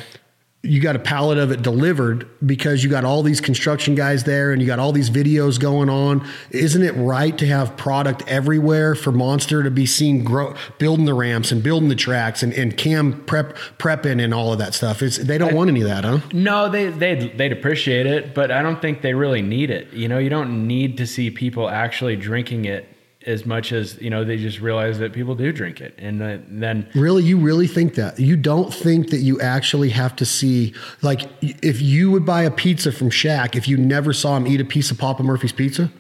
[0.65, 4.53] You got a pallet of it delivered because you got all these construction guys there
[4.53, 6.25] and you got all these videos going on.
[6.51, 11.15] Isn't it right to have product everywhere for Monster to be seen grow, building the
[11.15, 15.03] ramps and building the tracks and, and cam prep prepping and all of that stuff?
[15.03, 16.21] It's, they don't want any of that, huh?
[16.33, 19.93] No, they they'd, they'd appreciate it, but I don't think they really need it.
[19.93, 22.92] You know, you don't need to see people actually drinking it
[23.27, 26.89] as much as you know they just realize that people do drink it, and then
[26.95, 28.19] Really, you really think that?
[28.19, 32.51] You don't think that you actually have to see, like, if you would buy a
[32.51, 35.91] pizza from Shaq, if you never saw him eat a piece of Papa Murphy's pizza?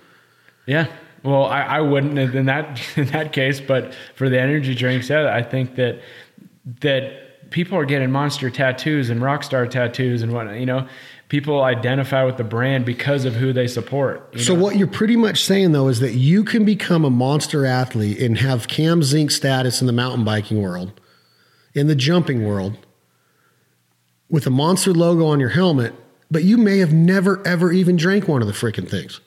[0.67, 0.87] Yeah.
[1.23, 5.35] Well, I, I wouldn't in that in that case, but for the energy drinks, yeah,
[5.35, 6.01] I think that
[6.81, 10.89] that people are getting monster tattoos and rock star tattoos and what you know.
[11.33, 14.29] People identify with the brand because of who they support.
[14.35, 14.63] you So know?
[14.63, 18.37] what you're pretty much saying though is that you can become a monster athlete and
[18.37, 20.93] have Cam Zink status in the mountain biking world,
[21.73, 22.77] in the jumping world,
[24.29, 25.95] with a monster logo on your helmet,
[26.31, 29.19] but you may have never ever even drank one of the freaking things.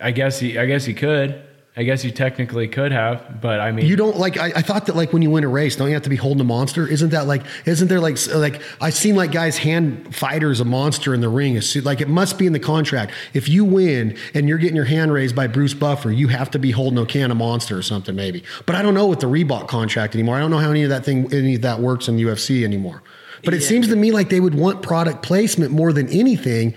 [0.00, 1.40] I guess he, I guess he could.
[1.74, 4.36] I guess you technically could have, but I mean, You don't like.
[4.36, 6.16] I, I thought that like when you win a race, don't you have to be
[6.16, 6.86] holding a monster?
[6.86, 7.44] Isn't that like?
[7.64, 11.58] Isn't there like like I've seen like guys hand fighters a monster in the ring?
[11.82, 13.12] Like it must be in the contract.
[13.32, 16.58] If you win and you're getting your hand raised by Bruce Buffer, you have to
[16.58, 18.44] be holding a can of monster or something maybe.
[18.66, 20.36] But I don't know with the Reebok contract anymore.
[20.36, 22.64] I don't know how any of that thing any of that works in the UFC
[22.64, 23.02] anymore.
[23.44, 26.74] But it seems to me like they would want product placement more than anything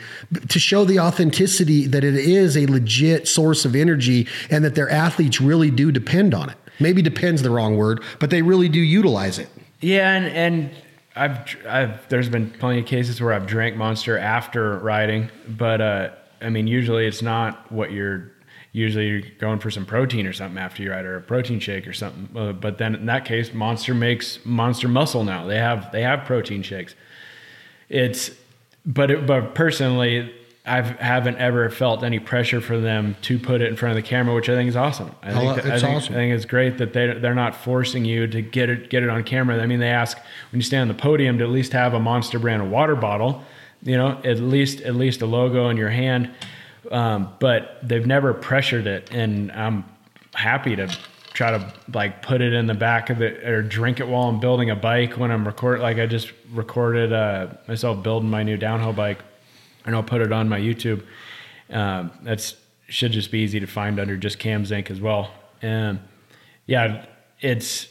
[0.50, 4.90] to show the authenticity that it is a legit source of energy and that their
[4.90, 6.58] athletes really do depend on it.
[6.80, 9.50] Maybe depends the wrong word, but they really do utilize it.
[9.80, 10.72] Yeah, and and
[11.16, 16.10] I've I've there's been plenty of cases where I've drank Monster after riding, but uh,
[16.42, 18.32] I mean usually it's not what you're
[18.76, 21.88] usually you're going for some protein or something after you ride or a protein shake
[21.88, 22.28] or something.
[22.36, 25.46] Uh, but then in that case, Monster makes Monster Muscle now.
[25.48, 26.94] They have they have protein shakes.
[27.90, 28.32] It's
[28.86, 30.34] but it, but personally.
[30.68, 34.10] I haven't ever felt any pressure for them to put it in front of the
[34.10, 35.12] camera, which I think is awesome.
[35.22, 36.14] I think, Oh, that- I it's think, awesome.
[36.16, 39.10] I think it's great that they they're not forcing you to get it get it
[39.10, 39.62] on camera.
[39.62, 40.18] I mean, they ask
[40.52, 43.44] when you stand on the podium to at least have a Monster brand water bottle,
[43.84, 46.32] you know, at least at least a logo in your hand.
[46.92, 49.86] Um, but they've never pressured it, and I'm
[50.34, 50.96] happy to
[51.34, 54.40] try to like put it in the back of it or drink it while I'm
[54.40, 55.82] building a bike when I'm record.
[55.82, 59.20] Like I just recorded uh, myself building my new downhill bike,
[59.86, 61.04] and I'll put it on my YouTube.
[61.70, 62.56] Um, that's
[62.88, 65.32] should just be easy to find under just Cam Zink as well.
[65.62, 66.00] And
[66.66, 67.06] yeah,
[67.42, 67.88] it's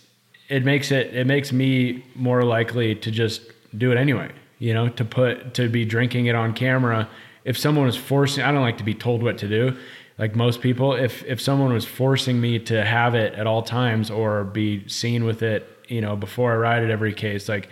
[0.48, 3.42] it makes it it makes me more likely to just
[3.76, 4.30] do it anyway.
[4.58, 7.08] You know, to put to be drinking it on camera.
[7.44, 9.76] If someone was forcing, I don't like to be told what to do.
[10.18, 14.10] Like most people, if if someone was forcing me to have it at all times
[14.10, 17.68] or be seen with it, you know, before I ride it every case, like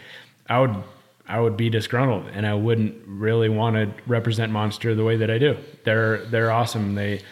[0.49, 0.75] I would
[1.29, 5.31] I would be disgruntled and I wouldn't really want to represent Monster the way that
[5.31, 5.57] I do.
[5.85, 6.95] They're they're awesome.
[6.95, 7.23] They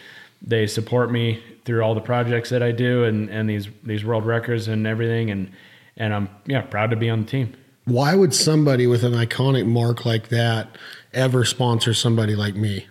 [0.43, 4.25] they support me through all the projects that I do and, and these these world
[4.25, 5.53] records and everything and
[5.97, 7.55] and I'm yeah proud to be on the team.
[7.85, 10.77] Why would somebody with an iconic mark like that
[11.13, 12.87] ever sponsor somebody like me?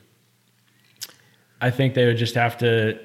[1.62, 2.98] I think they would just have to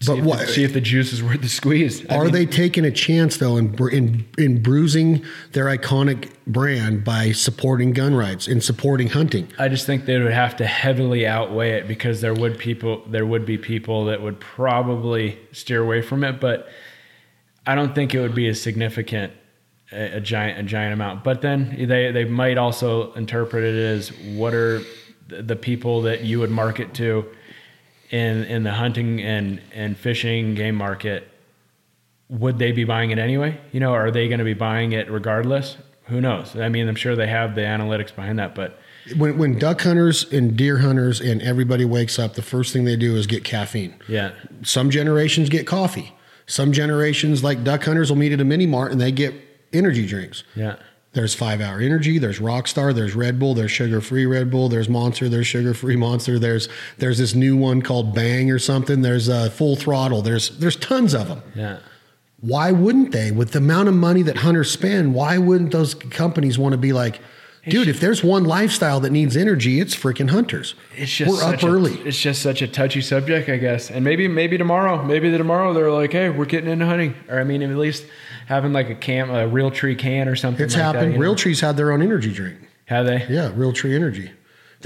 [0.00, 2.04] see, But if, what- the, see if the juice is worth the squeeze.
[2.10, 7.04] I Are mean, they taking a chance though in, in in bruising their iconic brand
[7.04, 9.48] by supporting gun rights and supporting hunting?
[9.58, 13.24] I just think they would have to heavily outweigh it because there would people there
[13.26, 16.68] would be people that would probably steer away from it, but
[17.66, 19.32] I don't think it would be a significant
[19.92, 21.24] a, a giant a giant amount.
[21.24, 24.80] But then they they might also interpret it as what are
[25.28, 27.26] the the people that you would market to
[28.10, 31.28] in in the hunting and and fishing game market
[32.28, 33.56] would they be buying it anyway?
[33.70, 35.76] You know, are they going to be buying it regardless?
[36.06, 36.56] Who knows?
[36.56, 38.78] I mean, I'm sure they have the analytics behind that, but
[39.16, 42.96] When when duck hunters and deer hunters and everybody wakes up, the first thing they
[42.96, 43.94] do is get caffeine.
[44.08, 44.32] yeah.
[44.62, 46.12] Some generations get coffee.
[46.46, 49.34] Some generations, like duck hunters, will meet at a mini mart and they get
[49.72, 50.44] energy drinks.
[50.54, 50.76] Yeah.
[51.12, 52.18] There's Five Hour Energy.
[52.18, 52.94] There's Rockstar.
[52.94, 53.54] There's Red Bull.
[53.54, 54.68] There's Sugar Free Red Bull.
[54.68, 55.30] There's Monster.
[55.30, 56.38] There's Sugar Free Monster.
[56.38, 56.68] There's
[56.98, 59.00] there's this new one called Bang or something.
[59.00, 60.20] There's uh, Full Throttle.
[60.20, 61.42] There's there's tons of them.
[61.54, 61.78] Yeah.
[62.40, 63.30] Why wouldn't they?
[63.30, 66.92] With the amount of money that hunters spend, why wouldn't those companies want to be
[66.92, 67.18] like,
[67.66, 67.88] dude?
[67.88, 70.74] If there's one lifestyle that needs energy, it's freaking hunters.
[70.94, 71.94] It's just we're up a- early.
[72.00, 73.90] it's just such a touchy subject, I guess.
[73.90, 77.40] And maybe maybe tomorrow, maybe the tomorrow they're like, hey, we're getting into hunting, or
[77.40, 78.04] I mean, at least
[78.46, 80.64] having like a can, a real tree can or something.
[80.64, 81.02] It's like happened.
[81.02, 81.22] That, you know?
[81.22, 82.58] Real Trees had their own energy drink.
[82.86, 83.26] Have they?
[83.28, 84.30] Yeah, Realtree Energy.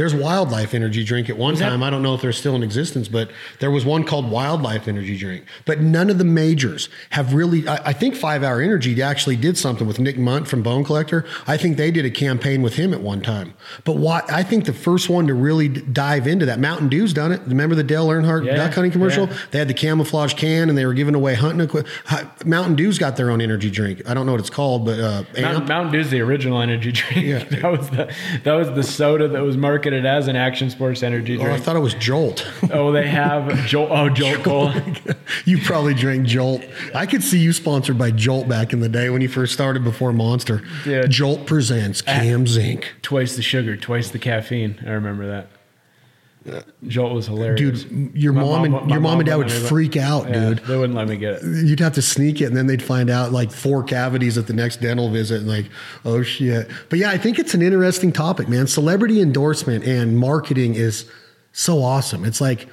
[0.01, 1.83] There's Wildlife Energy Drink at one time.
[1.83, 5.15] I don't know if they're still in existence, but there was one called Wildlife Energy
[5.19, 5.45] Drink.
[5.67, 7.69] But none of the majors have really.
[7.69, 11.27] I, I think Five Hour Energy actually did something with Nick Mundt from Bone Collector.
[11.47, 13.53] I think they did a campaign with him at one time.
[13.85, 14.23] But why?
[14.31, 17.43] I think the first one to really dive into that, Mountain Dew's done it.
[17.47, 19.27] Remember the Dale Earnhardt Yeah, duck hunting commercial?
[19.29, 19.37] yeah.
[19.51, 21.95] They had the camouflage can and they were giving away hunting equipment.
[22.47, 24.01] Mountain Dew's got their own energy drink.
[24.09, 27.27] I don't know what it's called, but uh, Mountain, Mountain Dew's the original energy drink.
[27.27, 27.45] Yeah.
[27.45, 28.11] that was the
[28.45, 31.49] that was the soda that was marketed as an action sports energy drink.
[31.49, 32.47] Oh, I thought it was Jolt.
[32.73, 33.91] Oh, they have Jolt.
[33.91, 34.83] Oh, Jolt Cola.
[35.45, 36.63] you probably drank Jolt.
[36.95, 39.83] I could see you sponsored by Jolt back in the day when you first started
[39.83, 40.63] before Monster.
[40.85, 41.11] Dude.
[41.11, 42.95] Jolt presents Cam Zink.
[43.03, 44.79] Twice the sugar, twice the caffeine.
[44.87, 45.49] I remember that.
[46.87, 47.85] Jolt was hilarious.
[47.85, 50.59] Dude, your My mom and your mom and dad would me- freak out, Yeah, dude.
[50.61, 51.67] They wouldn't let me get it.
[51.67, 54.55] You'd have to sneak it, and then they'd find out like four cavities at the
[54.55, 55.67] next dental visit, and like,
[56.05, 56.71] oh shit.
[56.89, 58.67] But yeah, I think it's an interesting topic, man.
[58.67, 61.05] Celebrity endorsement and marketing is
[61.53, 62.25] so awesome.
[62.25, 62.69] It's like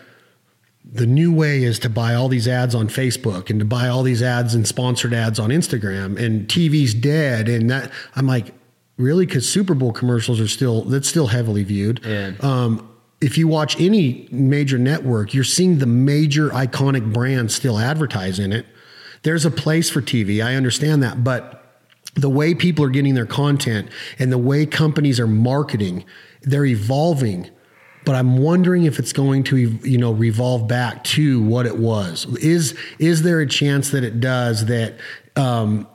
[0.89, 4.03] the new way is to buy all these ads on Facebook and to buy all
[4.03, 7.49] these ads and sponsored ads on Instagram, and TV's dead.
[7.49, 8.53] And that I'm like,
[8.95, 11.99] really, because Super Bowl commercials are still that's still heavily viewed.
[12.05, 12.31] Yeah.
[12.39, 12.89] Um,
[13.19, 18.53] if you watch any major network, you're seeing the major iconic brands still advertise in
[18.53, 18.65] it.
[19.23, 20.45] There's a place for TV.
[20.45, 21.63] I understand that, but
[22.15, 23.89] the way people are getting their content
[24.19, 26.05] and the way companies are marketing,
[26.41, 27.49] they're evolving.
[28.05, 32.25] But I'm wondering if it's going to, you know, revolve back to what it was.
[32.37, 34.97] Is is there a chance that it does that?
[35.35, 35.87] Um,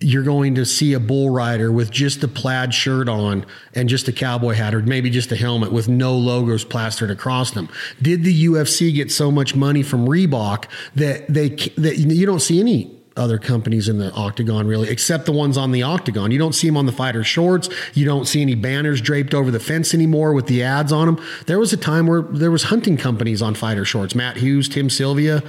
[0.00, 3.44] you're going to see a bull rider with just a plaid shirt on
[3.74, 7.50] and just a cowboy hat or maybe just a helmet with no logos plastered across
[7.50, 7.68] them.
[8.00, 10.64] Did the UFC get so much money from Reebok
[10.94, 15.32] that they that you don't see any other companies in the octagon really except the
[15.32, 16.30] ones on the octagon.
[16.30, 17.68] You don't see them on the fighter shorts.
[17.92, 21.26] You don't see any banners draped over the fence anymore with the ads on them.
[21.46, 24.14] There was a time where there was hunting companies on fighter shorts.
[24.14, 25.42] Matt Hughes, Tim Sylvia,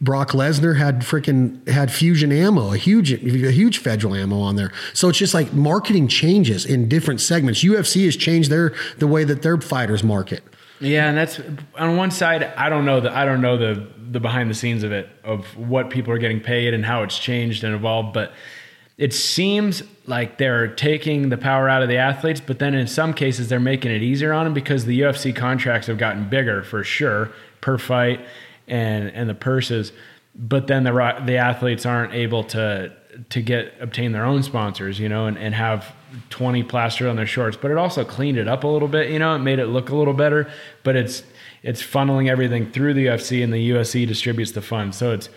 [0.00, 4.72] Brock Lesnar had freaking had fusion ammo, a huge a huge federal ammo on there.
[4.94, 7.64] So it's just like marketing changes in different segments.
[7.64, 10.44] UFC has changed their the way that their fighters market.
[10.80, 11.40] Yeah, and that's
[11.76, 12.44] on one side.
[12.44, 15.44] I don't know the I don't know the the behind the scenes of it of
[15.56, 18.32] what people are getting paid and how it's changed and evolved, but
[18.96, 23.12] it seems like they're taking the power out of the athletes, but then in some
[23.12, 26.84] cases they're making it easier on them because the UFC contracts have gotten bigger for
[26.84, 27.30] sure
[27.60, 28.20] per fight
[28.68, 29.92] and and the purses,
[30.34, 32.92] but then the the athletes aren't able to
[33.30, 35.92] to get obtain their own sponsors, you know, and, and have
[36.30, 37.56] 20 plastered on their shorts.
[37.56, 39.90] But it also cleaned it up a little bit, you know, it made it look
[39.90, 40.50] a little better.
[40.84, 41.22] But it's
[41.62, 44.96] it's funneling everything through the UFC and the UFC distributes the funds.
[44.96, 45.28] So it's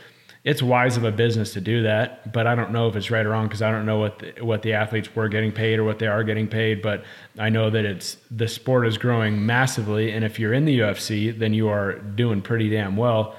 [0.44, 3.24] it's wise of a business to do that, but I don't know if it's right
[3.24, 5.84] or wrong because I don't know what the, what the athletes were getting paid or
[5.84, 6.82] what they are getting paid.
[6.82, 7.04] But
[7.38, 11.38] I know that it's the sport is growing massively, and if you're in the UFC,
[11.38, 13.36] then you are doing pretty damn well.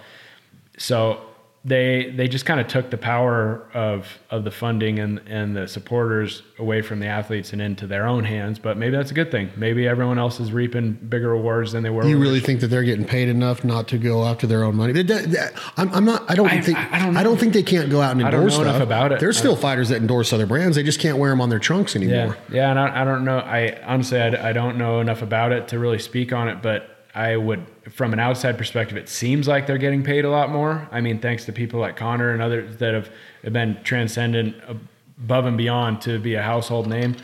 [0.79, 1.21] So
[1.65, 5.69] they they just kind of took the power of of the funding and and the
[5.69, 8.59] supporters away from the athletes and into their own hands.
[8.59, 9.49] But maybe that's a good thing.
[9.57, 12.05] Maybe everyone else is reaping bigger rewards than they were.
[12.05, 14.93] You really think that they're getting paid enough not to go after their own money?
[15.77, 16.29] I'm, I'm not.
[16.29, 16.79] I don't I- think.
[16.79, 18.63] I- I don't I don't think they can't go out and I don't endorse know
[18.65, 18.87] enough stuff.
[18.89, 19.21] about it.
[19.21, 20.75] There's still fighters that endorse other brands.
[20.77, 22.37] They just can't wear them on their trunks Yeah, anymore.
[22.51, 23.39] yeah, and I, I don't know.
[23.39, 26.61] I honestly, I, I don't know enough about it to really speak on it.
[26.61, 30.51] But I would, from an outside perspective, it seems like they're getting paid a lot
[30.51, 30.89] more.
[30.93, 33.11] I mean, thanks to people like Conor and others that have,
[33.53, 34.55] been transcendent
[35.19, 37.17] above and beyond to be a household name,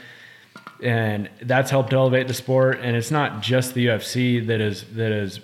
[0.83, 2.81] and that's helped elevate the sport.
[2.83, 5.41] And it's not just the UFC that is that is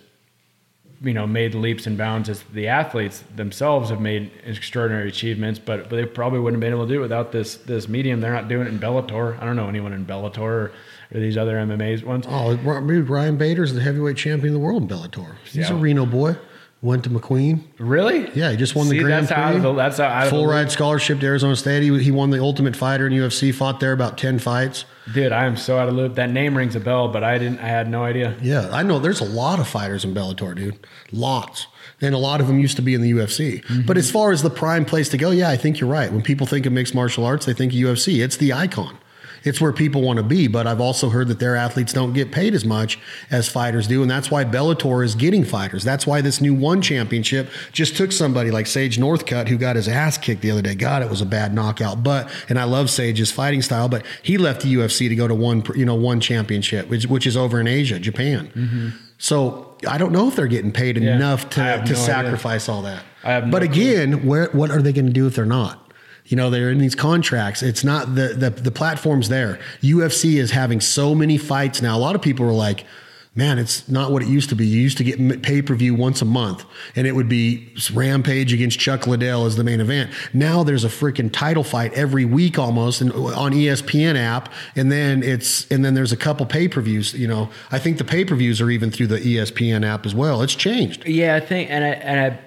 [1.04, 5.88] you know made leaps and bounds as the athletes themselves have made extraordinary achievements but,
[5.88, 8.32] but they probably wouldn't have been able to do it without this this medium they're
[8.32, 10.72] not doing it in Bellator I don't know anyone in Bellator or,
[11.12, 14.88] or these other MMA ones Oh, Ryan Bader's the heavyweight champion of the world in
[14.88, 15.34] Bellator.
[15.44, 15.72] He's Yeah.
[15.72, 16.36] a Reno boy.
[16.82, 17.60] Went to McQueen.
[17.78, 19.60] really Yeah, he just won the See, Grand that's Prix.
[19.62, 21.82] the, that's of Full ride scholarship to Arizona State.
[21.82, 23.54] He, he won the Ultimate Fighter in UFC.
[23.54, 24.84] Fought there about ten fights.
[25.14, 27.60] dude I am so out of loop that name rings a bell but I didn't
[27.60, 28.98] I had no idea Yeah, I know.
[28.98, 30.86] There's a lot of fighters in Bellator, dude.
[31.10, 31.68] Lots,
[32.02, 33.62] and a lot of them used to be in the UFC.
[33.64, 33.86] Mm-hmm.
[33.86, 36.12] But as far as the prime place to go, yeah, I think you're right.
[36.12, 38.22] When people think of mixed martial arts, they think of UFC.
[38.22, 38.98] It's the icon.
[39.44, 40.48] It's where people want to be.
[40.48, 42.98] But I've also heard that their athletes don't get paid as much
[43.30, 45.84] as fighters do, and that's why Bellator is getting fighters.
[45.84, 49.86] That's why this new one championship just took somebody like Sage Northcutt who got his
[49.88, 50.74] ass kicked the other day.
[50.74, 52.02] God, it was a bad knockout.
[52.02, 55.34] But and I love Sage's fighting style, but he left the UFC to go to
[55.34, 58.50] one you know one championship, which which is over in Asia, Japan.
[58.54, 58.88] Mm-hmm.
[59.18, 61.14] So I don't know if they're getting paid Yeah.
[61.16, 61.96] enough to to no idea.
[61.96, 63.02] sacrifice all that.
[63.22, 63.70] I have no but clue.
[63.70, 65.80] again, where what are they going to do if they're not?
[66.26, 67.62] You know, they're in these contracts.
[67.62, 69.58] It's not the, the the platform's there.
[69.82, 71.96] UFC is having so many fights now.
[71.96, 72.86] A lot of people are like,
[73.34, 74.66] "Man, it's not what it used to be.
[74.66, 76.64] You used to get pay per view once a month,
[76.96, 80.12] and it would be Rampage against Chuck Liddell as the main event.
[80.32, 85.22] Now there's a freaking title fight every week almost, and on ESPN app, and then
[85.22, 87.12] it's and then there's a couple pay per views.
[87.12, 90.14] You know, I think the pay per views are even through the ESPN app as
[90.14, 90.40] well.
[90.40, 91.06] It's changed.
[91.06, 92.38] Yeah, I think, and I, and I,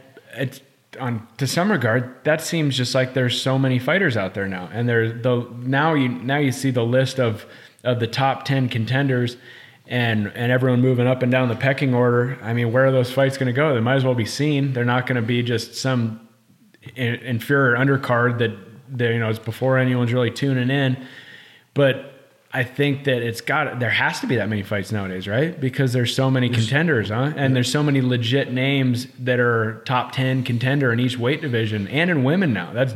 [0.41, 0.61] it's
[0.99, 4.69] on to some regard that seems just like there's so many fighters out there now,
[4.71, 7.45] and there's the now you now you see the list of
[7.83, 9.37] of the top ten contenders,
[9.85, 12.37] and and everyone moving up and down the pecking order.
[12.41, 13.73] I mean, where are those fights going to go?
[13.73, 14.73] They might as well be seen.
[14.73, 16.27] They're not going to be just some
[16.95, 18.51] inferior undercard that
[18.97, 21.05] that you know is before anyone's really tuning in,
[21.73, 22.13] but.
[22.57, 25.59] I think that it's got there has to be that many fights nowadays, right?
[25.61, 27.31] Because there's so many contenders, huh?
[27.35, 31.87] And there's so many legit names that are top 10 contender in each weight division
[31.89, 32.73] and in women now.
[32.73, 32.95] That's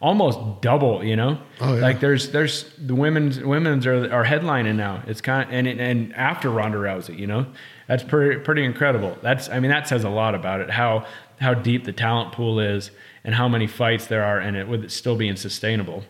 [0.00, 1.36] almost double, you know?
[1.60, 1.80] Oh, yeah.
[1.80, 5.02] Like there's there's the women's women's are are headlining now.
[5.08, 7.44] It's kind of, and and after Ronda Rousey, you know?
[7.88, 9.18] That's pretty pretty incredible.
[9.20, 11.06] That's I mean that says a lot about it how
[11.40, 12.92] how deep the talent pool is
[13.24, 16.04] and how many fights there are and it with it still being sustainable.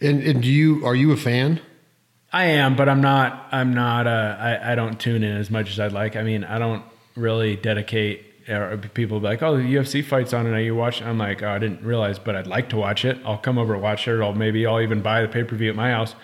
[0.00, 1.60] And, and do you are you a fan?
[2.34, 3.46] I am, but I'm not.
[3.52, 4.08] I'm not.
[4.08, 6.16] Uh, I I don't tune in as much as I'd like.
[6.16, 6.82] I mean, I don't
[7.14, 8.26] really dedicate.
[8.48, 11.48] Or people be like, "Oh, the UFC fights on, and you watch." I'm like, "Oh,
[11.48, 13.18] I didn't realize, but I'd like to watch it.
[13.24, 14.20] I'll come over and watch it.
[14.20, 16.16] I'll maybe I'll even buy the pay per view at my house."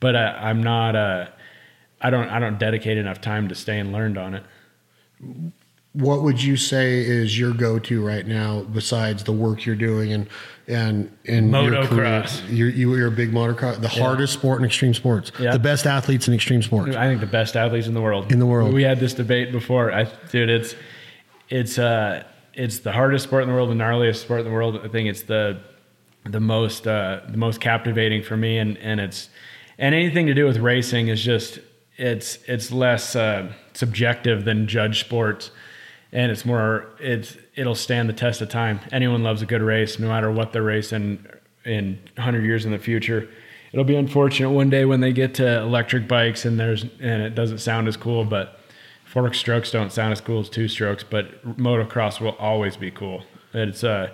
[0.00, 0.96] But uh, I'm not.
[0.96, 1.26] Uh,
[2.00, 2.30] I don't.
[2.30, 4.44] I don't dedicate enough time to stay and learn on it.
[5.92, 10.12] What would you say is your go to right now besides the work you're doing
[10.12, 10.28] and
[10.68, 12.04] and and your career?
[12.22, 12.42] Motocross.
[12.48, 15.50] You're, you- you're a big motocross, the hardest sport in extreme sports, Yeah.
[15.50, 16.94] the best athletes in extreme sports.
[16.94, 18.30] I think the best athletes in the world.
[18.30, 18.72] In the world.
[18.72, 19.92] We had this debate before.
[19.92, 20.76] I, dude, it's
[21.48, 22.22] it's uh
[22.54, 24.80] it's the hardest sport in the world, the gnarliest sport in the world.
[24.84, 25.58] I think it's the
[26.24, 29.28] the most uh, the most captivating for me, and and it's
[29.76, 31.58] and anything to do with racing is just
[31.96, 35.50] it's it's less uh, subjective than judge sports,
[36.12, 38.80] and it's more it's it'll stand the test of time.
[38.92, 41.26] Anyone loves a good race, no matter what they're racing
[41.64, 43.28] in 100 years in the future.
[43.72, 47.34] It'll be unfortunate one day when they get to electric bikes and there's and it
[47.34, 48.58] doesn't sound as cool, but
[49.04, 53.22] four strokes don't sound as cool as two strokes, but motocross will always be cool.
[53.54, 54.10] It's uh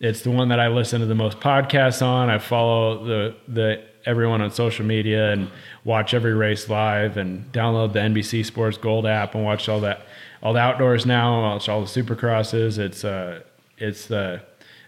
[0.00, 2.28] it's the one that I listen to the most podcasts on.
[2.28, 5.50] I follow the the everyone on social media and
[5.84, 10.06] watch every race live and download the NBC Sports Gold app and watch all that
[10.42, 12.78] all the outdoors now, watch all the supercrosses.
[12.78, 13.42] It's uh
[13.78, 14.42] it's the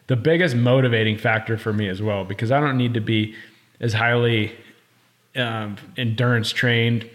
[0.06, 3.34] the biggest motivating factor for me as well because I don't need to be
[3.80, 4.56] as highly
[5.36, 7.08] um, endurance trained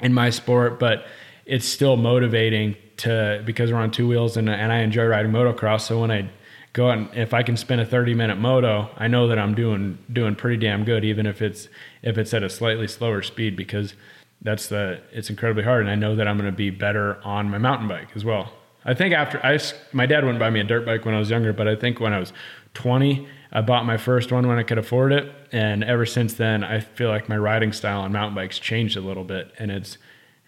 [0.00, 1.06] in my sport, but
[1.46, 5.82] it's still motivating to because we're on two wheels and, and I enjoy riding motocross.
[5.82, 6.28] So when I
[6.72, 9.54] go out and if I can spin a 30 minute moto, I know that I'm
[9.54, 11.68] doing doing pretty damn good, even if it's
[12.02, 13.94] if it's at a slightly slower speed because
[14.42, 17.48] that's the it's incredibly hard and I know that I'm going to be better on
[17.48, 18.52] my mountain bike as well.
[18.84, 19.58] I think after I
[19.92, 22.00] my dad wouldn't buy me a dirt bike when I was younger, but I think
[22.00, 22.32] when I was
[22.74, 26.64] 20, I bought my first one when I could afford it, and ever since then,
[26.64, 29.98] I feel like my riding style on mountain bikes changed a little bit, and it's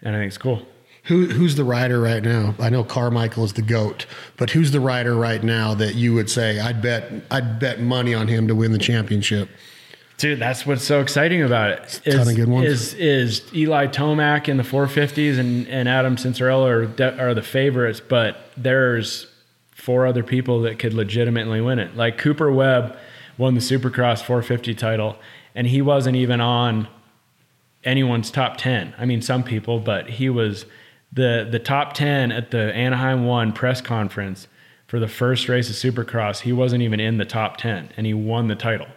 [0.01, 0.65] and I think it's cool.
[1.03, 2.55] Who who's the rider right now?
[2.59, 4.05] I know Carmichael is the goat,
[4.37, 8.13] but who's the rider right now that you would say I'd bet I'd bet money
[8.13, 9.49] on him to win the championship?
[10.25, 12.01] Dude, that's what's so exciting about it.
[12.03, 12.65] a ton of good ones.
[12.65, 17.43] is is Eli Tomac in the 450s and, and Adam Cianciarulo are, de- are the
[17.43, 19.27] favorites, but there's
[19.69, 21.95] four other people that could legitimately win it.
[21.95, 22.97] Like Cooper Webb
[23.37, 25.15] won the Supercross 450 title,
[25.53, 26.87] and he wasn't even on
[27.83, 28.95] anyone's top 10.
[28.97, 30.65] I mean, some people, but he was
[31.13, 34.47] the the top 10 at the Anaheim 1 press conference
[34.87, 36.39] for the first race of Supercross.
[36.39, 38.87] He wasn't even in the top 10 and he won the title.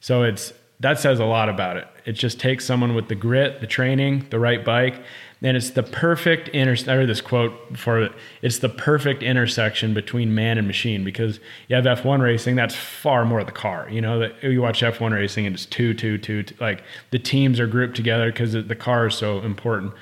[0.00, 1.86] So it's that says a lot about it.
[2.04, 5.00] It just takes someone with the grit, the training, the right bike,
[5.40, 6.76] and it's the perfect inter.
[6.90, 8.12] I heard this quote for it.
[8.42, 11.38] It's the perfect intersection between man and machine because
[11.68, 12.56] you have F1 racing.
[12.56, 13.88] That's far more the car.
[13.90, 16.42] You know you watch F1 racing and it's two, two, two.
[16.42, 19.92] two like the teams are grouped together because the car is so important.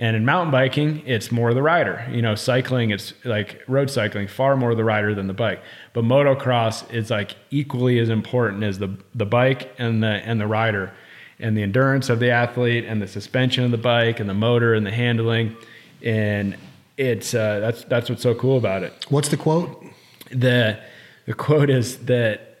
[0.00, 2.06] And in mountain biking, it's more the rider.
[2.10, 5.62] You know, cycling, it's like road cycling, far more the rider than the bike.
[5.92, 10.46] But motocross is like equally as important as the the bike and the and the
[10.46, 10.92] rider.
[11.40, 14.74] and the endurance of the athlete and the suspension of the bike and the motor
[14.74, 15.56] and the handling
[16.02, 16.54] and
[16.98, 19.82] it's uh, that's that's what's so cool about it What's the quote?
[20.30, 20.78] the
[21.26, 22.58] the quote is that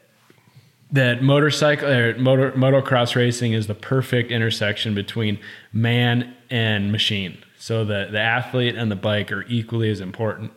[0.92, 5.38] that motorcycle or motor motocross racing is the perfect intersection between
[5.72, 7.38] man and machine.
[7.58, 10.52] So the the athlete and the bike are equally as important.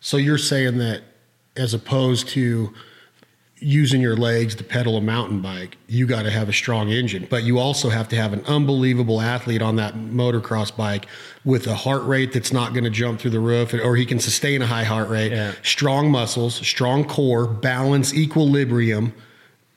[0.00, 1.02] So you're saying that
[1.58, 2.72] as opposed to
[3.60, 7.26] using your legs to pedal a mountain bike, you got to have a strong engine,
[7.28, 11.06] but you also have to have an unbelievable athlete on that motocross bike
[11.44, 14.20] with a heart rate that's not going to jump through the roof or he can
[14.20, 15.52] sustain a high heart rate, Yeah.
[15.64, 19.12] strong muscles, strong core, balance, equilibrium,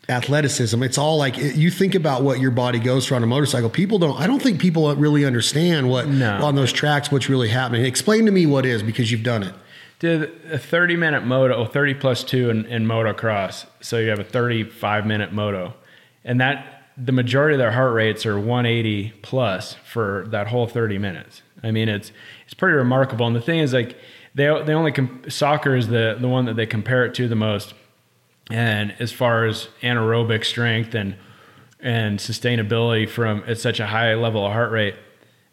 [0.10, 0.84] athleticism.
[0.84, 3.70] It's all like you think about what your body goes through on a motorcycle.
[3.70, 6.44] People don't I don't think people really understand what No.
[6.44, 7.86] on those tracks what's really happening.
[7.86, 9.54] Explain to me what is because you've done it.
[10.02, 13.68] Did a 30 minute moto, oh, 30 plus two in, in motocross.
[13.82, 15.76] So you have a 35 minute moto.
[16.24, 20.98] And that the majority of their heart rates are 180 plus for that whole 30
[20.98, 21.44] minutes.
[21.62, 22.12] I mean, it's
[22.46, 23.28] it's pretty remarkable.
[23.28, 23.96] And the thing is, like,
[24.34, 27.36] they they only com- soccer is the the one that they compare it to the
[27.36, 27.76] most.
[28.50, 31.16] And as far as anaerobic strength and
[31.80, 34.96] and sustainability from at such a high level of heart rate,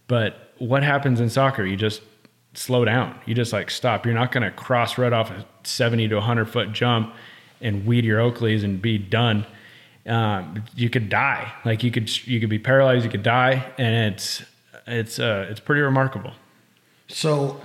[0.07, 1.67] but what happens in soccer?
[1.67, 2.01] You just
[2.59, 3.19] slow down.
[3.25, 4.05] You just like stop.
[4.05, 7.15] You're not going to cross right off a 70 to 100 foot jump
[7.61, 9.47] and weed your Oakleys and be done.
[10.07, 11.53] Um, you could die.
[11.65, 13.05] Like you could you could be paralyzed.
[13.05, 14.43] You could die, and it's
[14.87, 16.33] it's uh, it's pretty remarkable.
[17.09, 17.61] So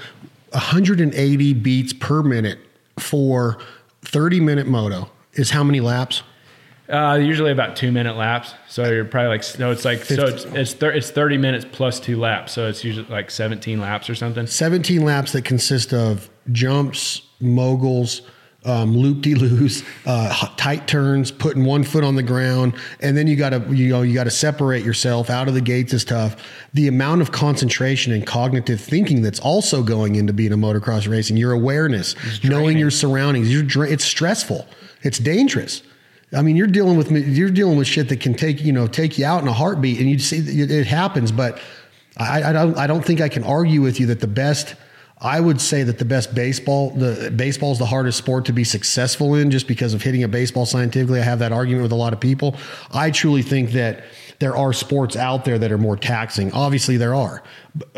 [0.51, 2.59] 180 beats per minute
[2.99, 3.57] for
[4.03, 6.21] 30 minute moto is how many laps?
[6.89, 8.53] Uh, usually about two minute laps.
[8.67, 11.99] So you're probably like so it's like so it's it's, thir- it's 30 minutes plus
[11.99, 12.51] two laps.
[12.51, 14.45] So it's usually like 17 laps or something.
[14.47, 18.23] 17 laps that consist of jumps, moguls,
[18.65, 23.27] um, loop de loos, uh, tight turns, putting one foot on the ground, and then
[23.27, 26.03] you got to you know you got to separate yourself out of the gates is
[26.03, 26.35] tough.
[26.73, 31.37] The amount of concentration and cognitive thinking that's also going into being a motocross racing,
[31.37, 34.67] your awareness, knowing your surroundings, you're dra- it's stressful,
[35.01, 35.81] it's dangerous.
[36.35, 39.17] I mean, you're dealing with you're dealing with shit that can take you know take
[39.17, 41.31] you out in a heartbeat, and you see it happens.
[41.31, 41.59] But
[42.17, 44.75] I, I don't I don't think I can argue with you that the best.
[45.19, 48.65] I would say that the best baseball, the baseball is the hardest sport to be
[48.65, 51.21] successful in, just because of hitting a baseball scientifically.
[51.21, 52.57] I have that argument with a lot of people.
[52.91, 54.03] I truly think that
[54.43, 56.51] there are sports out there that are more taxing.
[56.51, 57.41] Obviously, there are.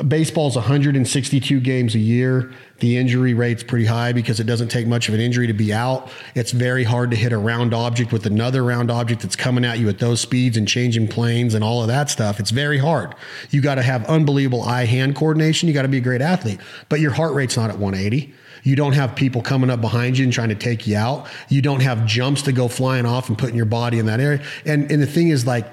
[0.08, 2.54] Baseball's 162 games a year.
[2.82, 5.74] The injury rate's pretty high because it doesn't take much of an injury to be
[5.74, 6.12] out.
[6.36, 9.80] It's very hard to hit a round object with another round object that's coming at
[9.80, 12.40] you at those speeds and changing planes and all of that stuff.
[12.40, 13.16] It's very hard.
[13.50, 15.68] You got to have unbelievable eye hand coordination.
[15.68, 16.60] You got to be a great athlete,
[16.90, 18.36] but your heart rate's not at 180.
[18.62, 21.26] You don't have people coming up behind you and trying to take you out.
[21.50, 24.44] You don't have jumps to go flying off and putting your body in that area.
[24.64, 25.66] And and the thing is like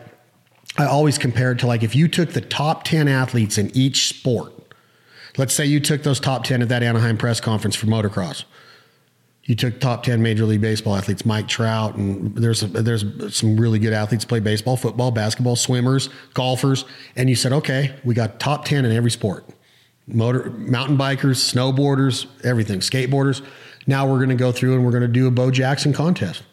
[0.78, 4.08] I always compare it to like if you took the top 10 athletes in each
[4.08, 4.52] sport.
[5.36, 8.44] Let's say you took those top 10 at that Anaheim press conference for motocross.
[9.44, 13.04] You took top 10 Major League Baseball athletes, Mike Trout, and there's there's
[13.34, 16.84] some really good athletes play baseball, football, basketball, swimmers, golfers,
[17.16, 19.44] and you said, okay, we got top 10 in every sport.
[20.06, 23.44] Motor mountain bikers, snowboarders, everything, skateboarders.
[23.86, 26.44] Now we're going to go through and we're going to do a Bo Jackson contest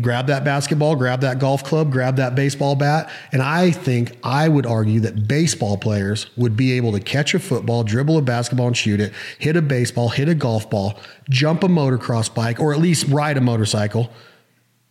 [0.00, 3.10] grab that basketball, grab that golf club, grab that baseball bat.
[3.32, 7.38] And I think I would argue that baseball players would be able to catch a
[7.38, 10.98] football, dribble a basketball and shoot it, hit a baseball, hit a golf ball,
[11.28, 14.10] jump a motocross bike, or at least ride a motorcycle,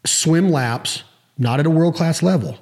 [0.05, 1.03] swim laps,
[1.37, 2.59] not at a world class level.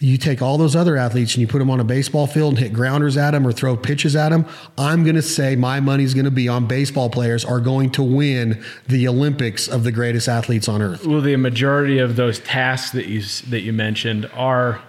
[0.00, 2.58] You take all those other athletes and you put them on a baseball field and
[2.58, 4.46] hit grounders at them or throw pitches at them.
[4.76, 8.02] I'm going to say my money's going to be on baseball players are going to
[8.04, 11.04] win the Olympics of the greatest athletes on earth.
[11.04, 14.80] Well, the majority of those tasks that you that you mentioned are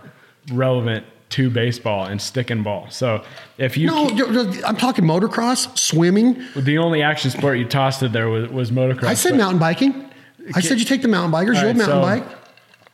[0.53, 2.87] relevant to baseball and stick and ball.
[2.89, 3.23] So
[3.57, 6.43] if you No, you're- I'm talking motocross, swimming.
[6.55, 9.05] the only action sport you tossed it there was, was motocross.
[9.05, 10.09] I said mountain biking.
[10.55, 11.57] I said you take the mountain bikers.
[11.57, 12.23] All You'll mountain so- bike.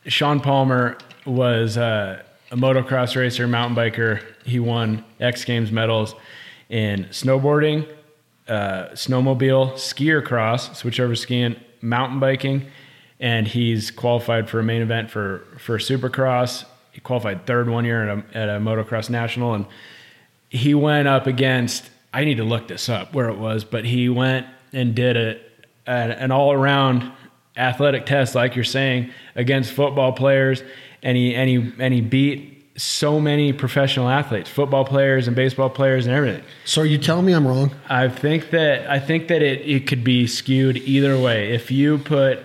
[0.06, 0.96] Shaun Palmer
[1.26, 4.22] was uh, a motocross racer, mountain biker.
[4.44, 6.14] He won X Games medals
[6.68, 7.88] in snowboarding,
[8.48, 12.66] uh, snowmobile, skier cross, switchover skiing, mountain biking,
[13.20, 16.64] and he's qualified for a main event for for Supercross.
[16.92, 19.66] He qualified third one year at a, at a motocross national, and
[20.48, 21.90] he went up against.
[22.14, 25.38] I need to look this up where it was, but he went and did a,
[25.90, 27.12] an all around
[27.56, 30.62] athletic test, like you're saying, against football players,
[31.06, 35.70] and he and he and he beat so many professional athletes, football players and baseball
[35.70, 36.42] players and everything.
[36.66, 37.70] So are you telling me I'm wrong?
[37.88, 41.54] I think that I think that it, it could be skewed either way.
[41.54, 42.40] If you put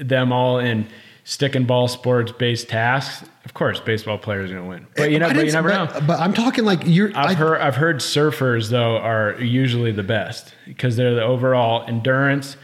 [0.00, 0.88] them all in
[1.24, 5.10] stick and ball sports based tasks Of course, baseball players are going to win, but
[5.10, 6.06] you know, but you never but, know.
[6.06, 7.10] But I'm talking like you're.
[7.14, 11.84] I've I, heard I've heard surfers though are usually the best because they're the overall
[11.86, 12.56] endurance,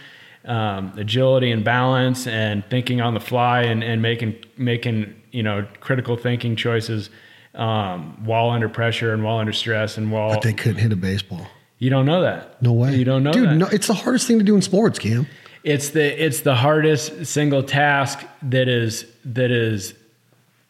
[0.47, 5.67] um, agility and balance, and thinking on the fly and, and making making you know
[5.81, 7.11] critical thinking choices
[7.55, 10.97] um, while under pressure and while under stress and while but they couldn't hit a
[10.97, 11.47] baseball.
[11.79, 12.63] you don't know that.
[12.63, 12.95] No way.
[12.97, 13.49] You don't know dude.
[13.49, 13.57] that.
[13.57, 15.27] No, it's the hardest thing to do in sports, Cam.
[15.65, 19.95] It's the it's the hardest single task that is that is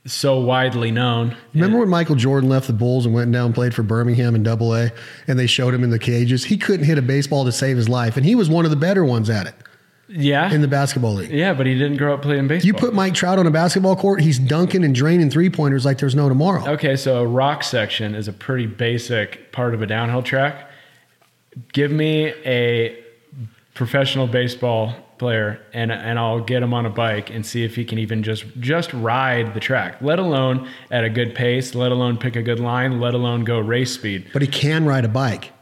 [0.04, 1.36] so widely known.
[1.54, 4.42] Remember when Michael Jordan left the Bulls and went down and played for Birmingham in
[4.42, 4.90] Double A,
[5.28, 6.44] and they showed him in the cages?
[6.44, 8.76] He couldn't hit a baseball to save his life, and he was one of the
[8.76, 9.54] better ones at it
[10.14, 10.52] Yeah.
[10.52, 11.30] in the basketball league.
[11.30, 12.66] yeah, but he didn't grow up playing baseball.
[12.66, 15.98] You put Mike Trout on a basketball court, he's dunking and draining three pointers like
[15.98, 16.66] there's no tomorrow.
[16.72, 20.70] Okay, so a rock section is a pretty basic part of a downhill track.
[21.72, 22.98] Give me a
[23.74, 27.84] professional baseball player and and I'll get him on a bike and see if he
[27.84, 32.16] can even just just ride the track, let alone at a good pace, let alone
[32.18, 34.26] pick a good line, let alone go race speed.
[34.32, 35.52] But he can ride a bike.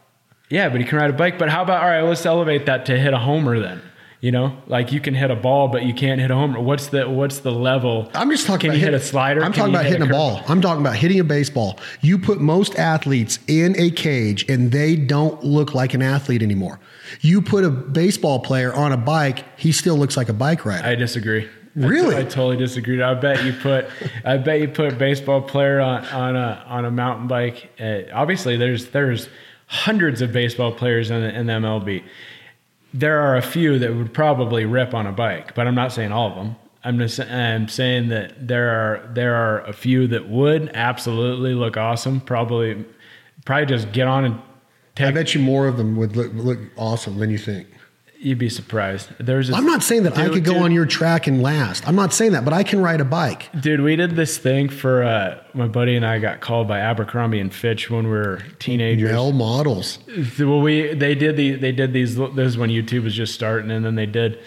[0.48, 1.38] Yeah, but he can ride a bike.
[1.38, 2.00] But how about all right?
[2.02, 3.82] Let's elevate that to hit a homer then.
[4.20, 6.60] You know, like you can hit a ball, but you can't hit a homer.
[6.60, 8.10] What's the what's the level?
[8.12, 9.42] I'm just talking Can about you hit hit- a slider?
[9.42, 10.42] I'm Can talking about hit a hitting a, ball.
[10.46, 11.78] I'm talking about hitting a baseball.
[12.02, 16.80] You put most athletes in a cage and they don't look like an athlete anymore.
[17.22, 20.86] You put a baseball player on a bike, he still looks like a bike rider.
[20.86, 21.48] I disagree.
[21.74, 22.16] Really?
[22.16, 23.00] I, totally disagree.
[23.00, 23.86] I bet you put,
[24.24, 27.70] I bet you put a baseball player on, on a on a mountain bike.
[27.80, 29.30] Uh, obviously, there's there's
[29.66, 32.02] hundreds of baseball players in the, in the MLB.
[32.92, 36.12] There are a few that would probably rip on a bike, but I'm not saying
[36.12, 36.56] all of them.
[36.82, 41.76] I'm just I'm saying that there are there are a few that would absolutely look
[41.76, 42.20] awesome.
[42.20, 42.84] Probably,
[43.44, 44.40] probably just get on and
[44.98, 47.68] I bet you more of them would look, look awesome than you think.
[48.22, 49.08] You'd be surprised.
[49.18, 49.48] There's.
[49.48, 50.62] A, I'm not saying that I could go dude.
[50.62, 51.88] on your track and last.
[51.88, 53.48] I'm not saying that, but I can ride a bike.
[53.58, 57.40] Dude, we did this thing for uh, my buddy and I got called by Abercrombie
[57.40, 59.10] and Fitch when we were teenagers.
[59.10, 60.00] Male models.
[60.38, 62.16] Well, we they did the they did these.
[62.16, 64.38] This is when YouTube was just starting, and then they did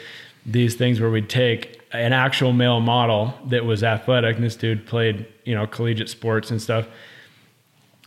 [0.45, 4.35] these things where we'd take an actual male model that was athletic.
[4.35, 6.85] And this dude played you know collegiate sports and stuff,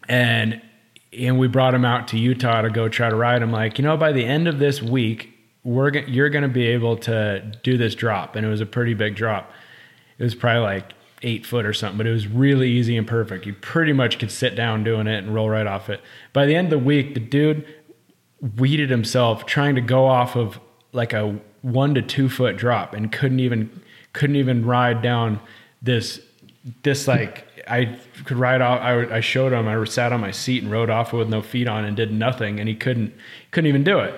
[0.08, 0.62] and
[1.12, 3.50] and we brought him out to Utah to go try to ride him.
[3.50, 5.32] Like you know, by the end of this week,
[5.66, 8.94] we're you're going to be able to do this drop, and it was a pretty
[8.94, 9.50] big drop.
[10.16, 13.46] It was probably like eight foot or something, but it was really easy and perfect.
[13.46, 16.00] You pretty much could sit down doing it and roll right off it.
[16.32, 17.66] By the end of the week, the dude
[18.56, 20.60] weeded himself trying to go off of
[20.92, 23.82] like a one to two foot drop and couldn't even
[24.12, 25.40] couldn't even ride down
[25.82, 26.20] this
[26.84, 28.80] this like I could ride off.
[28.80, 29.66] I, I showed him.
[29.66, 32.60] I sat on my seat and rode off with no feet on and did nothing,
[32.60, 33.12] and he couldn't
[33.50, 34.14] couldn't even do it.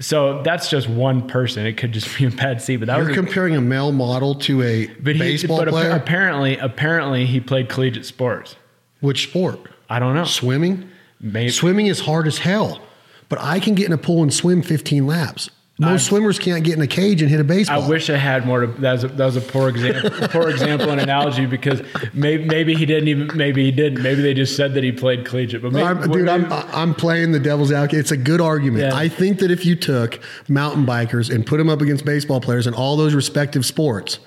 [0.00, 1.66] So that's just one person.
[1.66, 3.92] It could just be a bad seat, but that You're was a, comparing a male
[3.92, 5.90] model to a but he, baseball but player.
[5.90, 8.56] apparently, apparently he played collegiate sports.
[9.00, 9.60] Which sport?
[9.88, 10.24] I don't know.
[10.24, 10.88] Swimming?
[11.20, 12.80] Maybe Swimming is hard as hell,
[13.28, 15.50] but I can get in a pool and swim 15 laps.
[15.78, 17.82] Most swimmers can't get in a cage and hit a baseball.
[17.82, 18.60] I wish I had more.
[18.60, 21.82] To, that was a, that was a poor example, poor example and analogy because
[22.14, 24.02] maybe maybe he didn't even maybe he didn't.
[24.02, 25.60] Maybe they just said that he played collegiate.
[25.60, 27.98] But maybe, I'm, dude, I'm I'm playing the devil's advocate.
[27.98, 28.84] It's a good argument.
[28.84, 28.96] Yeah.
[28.96, 32.66] I think that if you took mountain bikers and put them up against baseball players
[32.66, 34.18] in all those respective sports,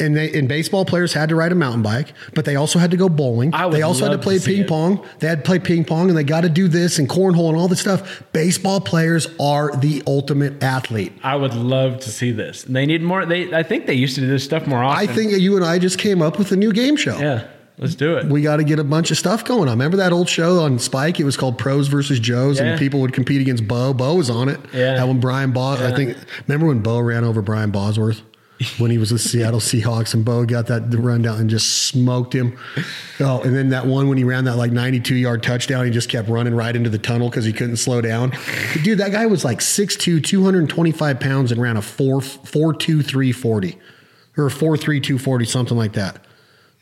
[0.00, 2.90] and they and baseball players had to ride a mountain bike, but they also had
[2.90, 3.54] to go bowling.
[3.54, 4.68] I would They also had to play to ping it.
[4.68, 5.04] pong.
[5.20, 7.56] They had to play ping pong, and they got to do this and cornhole and
[7.56, 8.22] all this stuff.
[8.32, 11.12] Baseball players are the ultimate athlete.
[11.22, 12.62] I would love to see this.
[12.64, 13.24] They need more.
[13.24, 15.08] They I think they used to do this stuff more often.
[15.08, 17.16] I think that you and I just came up with a new game show.
[17.18, 17.44] yeah,
[17.78, 18.26] let's do it.
[18.26, 19.78] we got to get a bunch of stuff going on.
[19.78, 21.20] Remember that old show on Spike?
[21.20, 22.66] It was called Pros versus Joes, Yeah.
[22.66, 23.92] and people would compete against Bo.
[23.94, 24.58] Bo was on it.
[24.72, 24.96] Yeah.
[24.96, 26.16] That when Brian Bos, I think.
[26.48, 28.22] Remember when Bo ran over Brian Bosworth
[28.78, 32.56] when he was with Seattle Seahawks, and Bo got that rundown and just smoked him.
[33.20, 36.08] Oh, and then that one when he ran that like 92 yard touchdown, he just
[36.08, 38.32] kept running right into the tunnel because he couldn't slow down.
[38.82, 43.32] Dude, that guy was like 6'2", 225 pounds, and ran a four four two three
[43.32, 43.78] forty
[44.36, 46.24] or four three two forty, something like that.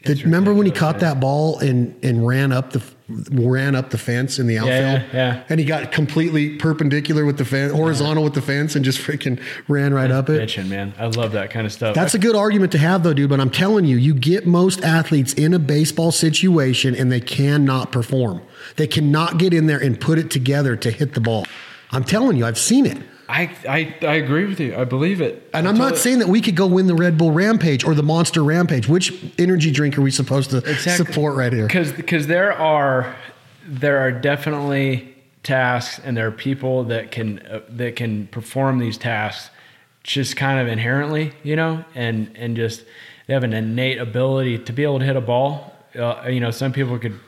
[0.07, 4.39] Remember when he caught that ball and and ran up the ran up the fence
[4.39, 4.75] in the outfield?
[4.75, 5.45] yeah, yeah.
[5.49, 9.41] And he got completely perpendicular with the fence, horizontal with the fence, and just freaking
[9.69, 10.49] ran right up it.
[10.49, 10.95] Bitching, man.
[10.99, 11.95] I love that kind of stuff.
[11.95, 13.31] That's a good argument to have, though, dude.
[13.31, 17.93] But I'm telling you, you get most athletes in a baseball situation and they cannot
[17.93, 18.43] perform.
[18.77, 21.47] They cannot get in there and put it together to hit the ball.
[21.91, 22.99] I'm telling you, I've seen it.
[23.33, 24.77] I, I I agree with you.
[24.77, 25.49] I believe it.
[25.55, 28.03] And I'm not saying that we could go win the Red Bull Rampage or the
[28.03, 28.89] Monster Rampage.
[28.89, 31.07] Which energy drink are we supposed to Exactly.
[31.07, 31.67] support right here?
[31.67, 33.17] because because there are
[33.67, 38.99] there are definitely tasks and there are people that can uh, that can perform these
[38.99, 39.51] tasks
[40.05, 42.85] just kind of inherently you know and and just
[43.27, 45.73] they have an innate ability to be able to hit a ball.
[45.97, 47.19] Uh, you know, some people could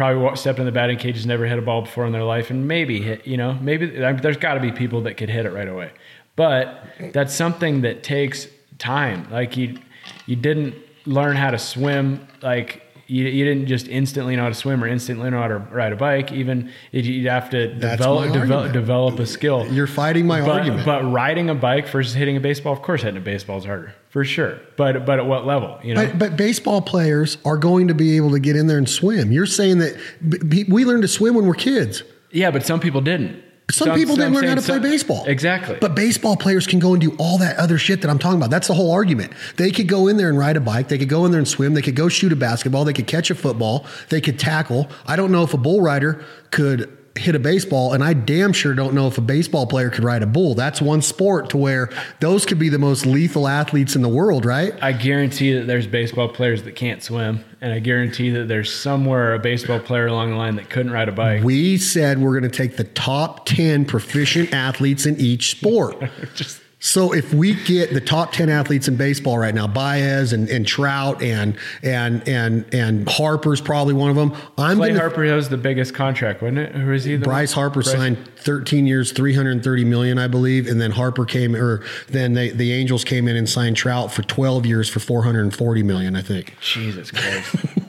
[0.00, 2.66] probably stepped in the batting cages, never hit a ball before in their life, and
[2.66, 3.26] maybe hit.
[3.26, 5.68] You know, maybe I mean, there's got to be people that could hit it right
[5.68, 5.90] away,
[6.36, 8.48] but that's something that takes
[8.78, 9.30] time.
[9.30, 9.76] Like you,
[10.24, 10.74] you didn't
[11.04, 12.79] learn how to swim like
[13.10, 15.92] you, you didn't just instantly know how to swim or instantly know how to ride
[15.92, 16.30] a bike.
[16.30, 19.66] Even you'd have to develop, develop, develop a skill.
[19.72, 20.86] You're fighting my but, argument.
[20.86, 23.94] But riding a bike versus hitting a baseball, of course, hitting a baseball is harder
[24.10, 24.60] for sure.
[24.76, 25.78] But but at what level?
[25.82, 28.78] You know, But, but baseball players are going to be able to get in there
[28.78, 29.32] and swim.
[29.32, 32.02] You're saying that b- b- we learned to swim when we're kids.
[32.30, 33.42] yeah, but some people didn't.
[33.70, 35.24] Some people didn't learn how to play baseball.
[35.26, 35.78] Exactly.
[35.80, 38.50] But baseball players can go and do all that other shit that I'm talking about.
[38.50, 39.32] That's the whole argument.
[39.56, 40.88] They could go in there and ride a bike.
[40.88, 41.74] They could go in there and swim.
[41.74, 42.84] They could go shoot a basketball.
[42.84, 43.86] They could catch a football.
[44.08, 44.88] They could tackle.
[45.06, 48.74] I don't know if a bull rider could hit a baseball, and I damn sure
[48.74, 50.54] don't know if a baseball player could ride a bull.
[50.54, 51.90] That's one sport to where
[52.20, 54.74] those could be the most lethal athletes in the world, right?
[54.82, 59.34] I guarantee that there's baseball players that can't swim, and I guarantee that there's somewhere
[59.34, 61.44] a baseball player along the line that couldn't ride a bike.
[61.44, 66.02] We said we're going to take the top 10 proficient athletes in each sport.
[66.34, 70.48] Just So if we get the top 10 athletes in baseball right now, Baez and,
[70.48, 74.34] and Trout and and and and Harper's probably one of them.
[74.56, 76.76] I'm Clay to Harper has the biggest contract, wasn't it?
[76.76, 80.80] Or is he the Bryce Harper Bryce- signed 13 years, 330 million, I believe, and
[80.80, 84.64] then Harper came or then they, the Angels came in and signed Trout for 12
[84.64, 86.56] years for 440 million, I think.
[86.60, 87.56] Jesus Christ.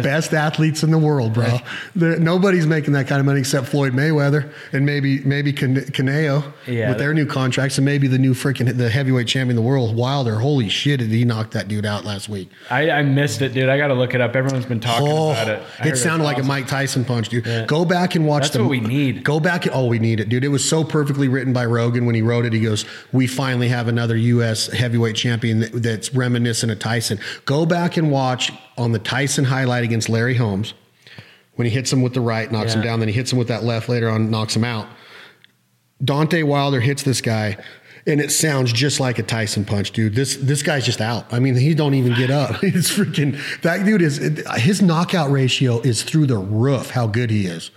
[0.00, 1.58] Best athletes in the world, bro.
[1.96, 6.44] There- nobody's making that kind of money except Floyd Mayweather and maybe maybe Can- Canelo
[6.66, 6.90] Yeah.
[6.90, 9.96] with their new contracts and maybe the new freaking the heavyweight champion of the world,
[9.96, 10.36] Wilder.
[10.36, 12.48] Holy shit, did he knock that dude out last week?
[12.70, 13.68] I, I missed it, dude.
[13.68, 14.36] I got to look it up.
[14.36, 15.62] Everyone's been talking Oh, about it.
[15.80, 16.42] I it sounded like a.
[16.42, 17.46] Mike Tyson punch, dude.
[17.46, 17.64] Yeah.
[17.66, 18.62] Go back and watch That's the.
[18.62, 19.24] what we need.
[19.24, 19.66] Go back.
[19.72, 20.44] Oh, we need it, dude.
[20.44, 22.52] It was so perfectly written by Rogan when he wrote it.
[22.52, 24.66] He goes, "We finally have another U.S.
[24.66, 29.81] heavyweight champion that, that's reminiscent of Tyson." Go back and watch on the Tyson highlight
[29.82, 30.74] against Larry Holmes
[31.54, 33.00] when he hits him with the right, knocks him down.
[33.00, 34.88] Then he hits him with that left later on, knocks him out.
[36.02, 37.56] Deontay Wilder hits this guy,
[38.06, 40.14] and it sounds just like a Tyson punch, dude.
[40.14, 41.32] This this guy's just out.
[41.32, 42.56] I mean, he don't even get up.
[42.62, 44.16] It's freaking that dude is
[44.56, 46.90] his knockout ratio is through the roof.
[46.90, 47.70] How good he is.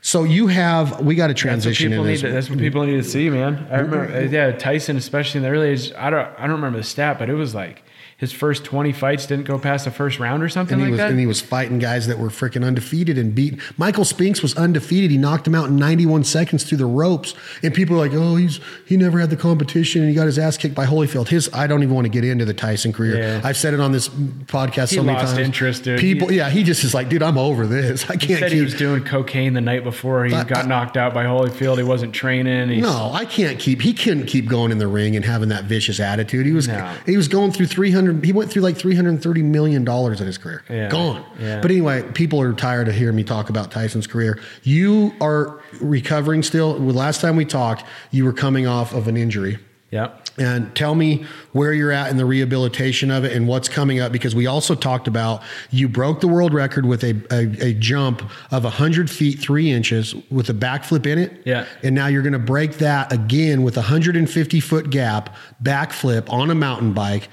[0.00, 2.18] So you have we got to That's what transition people need.
[2.18, 3.66] To, that's what people need to see, man.
[3.70, 5.92] I remember, yeah, Tyson, especially in the early age.
[5.96, 7.83] I don't, I don't remember the stat, but it was like
[8.16, 10.90] his first twenty fights didn't go past the first round or something and he like
[10.92, 11.10] was that.
[11.10, 13.60] and he was fighting guys that were freaking undefeated and beat.
[13.76, 15.10] Michael Spinks was undefeated.
[15.10, 17.34] He knocked him out in 91 seconds through the ropes.
[17.62, 20.38] And people are like, "Oh, he's he never had the competition and he got his
[20.38, 23.18] ass kicked by Holyfield." His I don't even want to get into the Tyson career.
[23.18, 23.40] Yeah.
[23.42, 25.46] I've said it on this podcast He so many lost times.
[25.46, 25.98] interest, dude.
[26.00, 28.08] People, He- yeah, he just is like, "Dude, I'm over this.
[28.08, 30.64] I he can't said keep." he was doing cocaine the night before he I- got
[30.64, 31.76] I- knocked out by Holyfield.
[31.78, 32.68] He wasn't training.
[32.68, 33.82] He's, no, I can't keep.
[33.82, 36.46] He couldn't keep going in the ring and having that vicious attitude.
[36.46, 36.92] He was No.
[37.06, 40.62] he was going through 300 he went through like 330 million dollars in his career.
[40.68, 40.88] Yeah.
[40.88, 41.24] Gone.
[41.38, 41.60] Yeah.
[41.60, 44.40] But anyway, people are tired of hearing me talk about Tyson's career.
[44.62, 46.78] You are recovering still.
[46.78, 49.58] Last time we talked, you were coming off of an injury.
[49.94, 50.22] Yep.
[50.38, 54.10] And tell me where you're at in the rehabilitation of it and what's coming up
[54.10, 55.40] because we also talked about
[55.70, 58.20] you broke the world record with a, a, a jump
[58.50, 61.40] of 100 feet 3 inches with a backflip in it.
[61.44, 61.66] Yeah.
[61.84, 66.50] And now you're going to break that again with a 150 foot gap backflip on
[66.50, 67.28] a mountain bike.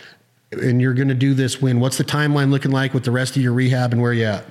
[0.51, 1.79] And you're going to do this when?
[1.79, 4.45] What's the timeline looking like with the rest of your rehab and where you at?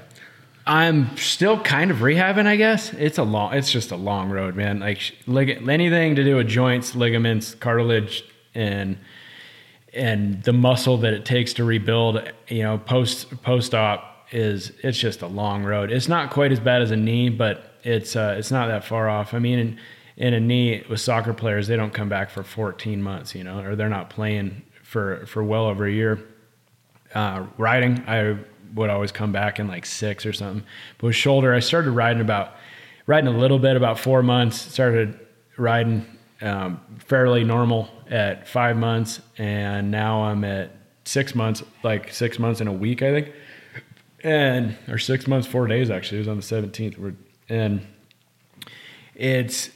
[0.66, 2.92] I'm still kind of rehabbing, I guess.
[2.94, 4.80] It's a long, it's just a long road, man.
[4.80, 8.24] Like lig- anything to do with joints, ligaments, cartilage,
[8.54, 8.98] and
[9.92, 14.98] and the muscle that it takes to rebuild, you know, post post op is it's
[14.98, 15.90] just a long road.
[15.90, 19.08] It's not quite as bad as a knee, but it's uh, it's not that far
[19.08, 19.34] off.
[19.34, 19.78] I mean, in,
[20.16, 23.60] in a knee with soccer players, they don't come back for 14 months, you know,
[23.60, 26.18] or they're not playing for for well over a year
[27.14, 28.36] uh, riding, I
[28.74, 30.64] would always come back in like six or something.
[30.98, 32.54] But with shoulder, I started riding about
[33.06, 34.60] riding a little bit about four months.
[34.60, 35.16] Started
[35.56, 36.04] riding
[36.40, 40.72] um, fairly normal at five months, and now I'm at
[41.04, 43.32] six months, like six months in a week, I think,
[44.24, 46.18] and or six months, four days actually.
[46.18, 47.14] It was on the 17th,
[47.48, 47.86] and
[49.14, 49.70] it's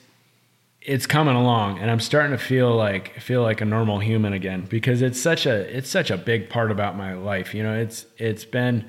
[0.85, 4.67] it's coming along and i'm starting to feel like feel like a normal human again
[4.69, 7.75] because it's such a it's such a big part about my life you know?
[7.75, 8.89] It's it's been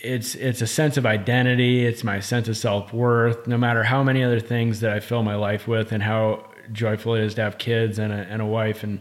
[0.00, 4.22] it's it's a sense of identity it's my sense of self-worth no matter how many
[4.22, 7.58] other things that i fill my life with and how joyful it is to have
[7.58, 9.00] kids and a, and a wife and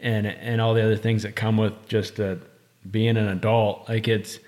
[0.00, 2.36] and and all the other things that come with just uh,
[2.90, 4.38] being an adult like it's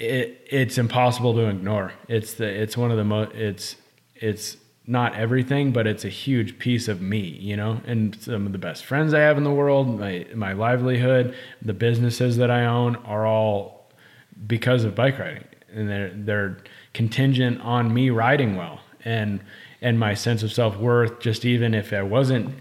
[0.00, 1.92] it it's impossible to ignore.
[2.08, 3.76] It's the it's one of the most it's
[4.16, 4.56] it's
[4.90, 8.58] not everything, but it's a huge piece of me, you know, and some of the
[8.58, 12.96] best friends I have in the world, my, my livelihood, the businesses that I own
[12.96, 13.88] are all
[14.48, 16.56] because of bike riding and they're, they're
[16.92, 19.40] contingent on me riding well and,
[19.80, 22.52] and my sense of self-worth, just even if I wasn't,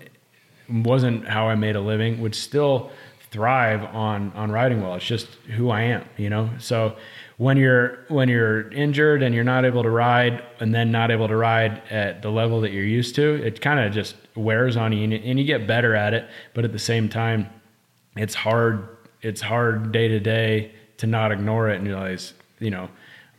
[0.69, 2.91] wasn't how I made a living would still
[3.31, 4.93] thrive on, on riding well.
[4.93, 5.25] It's just
[5.55, 6.51] who I am, you know?
[6.59, 6.95] So,
[7.39, 11.27] when you're when you're injured and you're not able to ride and then not able
[11.27, 14.91] to ride at the level that you're used to it kind of just wears on
[14.91, 17.49] you and you get better at it but at the same time
[18.17, 18.87] it's hard
[19.21, 22.89] it's hard day to day to not ignore it and realize you know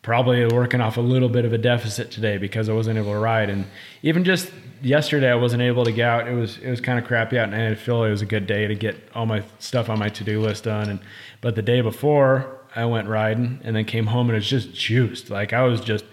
[0.02, 3.18] probably working off a little bit of a deficit today because I wasn't able to
[3.18, 3.50] ride.
[3.50, 3.66] And
[4.02, 4.50] even just
[4.82, 6.28] yesterday I wasn't able to get out.
[6.28, 8.46] It was it was kind of crappy out and I feel it was a good
[8.46, 10.88] day to get all my stuff on my to-do list done.
[10.88, 11.00] And
[11.40, 14.74] but the day before I went riding and then came home and it was just
[14.74, 15.30] juiced.
[15.30, 16.04] Like I was just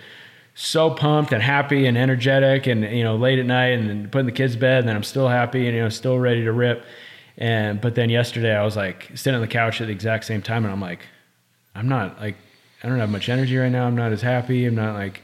[0.56, 4.26] so pumped and happy and energetic and you know late at night and then putting
[4.26, 6.52] the kids to bed and then I'm still happy and you know still ready to
[6.52, 6.84] rip.
[7.38, 10.42] And but then yesterday I was like sitting on the couch at the exact same
[10.42, 11.06] time and I'm like
[11.76, 12.38] I'm not like
[12.84, 13.86] I don't have much energy right now.
[13.86, 14.66] I'm not as happy.
[14.66, 15.22] I'm not like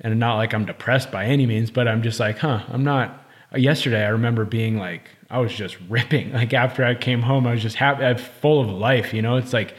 [0.00, 3.26] and not like I'm depressed by any means, but I'm just like, huh, I'm not
[3.54, 6.32] yesterday I remember being like I was just ripping.
[6.40, 9.36] Like after I came home, I was just happy, I'm full of life, you know?
[9.36, 9.74] It's like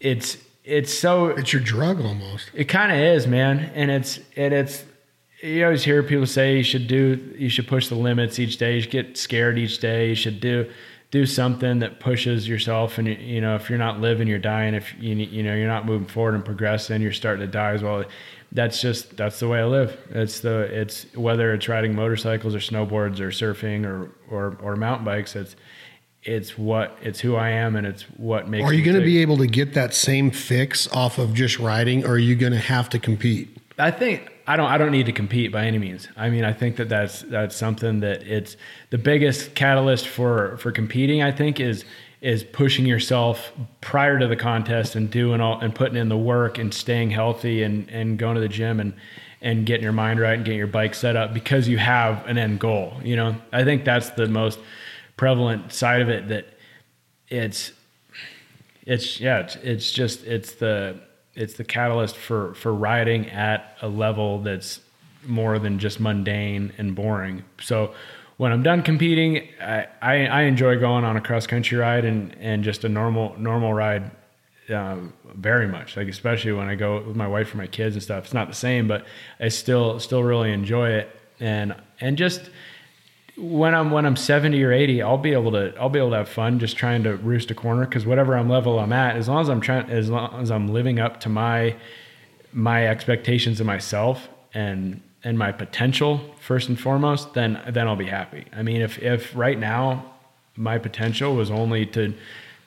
[0.00, 2.50] it's it's so it's your drug almost.
[2.54, 4.84] It kind of is, man, and it's and it's
[5.42, 8.76] you always hear people say you should do you should push the limits each day.
[8.76, 10.08] You should get scared each day.
[10.08, 10.70] You should do
[11.10, 14.92] do something that pushes yourself and you know if you're not living you're dying if
[14.98, 18.04] you you know you're not moving forward and progressing you're starting to die as well
[18.52, 22.58] that's just that's the way i live it's the it's whether it's riding motorcycles or
[22.58, 25.54] snowboards or surfing or or, or mountain bikes it's
[26.26, 28.64] it's what it's who I am and it's what makes.
[28.64, 32.04] Are you going to be able to get that same fix off of just riding,
[32.04, 33.56] or are you going to have to compete?
[33.78, 34.66] I think I don't.
[34.66, 36.08] I don't need to compete by any means.
[36.16, 38.56] I mean, I think that that's that's something that it's
[38.90, 41.22] the biggest catalyst for for competing.
[41.22, 41.84] I think is
[42.20, 46.58] is pushing yourself prior to the contest and doing all and putting in the work
[46.58, 48.94] and staying healthy and and going to the gym and
[49.42, 52.38] and getting your mind right and getting your bike set up because you have an
[52.38, 52.94] end goal.
[53.04, 54.58] You know, I think that's the most
[55.16, 56.46] prevalent side of it that
[57.28, 57.72] it's
[58.84, 60.98] it's yeah it's, it's just it's the
[61.34, 64.80] it's the catalyst for for riding at a level that's
[65.24, 67.94] more than just mundane and boring so
[68.36, 72.36] when I'm done competing, I, I, I, enjoy going on a cross country ride and,
[72.38, 74.10] and just a normal normal ride
[74.68, 74.96] uh,
[75.34, 75.96] very much.
[75.96, 78.24] Like especially when I go with my wife or my kids and stuff.
[78.24, 79.06] It's not the same, but
[79.40, 81.10] I still still really enjoy it.
[81.40, 82.50] And and just
[83.36, 86.16] when I'm when I'm 70 or 80, I'll be able to I'll be able to
[86.16, 89.28] have fun just trying to roost a corner because whatever I'm level I'm at, as
[89.28, 91.76] long as I'm trying as long as I'm living up to my
[92.52, 98.06] my expectations of myself and and my potential first and foremost, then then I'll be
[98.06, 98.46] happy.
[98.52, 100.14] I mean, if if right now
[100.56, 102.14] my potential was only to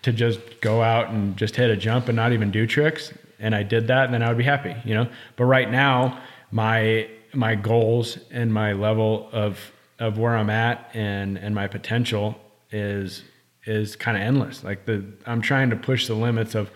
[0.03, 3.55] to just go out and just hit a jump and not even do tricks, and
[3.55, 5.07] I did that, then I would be happy, you know.
[5.35, 6.21] But right now,
[6.51, 12.39] my my goals and my level of of where I'm at and and my potential
[12.71, 13.23] is
[13.65, 14.63] is kind of endless.
[14.63, 16.71] Like the I'm trying to push the limits of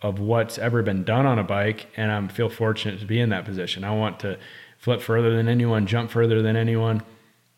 [0.00, 3.28] of what's ever been done on a bike, and I'm feel fortunate to be in
[3.30, 3.84] that position.
[3.84, 4.38] I want to
[4.78, 7.02] flip further than anyone, jump further than anyone,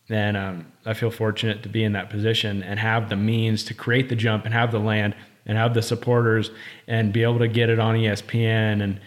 [0.09, 3.74] and um, I feel fortunate to be in that position and have the means to
[3.74, 5.14] create the jump and have the land
[5.47, 6.51] and have the supporters
[6.86, 9.01] and be able to get it on ESPN and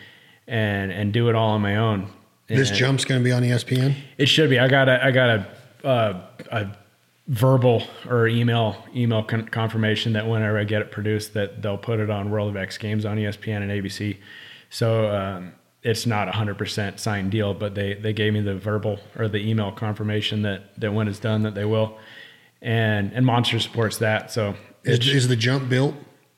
[0.48, 2.10] and and do it all on my own.
[2.48, 3.94] This jump's going to be on ESPN.
[4.18, 4.58] It should be.
[4.58, 5.48] I got a I got a
[5.84, 6.22] uh,
[6.52, 6.68] a
[7.28, 12.00] verbal or email email con- confirmation that whenever I get it produced, that they'll put
[12.00, 14.18] it on World of X Games on ESPN and ABC.
[14.70, 18.56] So um, it's not a hundred percent signed deal, but they they gave me the
[18.56, 21.98] verbal or the email confirmation that that when it's done that they will,
[22.62, 24.32] and and Monster supports that.
[24.32, 25.96] So is, is the jump built?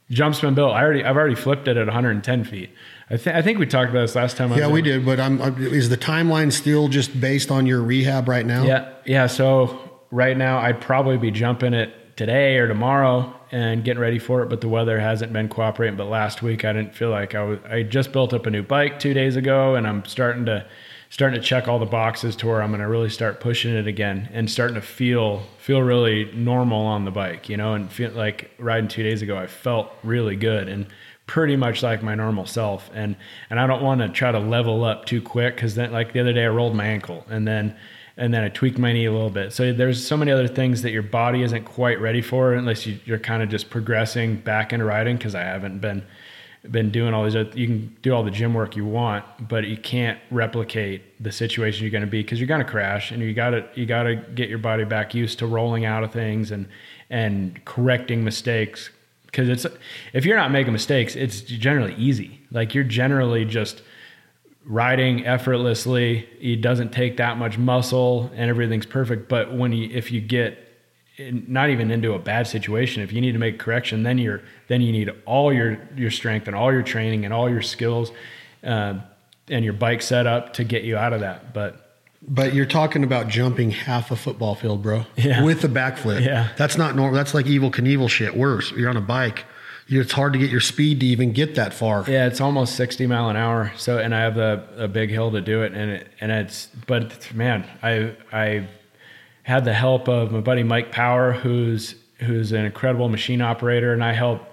[0.10, 0.74] Jump's been built.
[0.74, 2.72] I already I've already flipped it at 110 feet.
[3.12, 4.54] I, th- I think we talked about this last time.
[4.54, 5.06] Yeah, we did.
[5.06, 8.64] But I'm, is the timeline still just based on your rehab right now?
[8.64, 9.28] Yeah, yeah.
[9.28, 9.80] So
[10.12, 14.50] right now, I'd probably be jumping it today or tomorrow and getting ready for it.
[14.50, 15.98] But the weather hasn't been cooperating.
[15.98, 17.60] But last week, I didn't feel like I was.
[17.68, 20.66] I just built up a new bike two days ago, and I'm starting to
[21.10, 23.88] starting to check all the boxes to where I'm going to really start pushing it
[23.88, 28.12] again and starting to feel feel really normal on the bike, you know, and feel
[28.12, 30.88] like riding two days ago, I felt really good and
[31.30, 33.16] pretty much like my normal self and
[33.52, 36.22] and I don't want to try to level up too quick cuz then like the
[36.22, 37.76] other day I rolled my ankle and then
[38.18, 39.54] and then I tweaked my knee a little bit.
[39.54, 43.00] So there's so many other things that your body isn't quite ready for unless you,
[43.14, 46.04] are kind of just progressing back into riding because I haven't been
[46.72, 47.36] been doing all these.
[47.36, 51.32] Other, you can do all the gym work you want, but you can't replicate the
[51.32, 53.86] situation you're going to be because you're going to crash, and you got to you
[53.86, 56.68] got to get your body back used to rolling out of things and
[57.12, 58.90] and correcting mistakes.
[59.32, 59.66] Because it's
[60.14, 62.42] if you're not making mistakes, it's generally easy.
[62.52, 63.82] Like you're generally just
[64.66, 66.28] riding effortlessly.
[66.40, 69.30] It doesn't take that much muscle, and everything's perfect.
[69.30, 70.66] But when you if you get
[71.48, 74.82] not even into a bad situation if you need to make correction then you're then
[74.82, 78.12] you need all your your strength and all your training and all your skills
[78.64, 78.94] uh,
[79.50, 81.89] and your bike setup to get you out of that but
[82.22, 85.44] but you're talking about jumping half a football field bro yeah.
[85.44, 88.98] with a backflip yeah that's not normal that's like Evel Knievel shit worse you're on
[88.98, 89.46] a bike
[89.90, 92.06] it's hard to get your speed to even get that far.
[92.08, 93.72] Yeah, it's almost 60 mile an hour.
[93.76, 96.68] So, and I have a, a big hill to do it, and it, and it's,
[96.86, 98.68] but man, I I
[99.44, 104.04] had the help of my buddy Mike Power, who's who's an incredible machine operator, and
[104.04, 104.46] I helped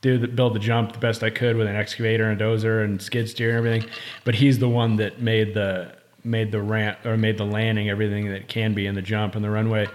[0.00, 2.82] do the, build the jump the best I could with an excavator and a dozer
[2.82, 3.90] and skid steer and everything.
[4.24, 5.94] But he's the one that made the
[6.24, 9.44] made the ramp or made the landing everything that can be in the jump and
[9.44, 9.88] the runway.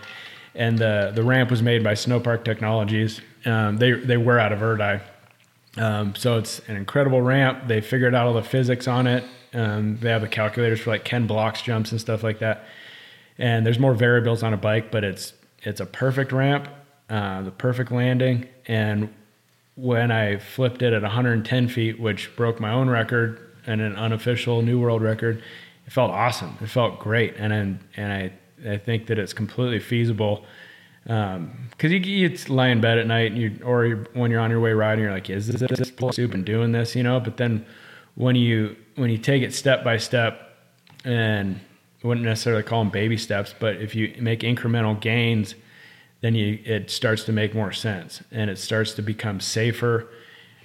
[0.53, 3.21] And the the ramp was made by Snowpark Technologies.
[3.45, 5.01] Um, they they were out of Erdeye.
[5.77, 7.67] Um, so it's an incredible ramp.
[7.67, 9.25] They figured out all the physics on it.
[9.53, 12.65] Um, they have the calculators for like Ken Block's jumps and stuff like that
[13.37, 15.33] and there's more variables on a bike, but it's
[15.63, 16.69] it's a perfect ramp,
[17.09, 19.13] uh, the perfect landing, and
[19.75, 24.61] when I flipped it at 110 feet, which broke my own record and an unofficial
[24.61, 25.43] new world record,
[25.85, 26.57] it felt awesome.
[26.61, 30.45] It felt great, and and, and I I think that it's completely feasible.
[31.03, 34.39] Because um, you, you lie in bed at night, and you or you're, when you're
[34.39, 37.03] on your way riding, you're like, "Is this, is this soup and doing this?" You
[37.03, 37.19] know.
[37.19, 37.65] But then
[38.15, 40.57] when you when you take it step by step,
[41.03, 41.59] and
[42.03, 45.55] I wouldn't necessarily call them baby steps, but if you make incremental gains,
[46.21, 50.07] then you it starts to make more sense and it starts to become safer.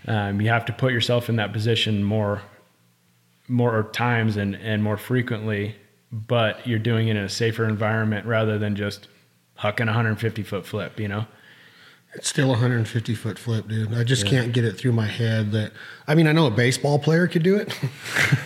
[0.07, 2.41] Um, you have to put yourself in that position more
[3.51, 5.75] more times and, and more frequently,
[6.13, 9.09] but you're doing it in a safer environment rather than just
[9.59, 11.27] hucking a 150 foot flip, you know?
[12.13, 13.95] It's still a 150 foot flip, dude.
[13.95, 14.31] I just yeah.
[14.31, 15.73] can't get it through my head that.
[16.09, 17.73] I mean, I know a baseball player could do it.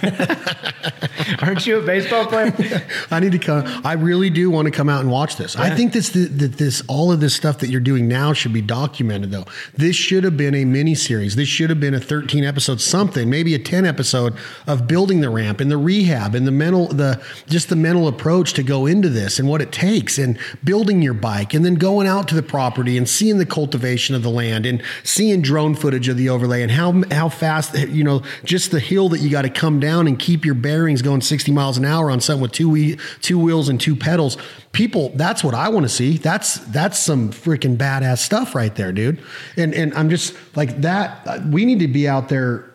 [1.42, 2.52] Aren't you a baseball player?
[3.10, 3.64] I need to come.
[3.82, 5.54] I really do want to come out and watch this.
[5.54, 5.62] Yeah.
[5.62, 8.60] I think this that this all of this stuff that you're doing now should be
[8.60, 9.30] documented.
[9.30, 11.36] Though this should have been a mini series.
[11.36, 14.34] This should have been a 13 episode something, maybe a 10 episode
[14.66, 18.52] of building the ramp and the rehab and the mental the just the mental approach
[18.54, 22.06] to go into this and what it takes and building your bike and then going
[22.06, 26.08] out to the property and seeing the cultivation of the land and seeing drone footage
[26.08, 29.42] of the overlay and how how fast you know just the hill that you got
[29.42, 32.50] to come down and keep your bearings going 60 miles an hour on something with
[32.50, 34.36] two two wheels and two pedals.
[34.72, 36.16] People, that's what I want to see.
[36.16, 39.22] That's that's some freaking badass stuff right there, dude.
[39.56, 41.46] And and I'm just like that.
[41.46, 42.68] We need to be out there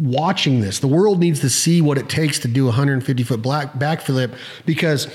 [0.00, 0.80] watching this.
[0.80, 4.34] The world needs to see what it takes to do a 150 foot black backflip
[4.66, 5.06] because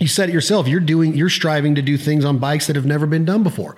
[0.00, 0.66] you said it yourself.
[0.68, 3.76] You're doing, you're striving to do things on bikes that have never been done before.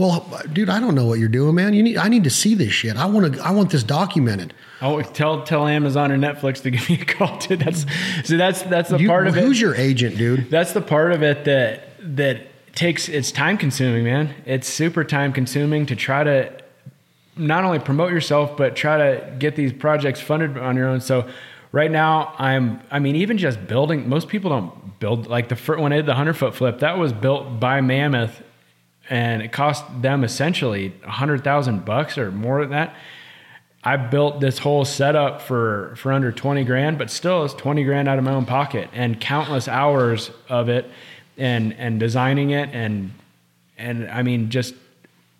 [0.00, 1.74] Well, dude, I don't know what you're doing, man.
[1.74, 2.96] You need I need to see this shit.
[2.96, 4.54] I want to I want this documented.
[4.80, 7.60] Oh, tell tell Amazon or Netflix to give me a call, dude.
[7.60, 7.84] That's
[8.24, 9.46] so that's that's the you, part of who's it.
[9.46, 10.50] Who's your agent, dude?
[10.50, 14.34] That's the part of it that that takes it's time consuming, man.
[14.46, 16.50] It's super time consuming to try to
[17.36, 21.02] not only promote yourself but try to get these projects funded on your own.
[21.02, 21.28] So
[21.72, 25.78] right now I'm I mean even just building most people don't build like the first
[25.78, 28.42] when I did the 100 foot flip that was built by Mammoth
[29.10, 32.94] and it cost them essentially a hundred thousand bucks or more than that.
[33.82, 38.08] I built this whole setup for for under 20 grand, but still it's 20 grand
[38.08, 40.88] out of my own pocket and countless hours of it
[41.36, 43.10] and and designing it and
[43.76, 44.74] and I mean just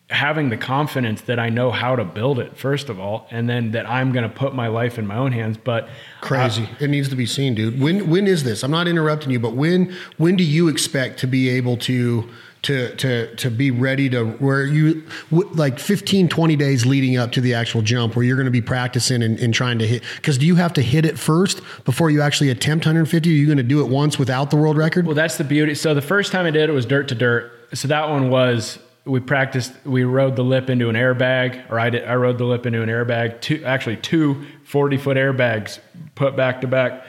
[0.09, 3.73] having the confidence that I know how to build it first of all and then
[3.73, 5.89] that I'm going to put my life in my own hands but
[6.21, 6.65] crazy.
[6.65, 7.79] Uh, it needs to be seen dude.
[7.81, 8.65] When when is this?
[8.65, 12.29] I'm not interrupting you but when when do you expect to be able to
[12.63, 17.41] to to to be ready to where you like 15 20 days leading up to
[17.41, 20.37] the actual jump where you're going to be practicing and, and trying to hit because
[20.37, 23.57] do you have to hit it first before you actually attempt 150 are you going
[23.57, 25.07] to do it once without the world record?
[25.07, 25.75] Well that's the beauty.
[25.75, 27.51] So the first time i did it was dirt to dirt.
[27.73, 31.89] So that one was we practiced we rode the lip into an airbag or i
[31.89, 35.79] did i rode the lip into an airbag two actually two 40 foot airbags
[36.15, 37.07] put back to back.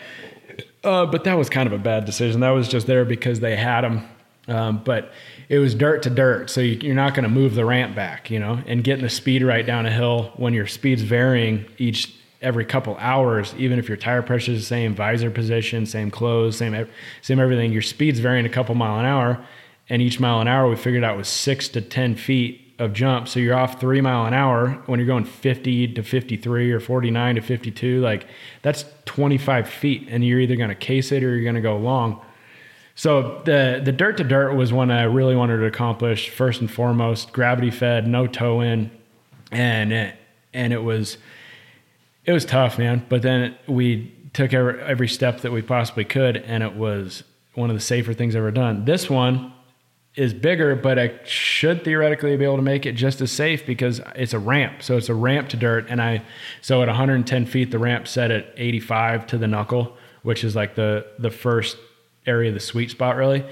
[0.84, 2.40] Uh, but that was kind of a bad decision.
[2.40, 4.08] That was just there because they had them
[4.48, 5.12] um, but
[5.52, 8.32] it was dirt to dirt, so you, are not going to move the ramp back,
[8.32, 12.16] you know, and getting the speed right down a hill when your speed's varying each
[12.42, 16.56] every couple hours, even if your tire pressure is the same, visor position, same clothes,
[16.56, 16.88] same
[17.22, 19.46] same everything, your speed's varying a couple mile an hour,
[19.90, 23.28] and each mile an hour we figured out was six to ten feet of jump.
[23.28, 27.36] So you're off three mile an hour when you're going 50 to 53 or 49
[27.36, 28.00] to 52.
[28.00, 28.26] Like
[28.62, 31.76] that's 25 feet, and you're either going to case it or you're going to go
[31.76, 32.22] long.
[33.02, 36.70] So the the dirt to dirt was one I really wanted to accomplish first and
[36.70, 37.34] foremost.
[37.34, 38.92] Gravity fed, no toe in,
[39.52, 40.16] and it,
[40.54, 41.18] and it was
[42.26, 43.04] it was tough, man.
[43.10, 47.24] But then we took every, every step that we possibly could, and it was
[47.56, 48.86] one of the safer things ever done.
[48.86, 49.52] This one
[50.14, 54.00] is bigger, but I should theoretically be able to make it just as safe because
[54.16, 54.84] it's a ramp.
[54.84, 56.22] So it's a ramp to dirt, and I
[56.62, 60.76] so at 110 feet, the ramp set at 85 to the knuckle, which is like
[60.76, 61.78] the the first
[62.26, 63.46] area the sweet spot, really.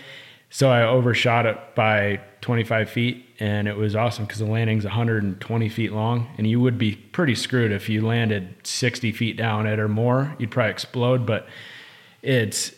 [0.49, 5.69] So I overshot it by 25 feet, and it was awesome because the landing's 120
[5.69, 9.79] feet long, and you would be pretty screwed if you landed 60 feet down it
[9.79, 10.35] or more.
[10.39, 11.47] You'd probably explode, but
[12.23, 12.73] it's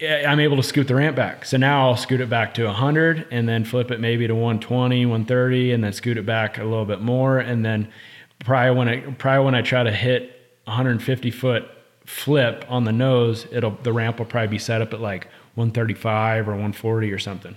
[0.00, 1.44] eh, I'm able to scoot the ramp back.
[1.44, 5.06] So now I'll scoot it back to 100 and then flip it maybe to 120,
[5.06, 7.38] 130, and then scoot it back a little bit more.
[7.38, 7.92] And then
[8.40, 10.32] probably when I probably when I try to hit
[10.64, 11.68] 150 foot
[12.06, 15.26] flip on the nose, it'll the ramp will probably be set up at like
[15.56, 17.56] 135 or 140 or something.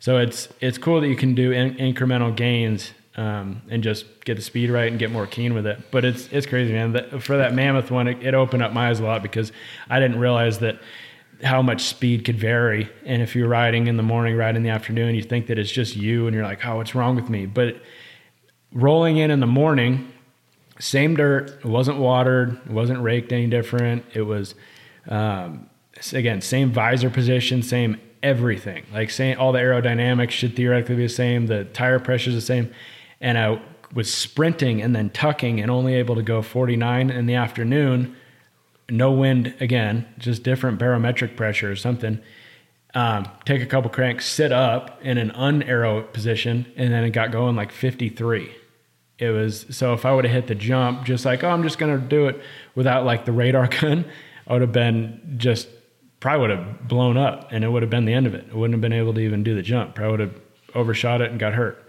[0.00, 4.36] So it's it's cool that you can do in, incremental gains um, and just get
[4.36, 5.90] the speed right and get more keen with it.
[5.90, 7.20] But it's it's crazy, man.
[7.20, 9.52] For that mammoth one, it, it opened up my eyes a lot because
[9.88, 10.80] I didn't realize that
[11.42, 12.88] how much speed could vary.
[13.04, 15.70] And if you're riding in the morning, riding in the afternoon, you think that it's
[15.70, 17.46] just you and you're like, oh, what's wrong with me?
[17.46, 17.82] But
[18.72, 20.12] rolling in in the morning,
[20.78, 24.04] same dirt, it wasn't watered, it wasn't raked any different.
[24.14, 24.54] It was,
[25.08, 25.68] um,
[26.12, 28.84] again, same visor position, same everything.
[28.92, 32.40] Like saying all the aerodynamics should theoretically be the same, the tire pressure is the
[32.40, 32.72] same.
[33.20, 33.60] And I
[33.92, 38.16] was sprinting and then tucking and only able to go 49 in the afternoon
[38.90, 42.20] no wind again, just different barometric pressure or something.
[42.94, 47.32] Um, take a couple cranks, sit up in an unaero position, and then it got
[47.32, 48.50] going like 53.
[49.18, 51.78] It was so if I would have hit the jump, just like, oh, I'm just
[51.78, 52.40] gonna do it
[52.74, 54.04] without like the radar gun,
[54.46, 55.68] I would have been just
[56.20, 58.46] probably would have blown up and it would have been the end of it.
[58.50, 59.94] I wouldn't have been able to even do the jump.
[59.94, 60.40] Probably would have
[60.74, 61.86] overshot it and got hurt.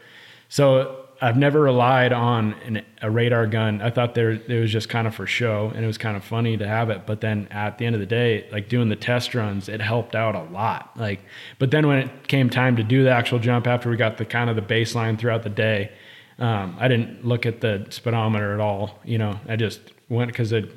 [0.49, 3.81] So I've never relied on an, a radar gun.
[3.81, 6.23] I thought there it was just kind of for show, and it was kind of
[6.23, 7.05] funny to have it.
[7.05, 10.15] But then at the end of the day, like doing the test runs, it helped
[10.15, 10.91] out a lot.
[10.97, 11.21] Like,
[11.57, 14.25] but then when it came time to do the actual jump, after we got the
[14.25, 15.91] kind of the baseline throughout the day,
[16.39, 18.99] um, I didn't look at the speedometer at all.
[19.03, 19.79] You know, I just
[20.09, 20.69] went because it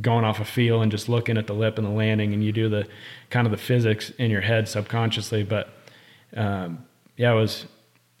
[0.00, 2.52] going off a feel and just looking at the lip and the landing, and you
[2.52, 2.86] do the
[3.30, 5.42] kind of the physics in your head subconsciously.
[5.42, 5.68] But
[6.36, 6.84] um,
[7.16, 7.66] yeah, it was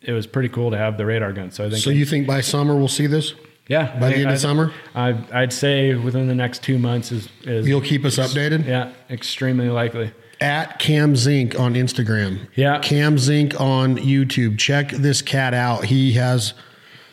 [0.02, 1.50] it was pretty cool to have the radar gun.
[1.50, 1.82] So I think.
[1.82, 3.34] So you think by summer we'll see this?
[3.68, 4.72] Yeah, by the end I, of summer.
[4.94, 7.28] I, I'd say within the next two months is.
[7.44, 8.66] is You'll keep us updated.
[8.66, 10.12] Yeah, extremely likely.
[10.44, 12.48] At Cam Zink on Instagram.
[12.54, 12.78] Yeah.
[12.80, 14.58] Cam Zink on YouTube.
[14.58, 15.86] Check this cat out.
[15.86, 16.52] He has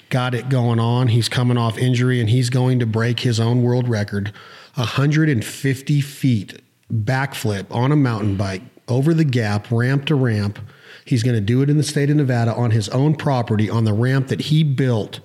[0.10, 1.08] got it going on.
[1.08, 4.34] He's coming off injury and he's going to break his own world record
[4.76, 10.60] 150 feet backflip on a mountain bike over the gap, ramp to ramp
[11.06, 13.84] He's going to do it in the state of Nevada on his own property on
[13.84, 15.20] the ramp that he built.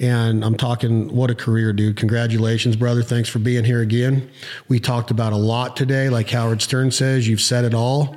[0.00, 1.96] And I'm talking, what a career, dude.
[1.96, 3.02] Congratulations, brother.
[3.02, 4.28] Thanks for being here again.
[4.68, 6.08] We talked about a lot today.
[6.08, 8.16] Like Howard Stern says, you've said it all.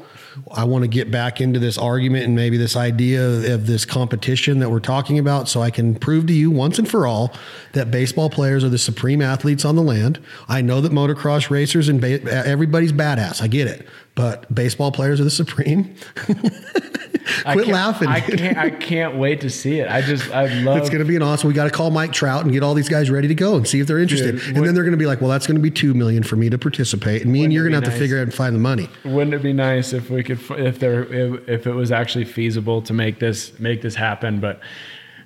[0.52, 4.60] I want to get back into this argument and maybe this idea of this competition
[4.60, 7.34] that we're talking about so I can prove to you once and for all
[7.74, 10.20] that baseball players are the supreme athletes on the land.
[10.48, 13.42] I know that motocross racers and ba- everybody's badass.
[13.42, 13.88] I get it.
[14.18, 15.96] But baseball players are the supreme.
[17.44, 18.08] Quit laughing.
[18.08, 19.92] I can't, I can't wait to see it.
[19.92, 21.48] I just, I love It's going to be an awesome.
[21.48, 23.68] We got to call Mike Trout and get all these guys ready to go and
[23.68, 24.40] see if they're interested.
[24.40, 26.24] Dude, and then they're going to be like, well, that's going to be 2 million
[26.24, 27.22] for me to participate.
[27.22, 27.94] And me and you're going to have nice?
[27.94, 28.90] to figure out and find the money.
[29.06, 32.82] Wouldn't it be nice if we could, if there, if, if it was actually feasible
[32.82, 34.40] to make this, make this happen?
[34.40, 34.60] But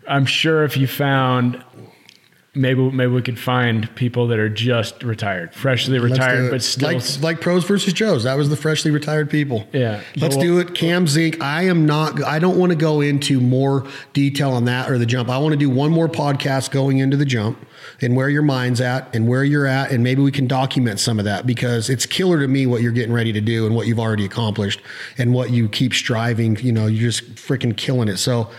[0.05, 1.63] I'm sure if you found
[2.53, 7.21] maybe maybe we could find people that are just retired, freshly retired, but still like
[7.21, 8.23] like pros versus Joes.
[8.23, 9.67] That was the freshly retired people.
[9.71, 10.75] Yeah, let's well, do it.
[10.75, 11.41] Cam Zink.
[11.41, 12.21] I am not.
[12.23, 15.29] I don't want to go into more detail on that or the jump.
[15.29, 17.65] I want to do one more podcast going into the jump
[18.01, 21.19] and where your mind's at and where you're at, and maybe we can document some
[21.19, 23.87] of that because it's killer to me what you're getting ready to do and what
[23.87, 24.81] you've already accomplished
[25.17, 26.57] and what you keep striving.
[26.57, 28.17] You know, you're just freaking killing it.
[28.17, 28.49] So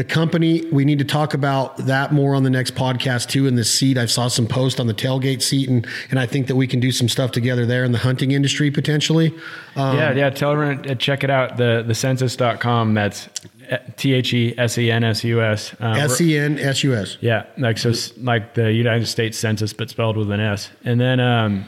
[0.00, 3.56] the company we need to talk about that more on the next podcast too in
[3.56, 3.98] the seat.
[3.98, 6.80] I saw some post on the tailgate seat and and i think that we can
[6.80, 9.34] do some stuff together there in the hunting industry potentially.
[9.76, 13.28] Um, yeah yeah tell everyone uh, check it out the the sensus.com that's
[13.70, 20.30] uh, t-h-e-s-e-n-s-u-s um, s-e-n-s-u-s yeah like so like the united states census but spelled with
[20.30, 20.70] an s.
[20.82, 21.66] And then um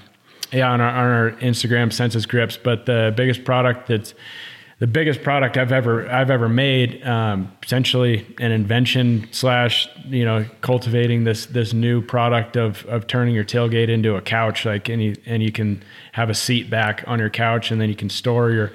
[0.53, 4.15] yeah on our, on our instagram Sensus grips but the biggest product that's
[4.83, 7.07] the biggest product I've ever I've ever made.
[7.07, 13.33] Um, essentially, an invention slash you know cultivating this this new product of of turning
[13.33, 17.05] your tailgate into a couch, like and you and you can have a seat back
[17.07, 18.73] on your couch, and then you can store your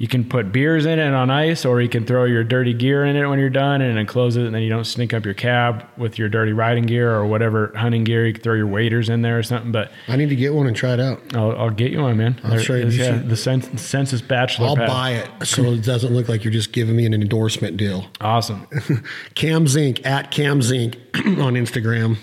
[0.00, 3.04] you can put beers in it on ice, or you can throw your dirty gear
[3.04, 5.26] in it when you're done and then close it, and then you don't sneak up
[5.26, 8.26] your cab with your dirty riding gear or whatever hunting gear.
[8.26, 9.72] You can throw your waders in there or something.
[9.72, 11.20] But I need to get one and try it out.
[11.36, 12.40] I'll, I'll get you one, man.
[12.42, 12.86] I'll show you.
[12.86, 14.68] Yeah, the Cens- Sensus Bachelor.
[14.68, 14.88] I'll Pad.
[14.88, 18.06] buy it so it doesn't look like you're just giving me an endorsement deal.
[18.22, 18.66] Awesome.
[19.34, 22.16] Cam Zink at Cam Zink on Instagram.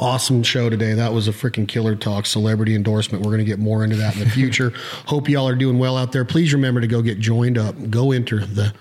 [0.00, 0.94] Awesome show today.
[0.94, 3.22] That was a freaking killer talk, celebrity endorsement.
[3.22, 4.72] We're going to get more into that in the future.
[5.06, 6.24] Hope y'all are doing well out there.
[6.24, 7.90] Please remember to go get joined up.
[7.90, 8.72] Go enter the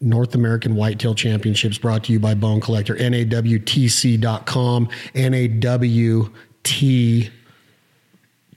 [0.00, 7.30] North American Whitetail Championships brought to you by Bone Collector, NAWTC.com, NAWT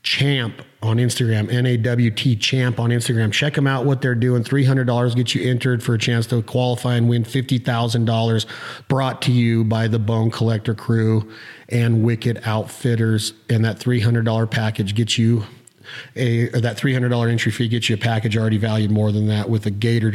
[0.03, 3.31] champ on Instagram, NAWT champ on Instagram.
[3.31, 4.43] Check them out, what they're doing.
[4.43, 8.45] $300 gets you entered for a chance to qualify and win $50,000
[8.87, 11.31] brought to you by the Bone Collector crew
[11.69, 13.33] and Wicked Outfitters.
[13.49, 15.43] And that $300 package gets you
[16.15, 19.65] a that $300 entry fee gets you a package already valued more than that with
[19.65, 20.13] a Gator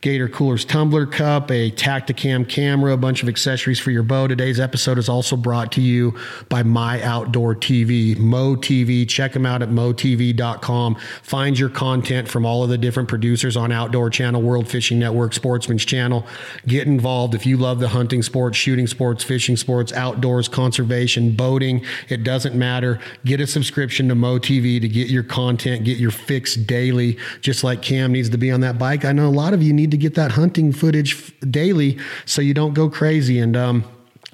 [0.00, 4.26] Gator Coolers tumbler cup, a Tactacam camera, a bunch of accessories for your bow.
[4.26, 6.14] Today's episode is also brought to you
[6.50, 9.08] by My Outdoor TV, Mo TV.
[9.08, 10.96] Check them out at motv.com.
[11.22, 15.32] Find your content from all of the different producers on Outdoor Channel, World Fishing Network,
[15.32, 16.26] Sportsman's Channel.
[16.66, 21.82] Get involved if you love the hunting sports, shooting sports, fishing sports, outdoors, conservation, boating.
[22.10, 23.00] It doesn't matter.
[23.24, 27.64] Get a subscription to Mo TV to get your content, get your fix daily, just
[27.64, 29.06] like Cam needs to be on that bike.
[29.06, 32.54] I know a lot of you need to get that hunting footage daily so you
[32.54, 33.38] don't go crazy.
[33.38, 33.84] And, um,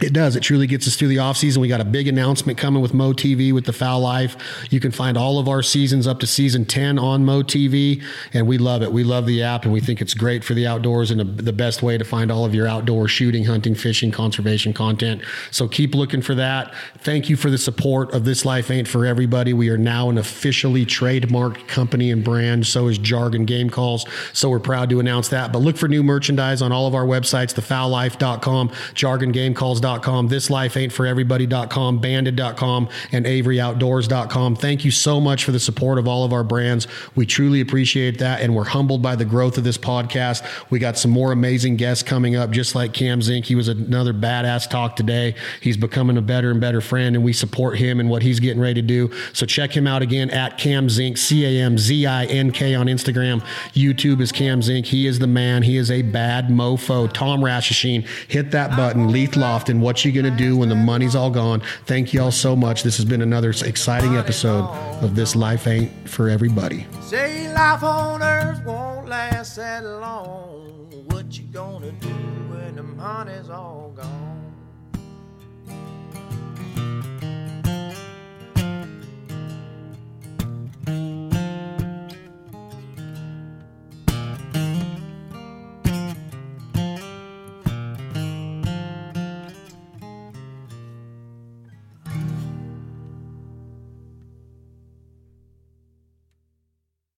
[0.02, 0.36] it does.
[0.36, 1.60] It truly gets us through the off season.
[1.60, 4.36] We got a big announcement coming with Mo TV with the Fowl Life.
[4.70, 8.02] You can find all of our seasons up to season 10 on Mo TV,
[8.32, 8.93] and we love it.
[8.93, 11.52] We love the app, and we think it's great for the outdoors and the the
[11.52, 15.22] best way to find all of your outdoor shooting, hunting, fishing, conservation content.
[15.51, 16.72] So keep looking for that.
[16.98, 19.52] Thank you for the support of This Life Ain't For Everybody.
[19.52, 22.66] We are now an officially trademarked company and brand.
[22.66, 24.06] So is Jargon Game Calls.
[24.32, 25.52] So we're proud to announce that.
[25.52, 33.26] But look for new merchandise on all of our websites, thefowllife.com, jargongamecalls.com, thislifeaintforeverybody.com, banded.com, and
[33.26, 34.56] averyoutdoors.com.
[34.56, 36.86] Thank you so much for the support of all of our brands.
[37.14, 40.46] We truly appreciate that, and we're humbled by the growth of this podcast.
[40.70, 43.46] We got some more amazing guests coming up, just like Cam Zink.
[43.46, 45.34] He was another badass talk today.
[45.60, 48.60] He's becoming a better and better friend, and we support him and what he's getting
[48.60, 49.10] ready to do.
[49.32, 52.74] So check him out again at Cam Zink, C A M Z I N K
[52.74, 53.40] on Instagram.
[53.72, 54.86] YouTube is Cam Zink.
[54.86, 55.62] He is the man.
[55.62, 57.12] He is a bad mofo.
[57.12, 59.10] Tom Rashashin, hit that button.
[59.10, 61.62] Leith Lofton, what you gonna do when the money's all gone?
[61.86, 62.82] Thank you all so much.
[62.82, 64.65] This has been another exciting episode
[65.02, 66.86] of This Life Ain't for Everybody.
[67.02, 70.89] Say life on earth won't last that long.
[71.07, 74.39] What you gonna do when the money's all gone?